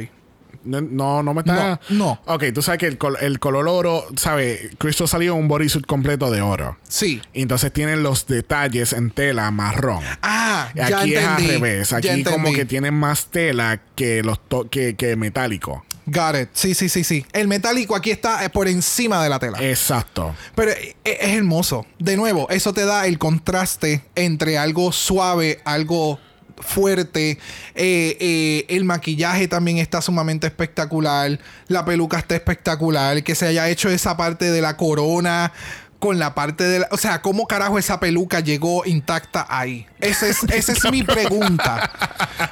No, 0.66 1.22
no, 1.24 1.34
me 1.34 1.42
está. 1.42 1.82
No, 1.90 1.98
no. 1.98 2.22
Ok, 2.26 2.46
tú 2.54 2.62
sabes 2.62 2.80
que 2.80 2.88
el, 2.88 2.98
col- 2.98 3.18
el 3.20 3.40
color 3.40 3.68
oro, 3.68 4.06
¿sabes? 4.16 4.70
Cristo 4.78 5.08
salió 5.08 5.36
un 5.36 5.50
bodysuit 5.50 5.86
completo 5.86 6.32
de 6.32 6.42
oro. 6.42 6.78
Sí. 6.88 7.22
Y 7.34 7.42
entonces 7.42 7.74
tienen 7.74 8.02
los 8.02 8.28
detalles 8.28 8.94
en 8.94 9.12
tela 9.12 9.52
marrón. 9.52 10.02
Ah, 10.22 10.70
ya 10.74 11.00
Aquí 11.00 11.16
es 11.16 11.26
al 11.26 11.46
revés. 11.46 11.92
Aquí 11.92 12.24
como 12.24 12.54
que 12.54 12.64
tienen 12.64 12.94
más 12.94 13.26
tela 13.26 13.82
que 13.96 14.24
los 14.24 14.40
to- 14.48 14.70
que, 14.70 14.96
que 14.96 15.18
metálico. 15.18 15.84
Got 16.06 16.36
it. 16.42 16.50
Sí, 16.54 16.74
sí, 16.76 16.88
sí, 16.88 17.04
sí. 17.04 17.26
El 17.34 17.48
metálico 17.50 17.94
aquí 17.96 18.12
está 18.12 18.46
eh, 18.46 18.50
por 18.50 18.68
encima 18.70 19.22
de 19.22 19.30
la 19.30 19.40
tela. 19.40 19.58
Exacto. 19.62 20.34
Pero 20.56 20.72
eh, 20.72 20.96
es 21.04 21.36
hermoso. 21.36 21.86
De 22.00 22.16
nuevo, 22.16 22.48
eso 22.50 22.74
te 22.74 22.86
da 22.86 23.06
el 23.08 23.18
contraste 23.18 24.02
entre 24.16 24.58
algo 24.58 24.94
suave, 24.94 25.60
algo 25.66 26.20
fuerte. 26.64 27.38
Eh, 27.76 28.18
eh, 28.20 28.66
el 28.70 28.84
maquillaje 28.86 29.48
también 29.48 29.78
está 29.78 30.02
sumamente 30.02 30.48
espectacular. 30.48 31.40
La 31.68 31.86
peluca 31.86 32.18
está 32.20 32.36
espectacular. 32.36 33.22
Que 33.24 33.36
se 33.36 33.48
haya 33.48 33.70
hecho 33.70 33.90
esa 33.90 34.18
parte 34.18 34.50
de 34.52 34.62
la 34.62 34.78
corona 34.78 35.52
con 36.00 36.20
la 36.20 36.36
parte 36.36 36.66
de 36.66 36.80
la... 36.80 36.88
O 36.92 36.98
sea, 36.98 37.22
¿cómo 37.22 37.48
carajo 37.48 37.80
esa 37.80 37.98
peluca 38.02 38.42
llegó 38.42 38.84
intacta 38.86 39.46
ahí? 39.50 39.86
Esa 40.02 40.28
es, 40.28 40.44
esa 40.44 40.74
es 40.74 40.84
mi 40.92 41.02
pregunta. 41.04 41.90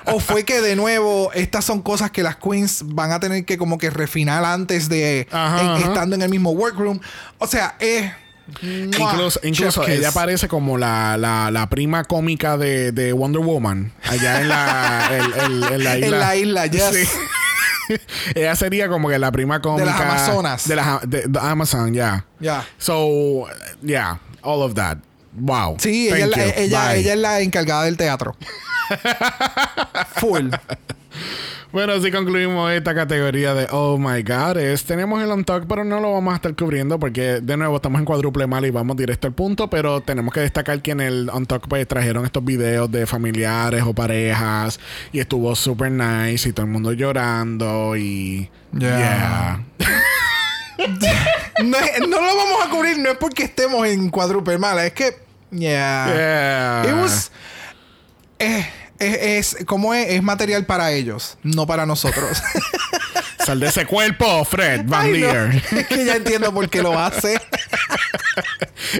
¿O 0.05 0.22
fue 0.22 0.45
que 0.45 0.62
de 0.62 0.78
nuevo 0.78 1.34
estas 1.34 1.66
son 1.66 1.82
cosas 1.82 2.12
que 2.12 2.24
las 2.24 2.38
queens 2.38 2.84
van 2.86 3.12
a 3.12 3.20
tener 3.20 3.43
que 3.43 3.57
como 3.57 3.78
que 3.78 3.89
refinar 3.89 4.45
antes 4.45 4.88
de... 4.88 5.28
Ajá, 5.32 5.62
en- 5.62 5.68
ajá. 5.68 5.80
estando 5.89 6.16
en 6.16 6.22
el 6.22 6.30
mismo 6.30 6.51
workroom? 6.51 7.01
O 7.39 7.47
sea, 7.47 7.76
es... 7.80 8.09
Incluso, 8.62 9.39
incluso 9.44 9.88
ella 9.88 10.08
kiss. 10.10 10.14
parece 10.14 10.48
como 10.48 10.78
la, 10.78 11.16
la, 11.18 11.52
la 11.52 11.70
prima 11.70 12.04
cómica 12.04 12.58
de, 12.58 12.92
de 12.92 13.14
Wonder 13.14 13.42
Woman. 13.42 13.94
Allá 14.04 14.42
en 14.42 14.50
la, 14.50 15.10
el- 15.12 15.34
el- 15.34 15.64
en 15.74 15.84
la 15.84 15.98
isla. 15.98 16.06
En 16.08 16.20
la 16.20 16.36
isla, 16.36 16.66
yes. 16.68 16.84
Sí. 17.88 17.98
ella 18.36 18.56
sería 18.56 18.89
como 18.89 19.08
que 19.10 19.20
la 19.20 19.32
prima 19.32 19.62
cómica. 19.62 19.86
las 19.86 20.02
Amazonas. 20.02 20.68
De 20.68 20.76
las 20.76 21.10
de, 21.10 21.28
de 21.28 21.39
Amazon, 21.39 21.94
yeah. 21.94 22.26
Ya. 22.39 22.66
So, 22.78 23.46
yeah, 23.82 24.20
all 24.42 24.62
of 24.64 24.74
that. 24.76 24.98
Wow. 25.34 25.78
Sí, 25.80 26.10
ella, 26.10 26.28
Thank 26.30 26.58
ella, 26.58 26.96
ella 26.96 27.14
es 27.14 27.20
la 27.20 27.39
encargada 27.39 27.84
del 27.86 27.96
teatro. 27.96 28.36
Full. 30.18 30.50
Bueno, 31.72 31.93
así 31.93 32.11
concluimos 32.11 32.69
esta 32.74 32.93
categoría 32.93 33.53
de 33.53 33.65
Oh 33.72 33.97
my 33.97 34.22
God. 34.24 34.57
Es, 34.57 34.84
tenemos 34.84 35.24
el 35.24 35.32
on 35.32 35.45
talk, 35.45 35.65
pero 35.69 35.86
no 35.86 36.01
lo 36.01 36.11
vamos 36.11 36.34
a 36.34 36.36
estar 36.36 36.53
cubriendo 36.53 36.99
porque 36.99 37.39
de 37.41 37.55
nuevo 37.55 37.78
estamos 37.78 37.99
en 37.99 38.05
cuádruple 38.05 38.45
mal 38.45 38.65
y 38.65 38.72
vamos 38.72 38.97
directo 38.97 39.28
al 39.28 39.34
punto. 39.34 39.69
Pero 39.69 40.01
tenemos 40.01 40.34
que 40.34 40.41
destacar 40.41 40.82
que 40.82 40.91
en 40.91 40.99
el 40.99 41.30
on 41.32 41.45
talk 41.45 41.67
pues, 41.69 41.88
trajeron 41.88 42.26
estos 42.26 42.43
videos 42.43 42.91
de 42.91 43.05
familiares 43.07 43.84
o 43.86 43.93
parejas 43.93 44.82
y 45.13 45.19
estuvo 45.19 45.55
super 45.55 45.89
nice 45.91 46.49
y 46.49 46.51
todo 46.51 46.65
el 46.65 46.72
mundo 46.74 46.91
llorando 46.91 47.95
y. 47.95 48.49
Yeah. 48.78 49.63
No, 51.63 51.78
lo 52.09 52.36
vamos 52.36 52.65
a 52.65 52.69
cubrir, 52.72 52.97
no 52.97 53.11
es 53.11 53.17
porque 53.17 53.43
estemos 53.43 53.86
en 53.88 54.09
cuádruple 54.09 54.57
mala, 54.57 54.86
es 54.86 54.93
que. 54.93 55.15
Yeah. 55.51 56.82
Yeah. 56.84 56.84
It 56.89 56.95
was- 57.01 57.32
eh, 58.39 58.65
es, 59.02 59.56
es, 59.56 59.66
como 59.66 59.93
es, 59.93 60.10
es 60.10 60.24
material 60.24 60.66
para 60.66 60.91
ellos, 60.91 61.38
no 61.43 61.66
para 61.66 61.86
nosotros. 61.86 62.41
Sal 63.46 63.60
de 63.60 63.68
ese 63.68 63.86
cuerpo, 63.86 64.44
Fred 64.46 64.82
Van 64.86 65.08
no. 65.08 65.14
Leer. 65.18 65.64
Es 65.72 65.88
que 65.88 66.06
ya 66.06 66.16
entiendo 66.16 66.54
por 66.54 66.70
qué 66.70 66.82
lo 66.82 66.98
hace. 67.00 67.39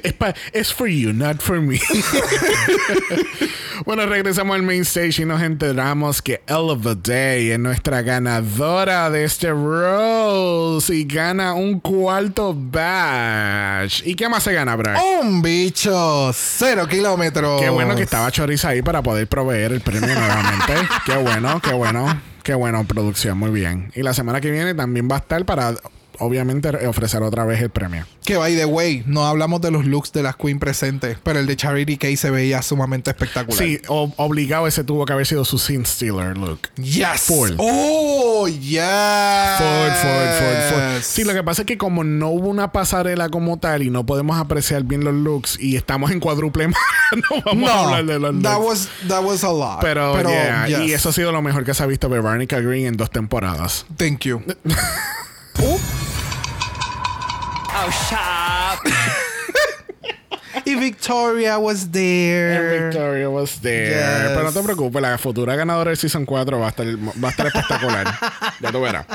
Es, 0.04 0.14
pa- 0.14 0.34
es 0.54 0.74
for 0.74 0.88
you, 0.88 1.14
not 1.14 1.42
for 1.42 1.60
me. 1.62 1.80
bueno, 3.86 4.06
regresamos 4.06 4.56
al 4.56 4.64
main 4.64 4.82
stage 4.82 5.22
y 5.22 5.26
nos 5.26 5.42
enteramos 5.42 6.22
que 6.22 6.42
Elva 6.48 6.96
Day 6.96 7.52
es 7.52 7.60
nuestra 7.60 8.02
ganadora 8.02 9.10
de 9.10 9.24
este 9.24 9.50
Rose 9.52 10.94
y 10.94 11.06
gana 11.06 11.54
un 11.54 11.80
cuarto 11.80 12.54
badge. 12.56 14.04
¿Y 14.06 14.16
qué 14.16 14.30
más 14.30 14.44
se 14.44 14.54
gana, 14.54 14.76
Brad? 14.76 14.98
Un 15.22 15.42
bicho, 15.42 16.32
cero 16.34 16.88
kilómetros. 16.88 17.62
Qué 17.62 17.70
bueno 17.70 17.96
que 17.96 18.04
estaba 18.04 18.32
Choriza 18.32 18.70
ahí 18.70 18.82
para 18.82 19.02
poder 19.02 19.28
proveer 19.28 19.72
el 19.74 19.82
premio 19.82 20.14
nuevamente. 20.14 20.74
qué 21.06 21.16
bueno, 21.18 21.60
qué 21.62 21.74
bueno. 21.74 22.22
Qué 22.44 22.56
bueno, 22.56 22.84
producción, 22.86 23.38
muy 23.38 23.52
bien. 23.52 23.92
Y 23.96 24.02
la 24.02 24.14
semana 24.14 24.42
que 24.42 24.50
viene 24.50 24.74
también 24.74 25.08
va 25.10 25.16
a 25.16 25.20
estar 25.20 25.46
para, 25.46 25.76
obviamente, 26.22 26.72
re- 26.72 26.88
ofrecer 26.88 27.22
otra 27.24 27.43
vez 27.45 27.61
el 27.61 27.69
premio. 27.69 28.05
Que 28.24 28.38
by 28.38 28.55
the 28.55 28.65
way, 28.65 29.03
no 29.05 29.26
hablamos 29.28 29.59
de 29.61 29.72
los 29.72 29.86
looks 29.86 30.11
de 30.13 30.24
las 30.24 30.36
Queen 30.36 30.59
presentes, 30.59 31.17
pero 31.24 31.39
el 31.39 31.45
de 31.47 31.55
Charity 31.55 31.97
Case 31.97 32.17
se 32.17 32.30
veía 32.32 32.61
sumamente 32.61 33.09
espectacular. 33.11 33.57
Sí, 33.57 33.82
obligado 33.88 34.67
ese 34.67 34.84
tuvo 34.84 35.05
que 35.05 35.13
haber 35.13 35.26
sido 35.26 35.43
su 35.45 35.57
Sin 35.57 35.86
Stealer 35.86 36.38
look. 36.38 36.59
Yes. 36.76 37.22
Full. 37.24 37.51
Oh, 37.57 38.47
yes. 38.47 38.82
Ford, 39.57 39.91
Ford, 39.91 40.30
Ford, 40.39 40.69
Ford. 40.69 41.01
Sí, 41.01 41.24
lo 41.24 41.34
que 41.34 41.43
pasa 41.43 41.63
es 41.63 41.65
que 41.65 41.78
como 41.78 42.03
no 42.03 42.30
hubo 42.30 42.47
una 42.47 42.72
pasarela 42.72 43.30
como 43.30 43.57
tal 43.59 43.84
y 43.84 43.89
no 43.89 44.05
podemos 44.05 44.39
apreciar 44.39 44.84
bien 44.84 45.03
los 45.03 45.13
looks 45.13 45.59
y 45.59 45.76
estamos 45.76 46.11
en 46.11 46.19
cuadruple 46.19 46.67
más, 46.69 46.78
no 47.11 47.41
vamos 47.45 47.69
a 47.69 47.80
hablar 47.84 48.05
de 48.05 48.19
los 48.19 48.41
that 48.41 48.59
looks. 48.59 48.65
was, 48.65 48.89
that 49.07 49.24
was 49.24 49.43
a 49.43 49.51
lot. 49.51 49.80
pero, 49.82 50.22
yeah, 50.22 50.67
yes. 50.67 50.80
y 50.80 50.93
eso 50.93 51.09
ha 51.09 51.13
sido 51.13 51.32
lo 51.32 51.41
mejor 51.41 51.65
que 51.65 51.74
se 51.74 51.84
ha 51.84 51.86
visto 51.86 52.07
de 52.09 52.19
Veronica 52.22 52.59
Green 52.59 52.86
en 52.86 52.97
dos 52.97 53.09
temporadas. 53.11 53.86
Thank 53.97 54.22
you. 54.26 54.41
Oh, 55.63 55.78
shop. 57.89 58.84
y 60.66 60.76
Victoria 60.76 61.57
was 61.57 61.91
there. 61.91 62.86
Victoria 62.89 63.30
was 63.30 63.59
there. 63.62 63.89
Yes. 63.89 64.32
Pero 64.34 64.43
no 64.43 64.51
te 64.51 64.62
preocupes, 64.62 65.01
la 65.01 65.18
futura 65.18 65.55
ganadora 65.55 65.89
del 65.91 65.97
Season 65.97 66.26
4 66.26 66.59
va 66.59 66.68
a 66.68 66.70
estar, 66.70 66.86
va 66.88 67.28
a 67.28 67.32
estar 67.32 67.47
espectacular. 67.47 68.07
ya 68.59 68.72
tú 68.72 68.82
verás. 68.82 69.05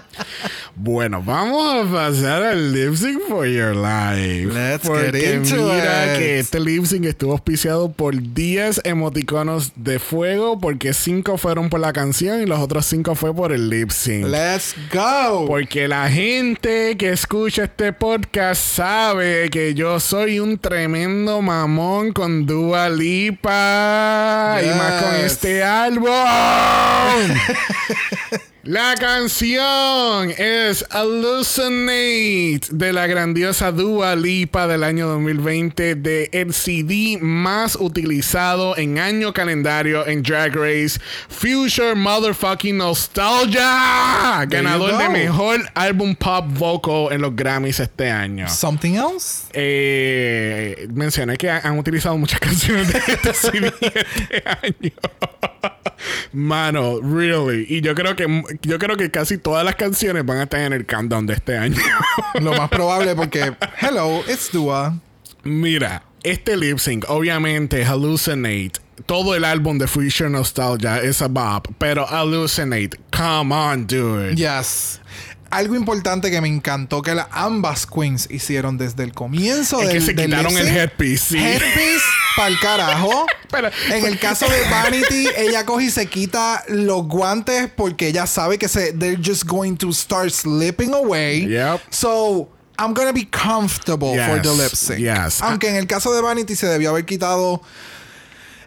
Bueno, 0.74 1.22
vamos 1.22 1.86
a 1.86 1.90
pasar 1.90 2.42
al 2.42 2.72
lip 2.72 2.94
sync 2.97 3.22
for 3.28 3.47
your 3.47 3.74
life. 3.74 4.47
Let's 4.53 4.86
Porque 4.86 5.11
get 5.12 5.34
into 5.36 5.57
mira 5.57 6.12
it. 6.14 6.18
que 6.18 6.38
este 6.40 6.61
lip 6.61 6.84
sync 6.84 7.07
estuvo 7.07 7.32
auspiciado 7.32 7.90
por 7.90 8.14
10 8.20 8.82
emoticonos 8.84 9.72
de 9.76 9.99
fuego, 9.99 10.61
porque 10.61 10.92
5 10.92 11.38
fueron 11.38 11.70
por 11.70 11.80
la 11.80 11.92
canción 11.92 12.42
y 12.42 12.47
los 12.47 12.59
otros 12.61 12.84
5 12.86 13.14
fue 13.14 13.34
por 13.34 13.53
el 13.53 13.70
lip 13.70 13.90
sync. 13.90 14.26
Let's 14.26 14.74
go. 14.92 15.47
Porque 15.47 15.88
la 15.88 16.11
gente 16.11 16.97
que 16.99 17.11
escucha 17.11 17.64
este 17.64 17.92
podcast 17.94 18.61
sabe 18.62 19.49
que 19.51 19.72
yo 19.74 19.99
soy 19.99 20.40
un 20.40 20.59
tremendo 20.59 21.36
mamón 21.43 22.12
con 22.12 22.47
Dua 22.47 22.89
Lipa 22.89 24.59
y 24.62 24.68
más 24.68 25.03
con 25.03 25.14
este 25.16 25.62
álbum. 25.62 26.11
La 28.67 28.97
canción 28.99 30.29
es 30.37 30.85
Hallucinate 30.91 32.67
de 32.73 32.93
la 32.93 33.07
grandiosa 33.07 33.71
Dua 33.71 34.17
Lipa 34.17 34.67
del 34.67 34.83
año 34.83 35.07
2020 35.07 35.95
de 35.95 36.29
el 36.33 36.53
CD 36.53 37.17
más 37.21 37.77
utilizado 37.77 38.77
en 38.77 38.99
año 38.99 39.33
calendario 39.33 40.05
en 40.09 40.21
Drag 40.25 40.53
Race 40.53 40.99
Future 41.29 41.95
Motherfucking 41.95 42.77
Nostalgia 42.77 44.45
ganador 44.49 44.99
de 44.99 45.11
mejor 45.11 45.61
álbum 45.75 46.17
pop 46.17 46.47
vocal 46.49 47.12
en 47.12 47.21
los 47.21 47.37
Grammys 47.37 47.79
este 47.79 48.11
año. 48.11 48.49
Something 48.49 48.95
else? 48.95 49.45
Eh, 49.53 50.89
mencioné 50.93 51.37
que 51.37 51.49
han 51.49 51.79
utilizado 51.79 52.19
muchas 52.19 52.41
canciones 52.47 52.93
de 52.93 52.99
este 52.99 53.33
CD 53.33 53.73
este 53.81 54.43
año. 54.45 55.55
Mano, 56.33 57.01
really. 57.01 57.67
Y 57.69 57.81
yo 57.81 57.95
creo 57.95 58.17
que 58.17 58.27
yo 58.62 58.79
creo 58.79 58.97
que 58.97 59.11
casi 59.11 59.39
todas 59.39 59.64
las 59.64 59.77
canciones 59.77 60.25
van 60.25 60.39
a 60.39 60.43
estar 60.45 60.61
en 60.61 60.73
el 60.73 60.87
countdown 60.87 61.27
de 61.27 61.35
este 61.35 61.57
año. 61.57 61.77
Lo 62.41 62.53
más 62.55 62.69
probable 62.69 63.14
porque, 63.14 63.53
hello, 63.81 64.21
it's 64.29 64.51
Dua. 64.53 64.99
Mira, 65.45 66.03
este 66.23 66.57
lip 66.57 66.79
sync, 66.79 67.05
obviamente, 67.09 67.85
Hallucinate. 67.85 68.73
Todo 69.05 69.35
el 69.35 69.45
álbum 69.45 69.79
de 69.79 69.87
Future 69.87 70.31
Nostalgia 70.31 70.99
es 70.99 71.21
a 71.23 71.29
bop, 71.29 71.69
pero 71.79 72.07
Hallucinate, 72.07 72.99
come 73.17 73.55
on, 73.55 73.87
dude. 73.87 74.35
Yes. 74.35 75.01
Algo 75.51 75.77
importante 75.77 76.31
que 76.31 76.41
me 76.41 76.49
encantó 76.49 77.03
que 77.03 77.14
las 77.14 77.29
ambas 77.31 77.87
queens 77.87 78.29
hicieron 78.31 78.79
desde 78.79 79.05
el 79.05 79.12
comienzo 79.12 79.81
Es 79.81 79.87
del 79.89 79.95
que 79.95 80.01
se 80.01 80.14
del 80.14 80.27
quitaron 80.27 80.59
el 80.59 80.67
headpiece, 80.67 81.29
sí. 81.29 81.39
Headpiece 81.39 82.05
pa'l 82.37 82.59
carajo. 82.61 83.26
Pero- 83.51 83.70
en 83.91 84.05
el 84.05 84.18
caso 84.18 84.47
de 84.49 84.61
Vanity, 84.70 85.28
ella 85.37 85.64
coge 85.64 85.84
y 85.87 85.91
se 85.91 86.07
quita 86.07 86.64
los 86.68 87.07
guantes 87.07 87.70
porque 87.74 88.09
ella 88.09 88.26
sabe 88.26 88.59
que 88.59 88.68
se, 88.68 88.93
they're 88.93 89.20
just 89.22 89.45
going 89.47 89.76
to 89.76 89.93
start 89.93 90.30
slipping 90.30 90.93
away. 90.95 91.47
Yep. 91.49 91.80
So, 91.91 92.49
I'm 92.78 92.93
gonna 92.93 93.12
be 93.12 93.24
comfortable 93.26 94.14
for 94.26 94.41
the 94.43 94.53
lip 94.53 94.72
sync. 94.74 94.99
yes. 95.01 95.41
Aunque 95.41 95.68
en 95.70 95.76
el 95.76 95.87
caso 95.87 96.12
de 96.12 96.20
Vanity 96.20 96.55
se 96.57 96.66
debió 96.66 96.91
haber 96.91 97.07
quitado 97.07 97.62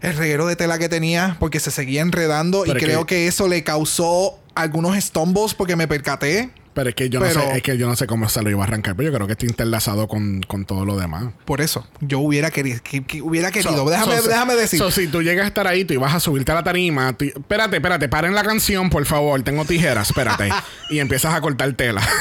el 0.02 0.16
reguero 0.16 0.48
de 0.48 0.56
tela 0.56 0.80
que 0.80 0.88
tenía 0.90 1.36
porque 1.40 1.60
se 1.60 1.72
seguía 1.72 2.02
enredando 2.02 2.64
Pero 2.66 2.80
y 2.80 2.82
creo 2.82 3.06
que- 3.06 3.16
que 3.16 3.28
eso 3.28 3.48
le 3.48 3.64
causó 3.64 4.40
algunos 4.56 4.96
estombos 4.98 5.54
porque 5.54 5.76
me 5.76 5.88
percaté. 5.88 6.50
Pero 6.74 6.90
es 6.90 6.96
que 6.96 7.10
yo 7.10 7.20
no 7.20 7.30
sé, 7.30 7.58
es 7.58 7.62
que 7.64 7.78
yo 7.78 7.88
no 7.88 7.96
sé 7.96 8.08
cómo 8.08 8.30
se 8.30 8.42
lo 8.42 8.50
iba 8.50 8.62
a 8.64 8.68
arrancar, 8.68 8.96
pero 8.96 9.10
yo 9.10 9.16
creo 9.16 9.28
que 9.28 9.34
está 9.34 9.46
interlazado 9.46 10.08
con, 10.08 10.42
con 10.44 10.66
todo 10.66 10.86
lo 10.86 10.98
demás. 10.98 11.26
Por 11.46 11.62
eso, 11.62 11.86
yo 12.00 12.20
hubiera 12.20 12.52
querido, 12.52 12.80
que, 12.84 13.04
que 13.04 13.22
hubiera 13.22 13.52
querido. 13.52 13.76
So- 13.84 13.90
déjame, 13.90 14.18
so- 14.20 14.28
déjame 14.30 14.56
decir. 14.56 14.80
so, 14.80 14.92
si 14.92 15.08
tú 15.08 15.22
llegas 15.22 15.46
a 15.46 15.48
estar 15.48 15.68
ahí, 15.68 15.84
tú 15.84 15.94
ibas 15.94 16.14
a 16.14 16.20
subirte 16.20 16.52
a 16.52 16.56
la 16.56 16.64
tarima. 16.64 17.14
ti- 17.14 17.34
espérate, 17.36 17.78
espérate, 17.78 18.08
paren 18.08 18.34
la 18.36 18.44
canción, 18.44 18.90
por 18.90 19.06
favor. 19.06 19.42
Tengo 19.42 19.66
tijeras, 19.66 20.10
espérate. 20.10 20.50
y 20.90 21.00
empiezas 21.00 21.34
a 21.34 21.42
cortar 21.42 21.74
tela. 21.74 22.02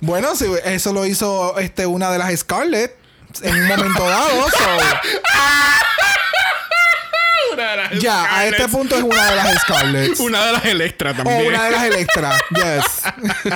Bueno, 0.00 0.34
si 0.36 0.44
eso 0.66 0.92
lo 0.92 1.06
hizo 1.06 1.58
este, 1.58 1.86
una 1.86 2.10
de 2.10 2.18
las 2.18 2.38
Scarlett 2.38 2.94
en 3.42 3.54
un 3.54 3.68
momento 3.68 4.04
dado. 4.06 4.28
ya, 8.00 8.36
a 8.38 8.46
este 8.46 8.68
punto 8.68 8.96
es 8.96 9.02
una 9.02 9.30
de 9.30 9.36
las 9.36 9.60
Scarlett. 9.62 10.18
Una 10.20 10.46
de 10.46 10.52
las 10.52 10.64
Electra 10.64 11.10
O 11.10 11.14
también. 11.14 11.46
una 11.46 11.64
de 11.64 11.70
las 11.70 11.84
Electra. 11.84 12.38
Yes. 12.50 13.54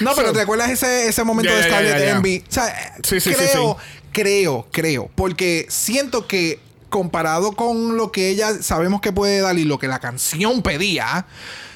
no, 0.00 0.14
pero 0.14 0.32
¿te 0.32 0.40
acuerdas 0.40 0.70
ese, 0.70 1.08
ese 1.08 1.24
momento 1.24 1.52
Ya, 1.52 1.80
de 1.80 1.88
ya. 1.90 2.10
Envy? 2.10 2.44
O 2.48 2.52
sea, 2.52 2.94
Sí, 3.02 3.20
sí, 3.20 3.30
sí, 3.32 3.36
creo, 3.36 3.76
sí. 3.80 4.00
creo, 4.12 4.68
creo. 4.72 5.10
Porque 5.14 5.66
siento 5.68 6.26
que 6.26 6.58
comparado 6.88 7.52
con 7.52 7.96
lo 7.96 8.12
que 8.12 8.28
ella 8.28 8.52
sabemos 8.62 9.00
que 9.00 9.12
puede 9.12 9.40
dar 9.40 9.58
y 9.58 9.64
lo 9.64 9.78
que 9.78 9.88
la 9.88 9.98
canción 9.98 10.62
pedía. 10.62 11.26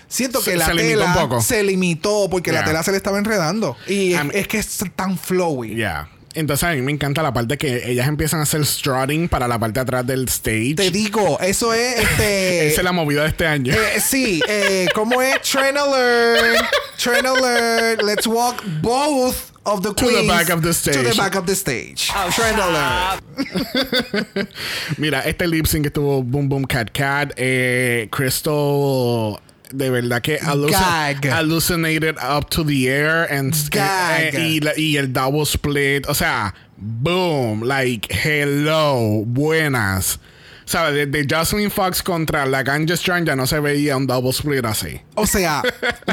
Siento 0.09 0.39
que 0.39 0.53
Se- 0.53 0.57
la 0.57 0.67
se 0.67 0.75
tela 0.75 1.05
un 1.07 1.13
poco. 1.15 1.41
se 1.43 1.63
limitó 1.63 2.29
porque 2.31 2.51
la 2.53 2.65
tela 2.65 2.83
se 2.83 2.93
le 2.93 2.97
estaba 2.97 3.19
enredando. 3.19 3.77
Y 3.87 4.15
es, 4.33 4.49
que 4.49 4.59
es 4.59 4.79
tan 4.97 5.19
flowy. 5.19 5.77
Ya. 5.77 6.09
Entonces 6.39 6.63
a 6.69 6.73
mí 6.73 6.83
me 6.83 6.93
encanta 6.93 7.23
la 7.23 7.33
parte 7.33 7.59
que 7.59 7.91
ellas 7.91 8.07
empiezan 8.07 8.39
a 8.41 8.45
hacer 8.45 8.65
strutting 8.65 9.29
para 9.29 9.49
la 9.49 9.59
parte 9.59 9.75
de 9.75 9.81
atrás 9.81 10.07
del 10.07 10.29
stage. 10.29 10.75
Te 10.77 10.91
digo, 10.93 11.39
eso 11.41 11.75
es 11.75 11.99
este. 11.99 12.69
Esa 12.69 12.81
es 12.81 12.85
la 12.85 12.93
movida 12.93 13.23
de 13.23 13.29
este 13.29 13.47
año. 13.47 13.73
Eh, 13.75 14.01
sí, 14.01 14.41
eh, 14.49 14.87
¿cómo 14.95 15.21
es? 15.21 15.41
Trend 15.43 15.77
alert. 15.77 16.65
Trend 16.97 17.27
alert. 17.27 18.03
Let's 18.05 18.27
walk 18.27 18.63
both 18.83 19.51
of 19.65 19.83
the 19.83 19.89
To 19.89 20.07
the 20.07 20.13
queens 20.13 20.29
back 20.29 20.51
of 20.51 20.63
the 20.63 20.69
To 20.69 20.75
stage. 20.75 21.11
the 21.11 21.17
back 21.17 21.35
of 21.35 21.45
the 21.47 21.57
stage. 21.57 22.09
Trend 22.35 22.61
alert. 22.61 23.21
Mira, 24.97 25.21
este 25.27 25.47
lip 25.49 25.67
sync 25.67 25.87
estuvo 25.87 26.23
Boom 26.23 26.49
Boom 26.49 26.65
Cat 26.65 26.91
Cat. 26.93 27.33
Eh, 27.37 28.09
Crystal. 28.13 29.41
De 29.73 29.91
verdad 29.91 30.23
que 30.23 30.39
Gag. 30.39 31.27
hallucinated 31.31 32.17
up 32.23 32.49
to 32.51 32.65
the 32.65 32.89
air 32.89 33.27
and 33.33 33.55
Gag. 33.71 34.35
eh, 34.35 34.49
y, 34.49 34.61
la- 34.61 34.79
y 34.79 34.97
el 34.97 35.13
double 35.13 35.43
split. 35.45 36.07
O 36.09 36.15
sea, 36.15 36.55
boom, 36.77 37.63
like 37.65 38.09
hello, 38.11 39.25
buenas. 39.27 40.19
¿Sabes? 40.65 41.11
Desde 41.11 41.27
Jocelyn 41.35 41.71
Fox 41.71 42.03
contra 42.03 42.45
la 42.45 42.63
Ganja 42.63 42.95
Strong 42.97 43.25
ya 43.25 43.35
no 43.37 43.47
se 43.47 43.59
veía 43.59 43.97
un 43.97 44.07
double 44.07 44.31
split 44.31 44.65
así. 44.67 45.01
O 45.15 45.27
sea, 45.27 45.63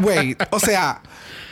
wait, 0.01 0.41
o 0.51 0.59
sea, 0.61 1.01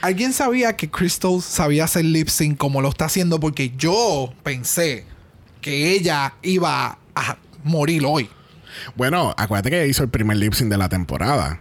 ¿alguien 0.02 0.32
sabía 0.32 0.78
que 0.78 0.90
Crystal 0.90 1.42
sabía 1.42 1.84
hacer 1.84 2.06
lip 2.06 2.30
sync 2.30 2.58
como 2.58 2.82
lo 2.82 2.88
está 2.90 3.06
haciendo? 3.06 3.42
Porque 3.42 3.74
yo 3.78 4.34
pensé 4.44 5.06
que 5.60 5.92
ella 5.94 6.34
iba 6.44 6.98
a 7.16 7.38
morir 7.66 8.04
hoy. 8.06 8.30
Bueno, 8.96 9.34
acuérdate 9.38 9.70
que 9.70 9.82
ella 9.82 9.86
hizo 9.86 10.04
el 10.04 10.10
primer 10.10 10.38
lip 10.38 10.54
sync 10.54 10.70
de 10.70 10.78
la 10.78 10.88
temporada. 10.88 11.60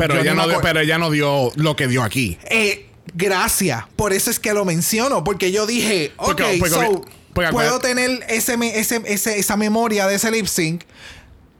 Pero 0.00 0.14
Yo 0.16 0.20
ella, 0.22 0.34
no 0.34 0.48
dio, 0.48 0.60
pero 0.60 0.80
ella 0.80 0.98
no 0.98 1.10
dio 1.10 1.52
lo 1.56 1.76
que 1.76 1.86
dio 1.88 2.02
aquí. 2.02 2.38
Eh, 2.50 2.86
gracias. 3.14 3.84
Por 3.96 4.12
eso 4.12 4.30
es 4.30 4.38
que 4.40 4.52
lo 4.52 4.64
menciono. 4.64 5.22
Porque 5.24 5.52
yo 5.52 5.66
dije, 5.66 6.12
ok, 6.16 6.26
Porque- 6.26 6.56
porque- 6.58 6.74
so, 6.74 7.04
porque 7.34 7.50
puedo 7.52 7.78
tener 7.78 8.24
ese, 8.28 8.54
ese- 8.74 9.02
ese- 9.06 9.38
esa 9.38 9.56
memoria 9.56 10.06
de 10.06 10.16
ese 10.16 10.30
lip 10.30 10.46
sync. 10.46 10.82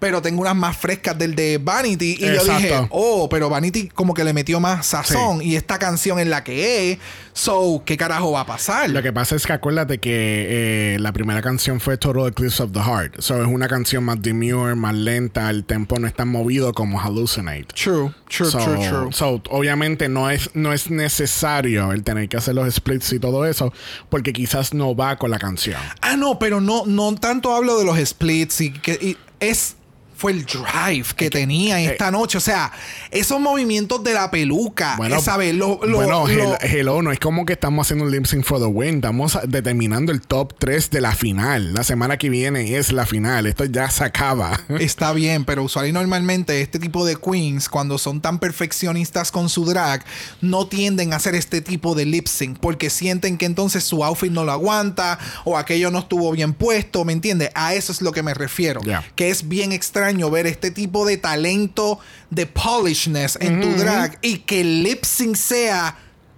Pero 0.01 0.21
tengo 0.23 0.41
unas 0.41 0.57
más 0.57 0.77
frescas 0.77 1.17
del 1.17 1.35
de 1.37 1.59
Vanity. 1.59 2.17
Y 2.19 2.25
yo 2.25 2.43
dije, 2.45 2.75
oh, 2.91 3.29
pero 3.29 3.49
Vanity 3.49 3.89
como 3.89 4.13
que 4.15 4.25
le 4.25 4.33
metió 4.33 4.59
más 4.59 4.87
sazón. 4.87 5.41
Sí. 5.41 5.51
Y 5.51 5.57
esta 5.57 5.79
canción 5.79 6.19
en 6.19 6.31
la 6.31 6.43
que 6.43 6.93
es. 6.93 6.99
So, 7.33 7.83
¿qué 7.87 7.97
carajo 7.97 8.33
va 8.33 8.41
a 8.41 8.47
pasar? 8.47 8.91
Lo 8.91 9.03
que 9.03 9.13
pasa 9.13 9.37
es 9.37 9.47
que 9.47 9.53
acuérdate 9.53 9.99
que 9.99 10.95
eh, 10.95 10.99
la 10.99 11.13
primera 11.13 11.41
canción 11.43 11.81
fue 11.81 11.97
Total 11.97 12.27
Eclipse 12.27 12.63
of 12.63 12.73
the 12.73 12.81
Heart. 12.81 13.21
So 13.21 13.41
es 13.41 13.47
una 13.47 13.69
canción 13.69 14.03
más 14.05 14.21
demure, 14.21 14.75
más 14.75 14.95
lenta, 14.95 15.49
el 15.49 15.65
tempo 15.65 15.99
no 15.99 16.07
es 16.09 16.15
tan 16.15 16.29
movido 16.29 16.73
como 16.75 16.99
Hallucinate. 17.01 17.67
True, 17.75 18.13
true, 18.29 18.51
So- 18.51 18.59
true, 18.59 18.89
true. 18.89 19.13
so, 19.13 19.41
obviamente 19.51 20.09
no 20.09 20.29
es, 20.29 20.51
no 20.55 20.73
es 20.73 20.91
necesario 20.91 21.93
el 21.93 22.03
tener 22.03 22.29
que 22.29 22.37
hacer 22.37 22.55
los 22.55 22.75
splits 22.75 23.13
y 23.13 23.19
todo 23.21 23.45
eso, 23.47 23.73
porque 24.09 24.33
quizás 24.33 24.75
no 24.75 24.97
va 24.97 25.17
con 25.17 25.31
la 25.31 25.39
canción. 25.39 25.81
Ah, 26.01 26.17
no, 26.17 26.39
pero 26.39 26.61
no, 26.61 26.85
no 26.87 27.15
tanto 27.15 27.55
hablo 27.55 27.79
de 27.79 27.85
los 27.85 27.99
splits 27.99 28.61
y 28.63 28.73
que 28.73 28.93
y 29.01 29.17
es 29.39 29.77
fue 30.21 30.33
el 30.33 30.45
drive 30.45 31.07
que 31.17 31.31
tenía 31.31 31.81
esta 31.81 32.11
noche. 32.11 32.37
O 32.37 32.41
sea, 32.43 32.71
esos 33.11 33.41
movimientos 33.41 34.05
de 34.05 34.13
la 34.13 34.31
peluca. 34.31 34.97
Bueno, 34.99 35.17
eh, 35.17 35.21
¿sabes? 35.23 35.55
Lo, 35.55 35.81
lo- 35.85 35.97
bueno, 35.97 36.27
lo- 36.29 36.55
hel- 36.55 36.59
hello, 36.61 37.01
no 37.01 37.11
es 37.11 37.19
como 37.19 37.47
que 37.47 37.55
estamos 37.55 37.87
haciendo 37.87 38.05
un 38.05 38.11
lip 38.11 38.27
sync 38.27 38.45
for 38.45 38.59
the 38.61 38.67
win. 38.67 38.97
Estamos 38.97 39.39
determinando 39.49 40.13
el 40.13 40.21
top 40.21 40.53
3 40.59 40.91
de 40.91 41.01
la 41.01 41.13
final. 41.15 41.73
La 41.73 41.85
semana 41.85 42.19
que 42.19 42.29
viene 42.29 42.77
es 42.77 42.93
la 42.93 43.07
final. 43.07 43.47
Esto 43.47 43.65
ya 43.65 43.89
se 43.91 44.05
acaba. 44.05 44.61
Está 44.79 45.13
bien, 45.15 45.47
pero 45.47 45.65
usual 45.65 45.89
y 45.89 45.93
normalmente 45.93 46.61
este 46.61 46.79
tipo 46.79 47.07
de 47.07 47.17
queens, 47.17 47.71
cuando 47.71 47.97
son 47.97 48.21
tan 48.21 48.39
perfeccionistas 48.39 49.33
con 49.33 49.49
su 49.49 49.65
drag, 49.65 50.05
no 50.43 50.67
tienden 50.67 51.15
a 51.15 51.17
hacer 51.17 51.35
este 51.35 51.63
tipo 51.63 51.95
de 51.95 52.05
lip 52.05 52.27
sync 52.27 52.59
porque 52.59 52.91
sienten 52.91 53.39
que 53.39 53.47
entonces 53.47 53.85
su 53.85 54.05
outfit 54.05 54.31
no 54.31 54.45
lo 54.45 54.53
aguanta 54.53 55.19
o 55.45 55.57
aquello 55.57 55.91
no 55.91 56.01
estuvo 56.01 56.31
bien 56.33 56.53
puesto, 56.53 57.07
¿me 57.07 57.15
entiendes? 57.15 57.51
A 57.55 57.73
eso 57.75 57.91
es 57.93 58.03
lo 58.03 58.13
que 58.13 58.23
me 58.23 58.35
refiero. 58.35 58.83
Que 59.17 59.31
es 59.31 59.49
bien 59.49 59.73
extraño 59.73 60.10
ver 60.31 60.47
este 60.47 60.71
tipo 60.71 61.07
de 61.07 61.17
talento 61.17 61.99
de 62.31 62.47
polishness 62.47 63.39
en 63.41 63.61
tu 63.61 63.69
drag 63.75 64.19
y 64.23 64.39
que 64.39 64.61
el 64.61 64.83
lip 64.83 65.05
sync 65.05 65.37
sea 65.37 65.97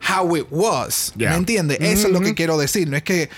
how 0.08 0.36
it 0.36 0.46
was. 0.50 1.12
¿Me 1.16 1.34
entiendes? 1.34 1.78
Eso 1.80 2.08
es 2.08 2.12
lo 2.12 2.20
que 2.20 2.34
quiero 2.34 2.58
decir. 2.58 2.88
No 2.88 2.96
es 2.96 3.02
que. 3.02 3.30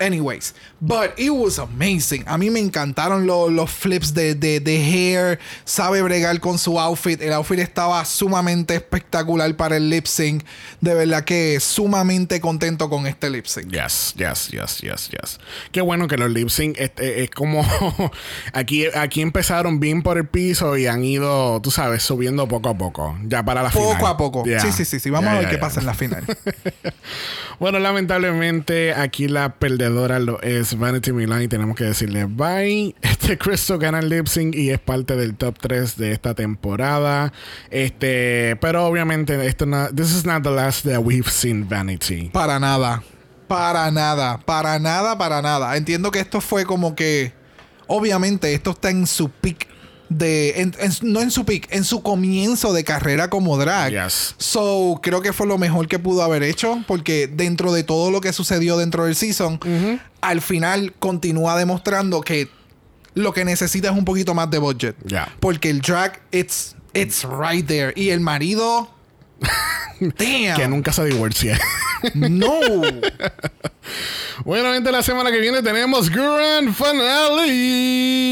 Anyways, 0.00 0.54
but 0.80 1.10
it 1.18 1.30
was 1.30 1.58
amazing. 1.58 2.24
A 2.26 2.38
mí 2.38 2.48
me 2.50 2.58
encantaron 2.58 3.26
lo- 3.26 3.50
los 3.50 3.70
flips 3.70 4.14
de, 4.14 4.34
de, 4.34 4.58
de 4.58 4.76
hair. 4.82 5.38
Sabe 5.64 6.00
bregar 6.02 6.40
con 6.40 6.58
su 6.58 6.80
outfit. 6.80 7.20
El 7.20 7.34
outfit 7.34 7.58
estaba 7.58 8.02
sumamente 8.06 8.74
espectacular 8.74 9.54
para 9.56 9.76
el 9.76 9.90
lip 9.90 10.06
sync. 10.06 10.42
De 10.80 10.94
verdad 10.94 11.24
que 11.24 11.60
sumamente 11.60 12.40
contento 12.40 12.88
con 12.88 13.06
este 13.06 13.28
lip 13.28 13.44
sync. 13.44 13.70
Yes, 13.70 14.14
yes, 14.16 14.48
yes, 14.50 14.78
yes, 14.80 15.10
yes. 15.10 15.38
Qué 15.70 15.82
bueno 15.82 16.08
que 16.08 16.16
los 16.16 16.30
lip 16.30 16.48
sync 16.48 16.78
es, 16.78 16.92
es- 16.96 17.18
es 17.18 17.30
como 17.30 17.62
aquí, 18.54 18.86
aquí 18.94 19.20
empezaron 19.20 19.80
bien 19.80 20.02
por 20.02 20.16
el 20.16 20.26
piso 20.26 20.78
y 20.78 20.86
han 20.86 21.04
ido, 21.04 21.60
tú 21.60 21.70
sabes, 21.70 22.02
subiendo 22.02 22.48
poco 22.48 22.70
a 22.70 22.78
poco. 22.78 23.18
Ya 23.26 23.44
para 23.44 23.62
la 23.62 23.70
Poco 23.70 23.94
final. 23.96 24.06
a 24.12 24.16
poco. 24.16 24.44
Yeah. 24.44 24.60
Sí, 24.60 24.72
sí, 24.72 24.84
sí, 24.86 24.98
sí. 24.98 25.10
Vamos 25.10 25.24
Yeah, 25.28 25.32
a 25.32 25.40
ver 25.40 25.48
yeah, 25.48 25.50
qué 25.50 25.58
pasa 25.58 25.80
en 25.80 25.86
la 25.86 25.92
final. 25.94 26.24
Bueno, 27.58 27.78
lamentablemente 27.78 28.94
aquí 28.94 29.28
la 29.28 29.56
perdedora 29.56 29.89
lo 29.94 30.42
es 30.42 30.78
Vanity 30.78 31.12
Milan 31.12 31.42
y 31.42 31.48
tenemos 31.48 31.76
que 31.76 31.84
decirle 31.84 32.24
bye. 32.24 32.94
Este 33.02 33.36
Crystal 33.38 33.78
gana 33.78 34.00
el 34.00 34.08
lip 34.08 34.26
sync 34.26 34.54
y 34.54 34.70
es 34.70 34.78
parte 34.78 35.16
del 35.16 35.36
top 35.36 35.58
3 35.60 35.96
de 35.96 36.12
esta 36.12 36.34
temporada. 36.34 37.32
Este, 37.70 38.56
pero 38.60 38.86
obviamente 38.86 39.46
esto 39.46 39.66
no, 39.66 39.88
this 39.88 40.14
is 40.14 40.24
not 40.24 40.42
the 40.42 40.50
last 40.50 40.84
that 40.84 40.98
we've 40.98 41.30
seen 41.30 41.68
Vanity. 41.68 42.30
Para 42.32 42.58
nada. 42.58 43.02
Para 43.46 43.90
nada. 43.90 44.38
Para 44.38 44.78
nada, 44.78 45.18
para 45.18 45.42
nada. 45.42 45.76
Entiendo 45.76 46.10
que 46.10 46.20
esto 46.20 46.40
fue 46.40 46.64
como 46.64 46.94
que. 46.94 47.32
Obviamente, 47.88 48.54
esto 48.54 48.70
está 48.70 48.90
en 48.90 49.04
su 49.08 49.28
peak 49.28 49.66
de. 50.10 50.60
en- 50.60 50.74
en- 50.78 50.92
no 51.02 51.22
en 51.22 51.30
su 51.30 51.46
peak, 51.46 51.68
en 51.70 51.84
su 51.84 52.02
comienzo 52.02 52.74
de 52.74 52.84
carrera 52.84 53.30
como 53.30 53.56
drag. 53.56 53.92
Yes. 53.92 54.34
So, 54.36 55.00
creo 55.02 55.22
que 55.22 55.32
fue 55.32 55.46
lo 55.46 55.56
mejor 55.56 55.88
que 55.88 55.98
pudo 55.98 56.22
haber 56.22 56.42
hecho. 56.42 56.84
Porque 56.86 57.26
dentro 57.26 57.72
de 57.72 57.82
todo 57.84 58.10
lo 58.10 58.20
que 58.20 58.34
sucedió 58.34 58.76
dentro 58.76 59.06
del 59.06 59.14
season, 59.16 59.58
al 60.20 60.42
final 60.42 60.92
continúa 60.98 61.56
demostrando 61.56 62.20
que 62.20 62.48
lo 63.14 63.32
que 63.32 63.44
necesita 63.44 63.88
es 63.90 63.96
un 63.96 64.04
poquito 64.04 64.34
más 64.34 64.50
de 64.50 64.58
budget. 64.58 64.94
Porque 65.40 65.70
el 65.70 65.80
drag, 65.80 66.20
it's, 66.30 66.76
it's 66.92 67.24
right 67.24 67.66
there. 67.66 67.92
Y 67.96 68.10
el 68.10 68.20
marido. 68.20 68.90
Damn. 70.00 70.56
Que 70.56 70.66
nunca 70.68 70.92
se 70.92 71.04
divorcie. 71.04 71.58
No. 72.14 72.50
bueno, 74.44 74.72
gente, 74.72 74.90
la 74.90 75.02
semana 75.02 75.30
que 75.30 75.38
viene 75.38 75.62
tenemos 75.62 76.08
Grand 76.08 76.74
Finale. 76.74 78.30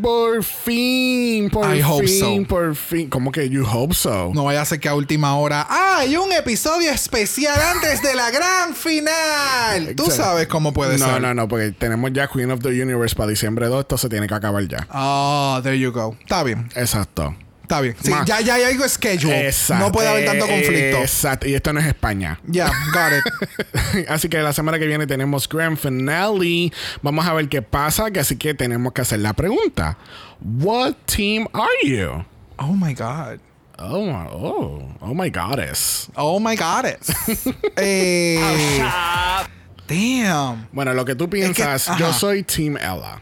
Por 0.00 0.44
fin, 0.44 1.48
por 1.50 1.74
I 1.74 1.82
hope 1.82 2.06
fin, 2.06 2.42
so. 2.42 2.48
por 2.48 2.74
fin. 2.74 3.08
¿Cómo 3.08 3.32
que 3.32 3.48
you 3.48 3.64
hope 3.66 3.94
so? 3.94 4.32
No 4.34 4.44
vaya 4.44 4.60
a 4.62 4.64
ser 4.64 4.80
que 4.80 4.88
a 4.88 4.94
última 4.94 5.36
hora. 5.36 5.66
¡Ah! 5.68 5.98
Hay 6.00 6.16
un 6.16 6.32
episodio 6.32 6.90
especial 6.90 7.58
antes 7.74 8.02
de 8.02 8.14
la 8.14 8.30
gran 8.30 8.74
final. 8.74 9.94
Tú 9.94 10.10
sabes 10.10 10.48
cómo 10.48 10.72
puede 10.72 10.98
no, 10.98 11.06
ser. 11.06 11.20
no, 11.22 11.32
no, 11.34 11.46
porque 11.48 11.70
tenemos 11.72 12.12
ya 12.12 12.26
Queen 12.28 12.50
of 12.50 12.60
the 12.60 12.68
Universe 12.68 13.14
para 13.14 13.28
diciembre 13.30 13.66
2. 13.66 13.80
Esto 13.80 13.96
se 13.98 14.08
tiene 14.08 14.26
que 14.26 14.34
acabar 14.34 14.66
ya. 14.66 14.86
Oh, 14.92 15.60
there 15.62 15.78
you 15.78 15.92
go. 15.92 16.16
Está 16.20 16.42
bien. 16.42 16.68
Exacto. 16.74 17.34
Está 17.72 17.80
bien. 17.80 17.96
Sí, 18.02 18.12
ya, 18.26 18.40
ya 18.42 18.54
hay 18.56 18.64
algo 18.64 18.86
schedule. 18.86 19.46
Exacto. 19.48 19.82
No 19.86 19.92
puede 19.92 20.08
haber 20.08 20.26
tanto 20.26 20.46
conflicto. 20.46 20.98
Exacto. 20.98 21.48
Y 21.48 21.54
esto 21.54 21.72
no 21.72 21.80
es 21.80 21.86
España. 21.86 22.38
Ya, 22.44 22.66
got 22.92 23.12
it. 23.16 24.08
así 24.10 24.28
que 24.28 24.38
la 24.42 24.52
semana 24.52 24.78
que 24.78 24.86
viene 24.86 25.06
tenemos 25.06 25.48
Grand 25.48 25.78
Finale. 25.78 26.70
Vamos 27.00 27.26
a 27.26 27.32
ver 27.32 27.48
qué 27.48 27.62
pasa. 27.62 28.10
Que 28.10 28.20
así 28.20 28.36
que 28.36 28.52
tenemos 28.52 28.92
que 28.92 29.00
hacer 29.00 29.20
la 29.20 29.32
pregunta. 29.32 29.96
What 30.42 30.96
team 31.06 31.48
are 31.54 31.66
you? 31.82 32.26
Oh 32.58 32.74
my 32.74 32.92
God. 32.92 33.40
Oh, 33.78 34.04
my- 34.04 34.28
oh, 34.30 34.88
oh 35.00 35.14
my 35.14 35.30
goddess. 35.30 36.10
Oh 36.14 36.38
my 36.38 36.54
God. 36.54 36.84
eh, 37.76 38.38
damn. 39.88 40.68
Bueno, 40.72 40.92
lo 40.92 41.06
que 41.06 41.14
tú 41.14 41.30
piensas, 41.30 41.90
yo 41.98 42.12
soy 42.12 42.42
Team 42.42 42.76
Ella. 42.76 43.18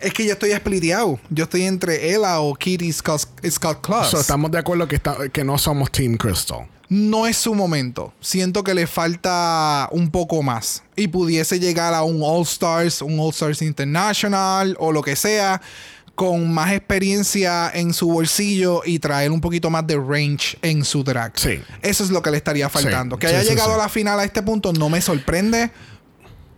Es 0.00 0.12
que 0.12 0.24
yo 0.26 0.32
estoy 0.32 0.52
spliteado. 0.52 1.18
Yo 1.30 1.44
estoy 1.44 1.62
entre 1.64 2.14
Ella 2.14 2.40
o 2.40 2.54
Kitty 2.54 2.92
Scott, 2.92 3.22
Scott 3.50 3.80
Claus. 3.80 4.10
So, 4.10 4.20
estamos 4.20 4.50
de 4.50 4.58
acuerdo 4.58 4.86
que, 4.86 4.96
está- 4.96 5.28
que 5.32 5.44
no 5.44 5.58
somos 5.58 5.90
Team 5.90 6.16
Crystal. 6.16 6.66
no 6.90 7.26
es 7.26 7.36
su 7.36 7.54
momento. 7.54 8.14
Siento 8.20 8.64
que 8.64 8.72
le 8.74 8.86
falta 8.86 9.88
un 9.92 10.10
poco 10.10 10.42
más. 10.42 10.82
Y 10.96 11.08
pudiese 11.08 11.60
llegar 11.60 11.92
a 11.92 12.02
un 12.02 12.20
All 12.22 12.42
Stars, 12.44 13.02
un 13.02 13.18
All 13.20 13.30
Stars 13.30 13.60
International 13.60 14.74
o 14.80 14.92
lo 14.92 15.02
que 15.02 15.14
sea, 15.16 15.60
con 16.14 16.50
más 16.52 16.72
experiencia 16.72 17.70
en 17.74 17.92
su 17.92 18.08
bolsillo 18.08 18.82
y 18.84 18.98
traer 18.98 19.30
un 19.30 19.40
poquito 19.40 19.70
más 19.70 19.86
de 19.86 19.96
range 19.96 20.58
en 20.62 20.84
su 20.84 21.04
drag. 21.04 21.32
Sí. 21.38 21.60
Eso 21.82 22.02
es 22.04 22.10
lo 22.10 22.22
que 22.22 22.30
le 22.30 22.38
estaría 22.38 22.68
faltando. 22.68 23.16
Sí, 23.16 23.20
que 23.20 23.26
haya 23.28 23.42
sí, 23.42 23.48
llegado 23.50 23.74
a 23.74 23.76
la 23.78 23.88
final 23.88 24.18
a 24.18 24.24
este 24.24 24.42
punto 24.42 24.72
no 24.72 24.88
me 24.88 25.00
sorprende, 25.00 25.70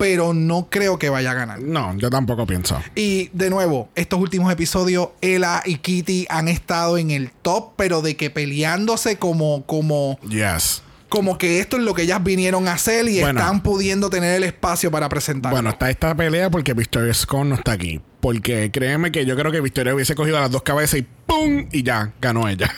pero 0.00 0.32
no 0.32 0.68
creo 0.70 0.98
que 0.98 1.10
vaya 1.10 1.32
a 1.32 1.34
ganar. 1.34 1.60
No, 1.60 1.94
yo 1.98 2.08
tampoco 2.08 2.46
pienso. 2.46 2.80
Y 2.94 3.28
de 3.34 3.50
nuevo, 3.50 3.90
estos 3.94 4.18
últimos 4.18 4.50
episodios, 4.50 5.10
Ella 5.20 5.60
y 5.66 5.76
Kitty 5.76 6.26
han 6.30 6.48
estado 6.48 6.96
en 6.96 7.10
el 7.10 7.30
top, 7.42 7.72
pero 7.76 8.00
de 8.00 8.16
que 8.16 8.30
peleándose 8.30 9.18
como, 9.18 9.66
como, 9.66 10.18
Yes. 10.26 10.82
como 11.10 11.36
que 11.36 11.60
esto 11.60 11.76
es 11.76 11.82
lo 11.82 11.92
que 11.92 12.02
ellas 12.04 12.24
vinieron 12.24 12.66
a 12.66 12.72
hacer 12.72 13.06
y 13.08 13.20
Bueno. 13.20 13.38
están 13.40 13.62
pudiendo 13.62 14.08
tener 14.08 14.36
el 14.36 14.44
espacio 14.44 14.90
para 14.90 15.06
presentar. 15.10 15.52
Bueno, 15.52 15.68
está 15.68 15.90
esta 15.90 16.14
pelea 16.14 16.48
porque 16.50 16.72
Victoria 16.72 17.12
Scott 17.12 17.44
no 17.44 17.54
está 17.56 17.72
aquí. 17.72 18.00
Porque 18.20 18.70
créeme 18.70 19.10
que 19.12 19.24
yo 19.24 19.34
creo 19.36 19.50
que 19.50 19.60
Victoria 19.60 19.94
hubiese 19.94 20.14
cogido 20.14 20.36
a 20.36 20.40
las 20.42 20.50
dos 20.50 20.62
cabezas 20.62 21.00
y 21.00 21.06
¡pum! 21.26 21.66
Y 21.72 21.82
ya, 21.82 22.12
ganó 22.20 22.48
ella. 22.48 22.70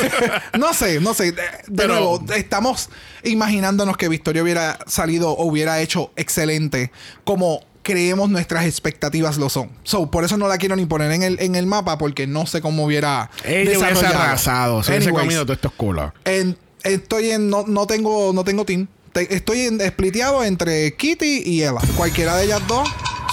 no 0.58 0.72
sé, 0.72 1.00
no 1.00 1.14
sé. 1.14 1.32
De, 1.32 1.42
Pero- 1.76 1.94
nuevo, 1.94 2.24
estamos 2.34 2.90
imaginándonos 3.24 3.96
que 3.96 4.08
Victoria 4.08 4.42
hubiera 4.42 4.78
salido 4.86 5.30
o 5.32 5.44
hubiera 5.46 5.80
hecho 5.80 6.12
excelente 6.16 6.92
como 7.24 7.60
creemos 7.82 8.30
nuestras 8.30 8.64
expectativas 8.66 9.36
lo 9.36 9.48
son. 9.50 9.70
So, 9.82 10.10
por 10.10 10.24
eso 10.24 10.36
no 10.38 10.48
la 10.48 10.58
quiero 10.58 10.76
ni 10.76 10.86
poner 10.86 11.10
en 11.12 11.22
el, 11.22 11.40
en 11.40 11.54
el 11.54 11.66
mapa 11.66 11.98
porque 11.98 12.26
no 12.26 12.46
sé 12.46 12.60
cómo 12.60 12.84
hubiera 12.84 13.30
ella 13.44 13.78
hubiese 13.78 14.06
arrasado. 14.06 14.82
Se 14.82 14.92
hubiese 14.92 15.10
comido 15.10 15.44
todos 15.44 15.56
estos 15.58 15.72
culos. 15.72 16.12
en- 16.24 16.56
estoy 16.82 17.30
en 17.30 17.48
no, 17.50 17.64
no 17.66 17.86
tengo 17.86 18.32
no 18.32 18.44
tengo 18.44 18.64
team. 18.64 18.86
Te- 19.12 19.34
estoy 19.34 19.60
en, 19.62 19.80
spliteado 19.80 20.42
entre 20.44 20.94
Kitty 20.94 21.42
y 21.44 21.62
Ella. 21.62 21.74
Cualquiera 21.96 22.36
de 22.36 22.44
ellas 22.44 22.62
dos, 22.66 22.88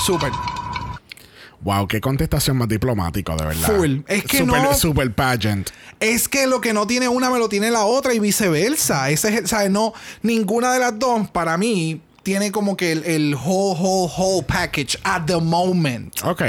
súper. 0.06 0.32
Wow, 1.64 1.88
qué 1.88 2.02
contestación 2.02 2.58
más 2.58 2.68
diplomático, 2.68 3.36
de 3.36 3.46
verdad. 3.46 3.76
Full. 3.76 4.00
Es 4.08 4.24
que 4.26 4.40
super, 4.40 4.62
no- 4.64 4.74
Super 4.74 5.14
pageant. 5.14 5.70
Es 6.00 6.28
que 6.28 6.48
lo 6.48 6.60
que 6.62 6.74
no 6.74 6.88
tiene 6.88 7.08
una 7.08 7.30
me 7.30 7.38
lo 7.38 7.50
tiene 7.50 7.70
la 7.70 7.86
otra 7.86 8.14
y 8.14 8.20
viceversa. 8.20 9.10
Ese 9.12 9.36
es, 9.36 9.50
¿sabes? 9.50 9.70
No, 9.70 9.94
ninguna 10.24 10.74
de 10.74 10.80
las 10.80 10.98
dos 10.98 11.30
para 11.30 11.58
mí 11.58 12.02
tiene 12.24 12.52
como 12.52 12.76
que 12.78 12.92
el, 12.92 13.04
el 13.04 13.36
whole, 13.36 13.80
whole, 13.80 14.12
whole 14.16 14.44
package 14.44 14.98
at 15.04 15.24
the 15.26 15.38
moment. 15.38 16.14
Ok. 16.24 16.42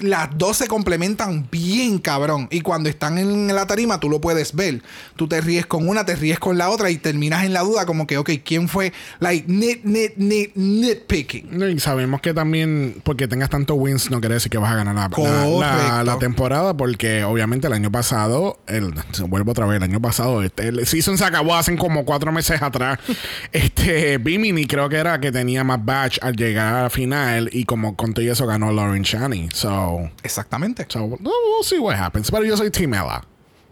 Las 0.00 0.30
dos 0.36 0.56
se 0.56 0.66
complementan 0.68 1.48
bien 1.50 1.98
cabrón. 1.98 2.48
Y 2.50 2.60
cuando 2.60 2.88
están 2.88 3.18
en 3.18 3.54
la 3.54 3.66
tarima, 3.66 4.00
tú 4.00 4.08
lo 4.08 4.20
puedes 4.20 4.54
ver. 4.54 4.82
Tú 5.16 5.28
te 5.28 5.40
ríes 5.40 5.66
con 5.66 5.88
una, 5.88 6.04
te 6.04 6.16
ríes 6.16 6.38
con 6.38 6.58
la 6.58 6.70
otra 6.70 6.90
y 6.90 6.96
terminas 6.98 7.44
en 7.44 7.52
la 7.52 7.60
duda 7.60 7.86
como 7.86 8.06
que, 8.06 8.18
ok, 8.18 8.30
¿quién 8.44 8.68
fue? 8.68 8.92
Like, 9.20 9.46
nit, 9.50 9.84
nit, 9.84 10.16
nit, 10.16 10.52
nitpicking. 10.54 11.62
Y 11.76 11.80
sabemos 11.80 12.20
que 12.20 12.34
también, 12.34 13.00
porque 13.04 13.28
tengas 13.28 13.50
tantos 13.50 13.76
wins, 13.78 14.10
no 14.10 14.20
quiere 14.20 14.34
decir 14.34 14.50
que 14.50 14.58
vas 14.58 14.72
a 14.72 14.76
ganar 14.76 14.94
la, 14.94 15.02
la- 15.02 15.08
la, 15.08 15.44
Correcto. 15.44 16.04
la 16.04 16.18
temporada, 16.18 16.76
porque 16.76 17.24
obviamente 17.24 17.66
el 17.66 17.72
año 17.72 17.90
pasado, 17.90 18.58
el, 18.66 18.92
vuelvo 19.28 19.52
otra 19.52 19.66
vez, 19.66 19.76
el 19.78 19.82
año 19.84 20.00
pasado, 20.00 20.42
este, 20.42 20.68
el 20.68 20.86
season 20.86 21.18
se 21.18 21.24
acabó 21.24 21.54
hace 21.54 21.76
como 21.76 22.04
cuatro 22.04 22.32
meses 22.32 22.60
atrás. 22.62 22.98
este, 23.52 24.18
Bimini 24.18 24.66
creo 24.66 24.88
que 24.88 24.96
era 24.96 25.20
que 25.20 25.32
tenía 25.32 25.64
más 25.64 25.84
batch 25.84 26.18
al 26.22 26.34
llegar 26.36 26.74
a 26.74 26.82
la 26.84 26.90
final, 26.90 27.50
y 27.52 27.64
como 27.64 27.96
con 27.96 28.14
todo 28.14 28.24
eso 28.30 28.46
ganó 28.46 28.72
Lauren 28.72 29.02
Shani. 29.02 29.48
So, 29.52 29.89
Exactamente. 30.22 30.86
so 30.88 31.04
we'll 31.04 31.62
see 31.62 31.78
what 31.78 31.96
happens. 31.96 32.30
Pero 32.30 32.44
yo 32.44 32.56
soy 32.56 32.70
Team 32.70 32.94
Ella. 32.94 33.22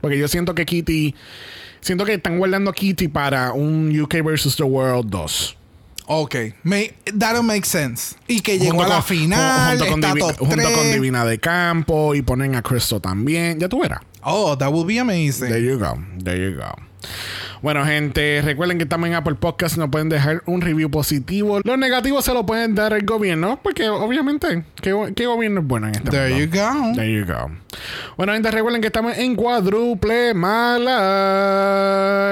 Porque 0.00 0.16
yo 0.18 0.28
siento 0.28 0.54
que 0.54 0.64
Kitty, 0.64 1.14
siento 1.80 2.04
que 2.04 2.14
están 2.14 2.38
guardando 2.38 2.70
a 2.70 2.72
Kitty 2.74 3.08
para 3.08 3.52
un 3.52 3.90
UK 4.00 4.22
versus 4.24 4.56
the 4.56 4.62
World 4.62 5.10
2. 5.10 5.56
Ok. 6.06 6.34
Me, 6.62 6.94
that'll 7.18 7.42
make 7.42 7.66
sense. 7.66 8.16
Y 8.28 8.40
que 8.40 8.58
llegó 8.58 8.82
a 8.82 8.88
la 8.88 8.94
con- 8.96 9.04
final, 9.04 9.78
junto 9.78 9.90
con, 9.92 10.00
está 10.04 10.14
Divi- 10.14 10.20
top 10.20 10.38
junto 10.38 10.54
con 10.62 10.72
3. 10.72 10.94
Divina 10.94 11.24
de 11.24 11.38
Campo 11.38 12.14
y 12.14 12.22
ponen 12.22 12.54
a 12.54 12.62
Cristo 12.62 13.00
también. 13.00 13.58
Ya 13.60 13.68
tú 13.68 13.80
verás. 13.80 14.00
Oh, 14.22 14.56
that 14.56 14.70
would 14.72 14.86
be 14.86 14.98
amazing. 14.98 15.48
There 15.48 15.62
you 15.62 15.78
go. 15.78 15.98
There 16.22 16.38
you 16.38 16.56
go. 16.56 16.70
Bueno, 17.62 17.84
gente, 17.84 18.40
recuerden 18.42 18.78
que 18.78 18.86
en 19.06 19.14
Apple 19.14 19.34
Podcast. 19.36 19.76
Nos 19.76 19.90
pueden 19.90 20.08
dejar 20.08 20.42
un 20.46 20.60
review 20.60 20.90
positivo. 20.90 21.60
Los 21.62 21.78
negativos 21.78 22.24
se 22.24 22.34
lo 22.34 22.44
pueden 22.46 22.74
dar 22.74 22.92
el 22.92 23.04
gobierno, 23.04 23.60
porque 23.62 23.88
obviamente, 23.88 24.64
¿qué, 24.80 25.12
qué 25.14 25.26
gobierno 25.26 25.60
es 25.60 25.66
bueno 25.66 25.88
en 25.88 25.94
este 25.94 26.10
There 26.10 26.38
you 26.38 26.46
go. 26.46 26.92
There 26.94 27.12
you 27.12 27.24
go. 27.24 27.50
Bueno, 28.16 28.32
gente, 28.32 28.50
recuerden 28.50 28.80
que 28.80 28.88
estamos 28.88 29.16
en 29.16 29.36
cuádruple 29.36 30.34
mala. 30.34 31.68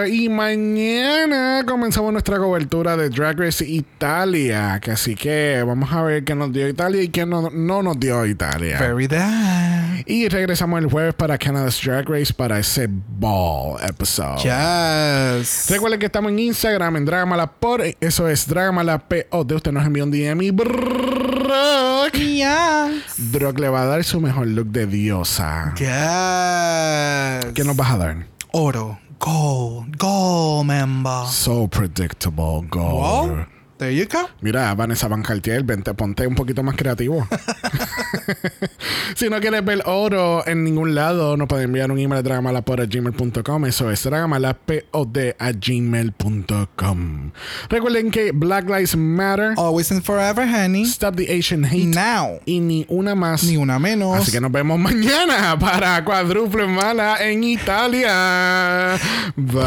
Y 0.08 0.28
mañana 0.28 1.62
comenzamos 1.66 2.12
nuestra 2.12 2.38
cobertura 2.38 2.96
de 2.96 3.10
Drag 3.10 3.38
Race 3.38 3.64
Italia. 3.64 4.80
Que 4.80 4.90
así 4.92 5.14
que 5.14 5.62
vamos 5.64 5.92
a 5.92 6.02
ver 6.02 6.24
qué 6.24 6.34
nos 6.34 6.52
dio 6.52 6.68
Italia 6.68 7.02
y 7.02 7.08
qué 7.08 7.24
no, 7.26 7.50
no 7.50 7.82
nos 7.82 8.00
dio 8.00 8.26
Italia. 8.26 8.78
Very. 8.78 9.06
Y 10.06 10.28
regresamos 10.28 10.80
el 10.80 10.90
jueves 10.90 11.14
para 11.14 11.38
Canada's 11.38 11.80
Drag 11.84 12.08
Race 12.08 12.32
para 12.32 12.58
ese 12.58 12.88
ball 12.88 13.78
episode. 13.82 14.42
Yes. 15.16 15.70
Recuerden 15.70 16.00
que 16.00 16.06
estamos 16.06 16.32
en 16.32 16.38
Instagram, 16.38 16.96
en 16.96 17.04
Dragamala 17.04 17.46
por 17.46 17.82
eso 18.00 18.28
es 18.28 18.46
Dragamala 18.46 18.98
POD. 18.98 19.52
Usted 19.52 19.72
nos 19.72 19.84
envió 19.84 20.04
un 20.04 20.10
DM 20.10 20.42
y 20.42 20.50
Brock. 20.50 22.14
Yes. 22.14 23.14
Brock 23.18 23.58
le 23.58 23.68
va 23.68 23.82
a 23.82 23.86
dar 23.86 24.04
su 24.04 24.20
mejor 24.20 24.46
look 24.46 24.68
de 24.68 24.86
diosa. 24.86 25.74
Yes. 25.76 27.52
¿Qué 27.54 27.64
nos 27.64 27.76
vas 27.76 27.92
a 27.92 27.98
dar? 27.98 28.26
Oro. 28.52 28.98
Gold. 29.18 29.96
Gold, 29.96 30.66
member. 30.66 31.26
So 31.28 31.68
predictable, 31.68 32.66
gold. 32.68 33.30
Wow. 33.30 33.46
There 33.78 33.92
you 33.92 34.06
go. 34.06 34.28
Mira, 34.40 34.74
Vanessa 34.74 35.06
Van 35.08 35.22
Cartier, 35.22 35.62
vente, 35.62 35.92
ponte 35.94 36.26
un 36.26 36.34
poquito 36.34 36.62
más 36.62 36.76
creativo. 36.76 37.28
si 39.14 39.28
no 39.28 39.40
quieres 39.40 39.64
ver 39.64 39.82
oro 39.86 40.46
en 40.46 40.64
ningún 40.64 40.94
lado, 40.94 41.36
nos 41.36 41.48
pueden 41.48 41.66
enviar 41.66 41.90
un 41.90 41.98
email 41.98 42.20
a 42.20 42.22
dragamalapod.gmail.com. 42.22 43.66
Eso 43.66 43.90
es 43.90 44.02
dragamalapod 44.02 45.18
a 45.38 45.52
gmail.com. 45.52 47.30
Recuerden 47.68 48.10
que 48.10 48.32
Black 48.32 48.66
Lives 48.68 48.96
Matter, 48.96 49.54
Always 49.56 49.92
and 49.92 50.02
forever, 50.02 50.46
honey. 50.46 50.84
Stop 50.84 51.16
the 51.16 51.30
Asian 51.30 51.64
Hate 51.64 51.86
Now. 51.86 52.40
y 52.44 52.60
ni 52.60 52.86
una 52.88 53.14
más. 53.14 53.44
Ni 53.44 53.56
una 53.56 53.78
menos. 53.78 54.16
Así 54.16 54.32
que 54.32 54.40
nos 54.40 54.52
vemos 54.52 54.78
mañana 54.78 55.58
para 55.58 56.02
Cuádruple 56.04 56.66
Mala 56.66 57.18
en 57.20 57.44
Italia. 57.44 58.96
Bye. 59.36 59.66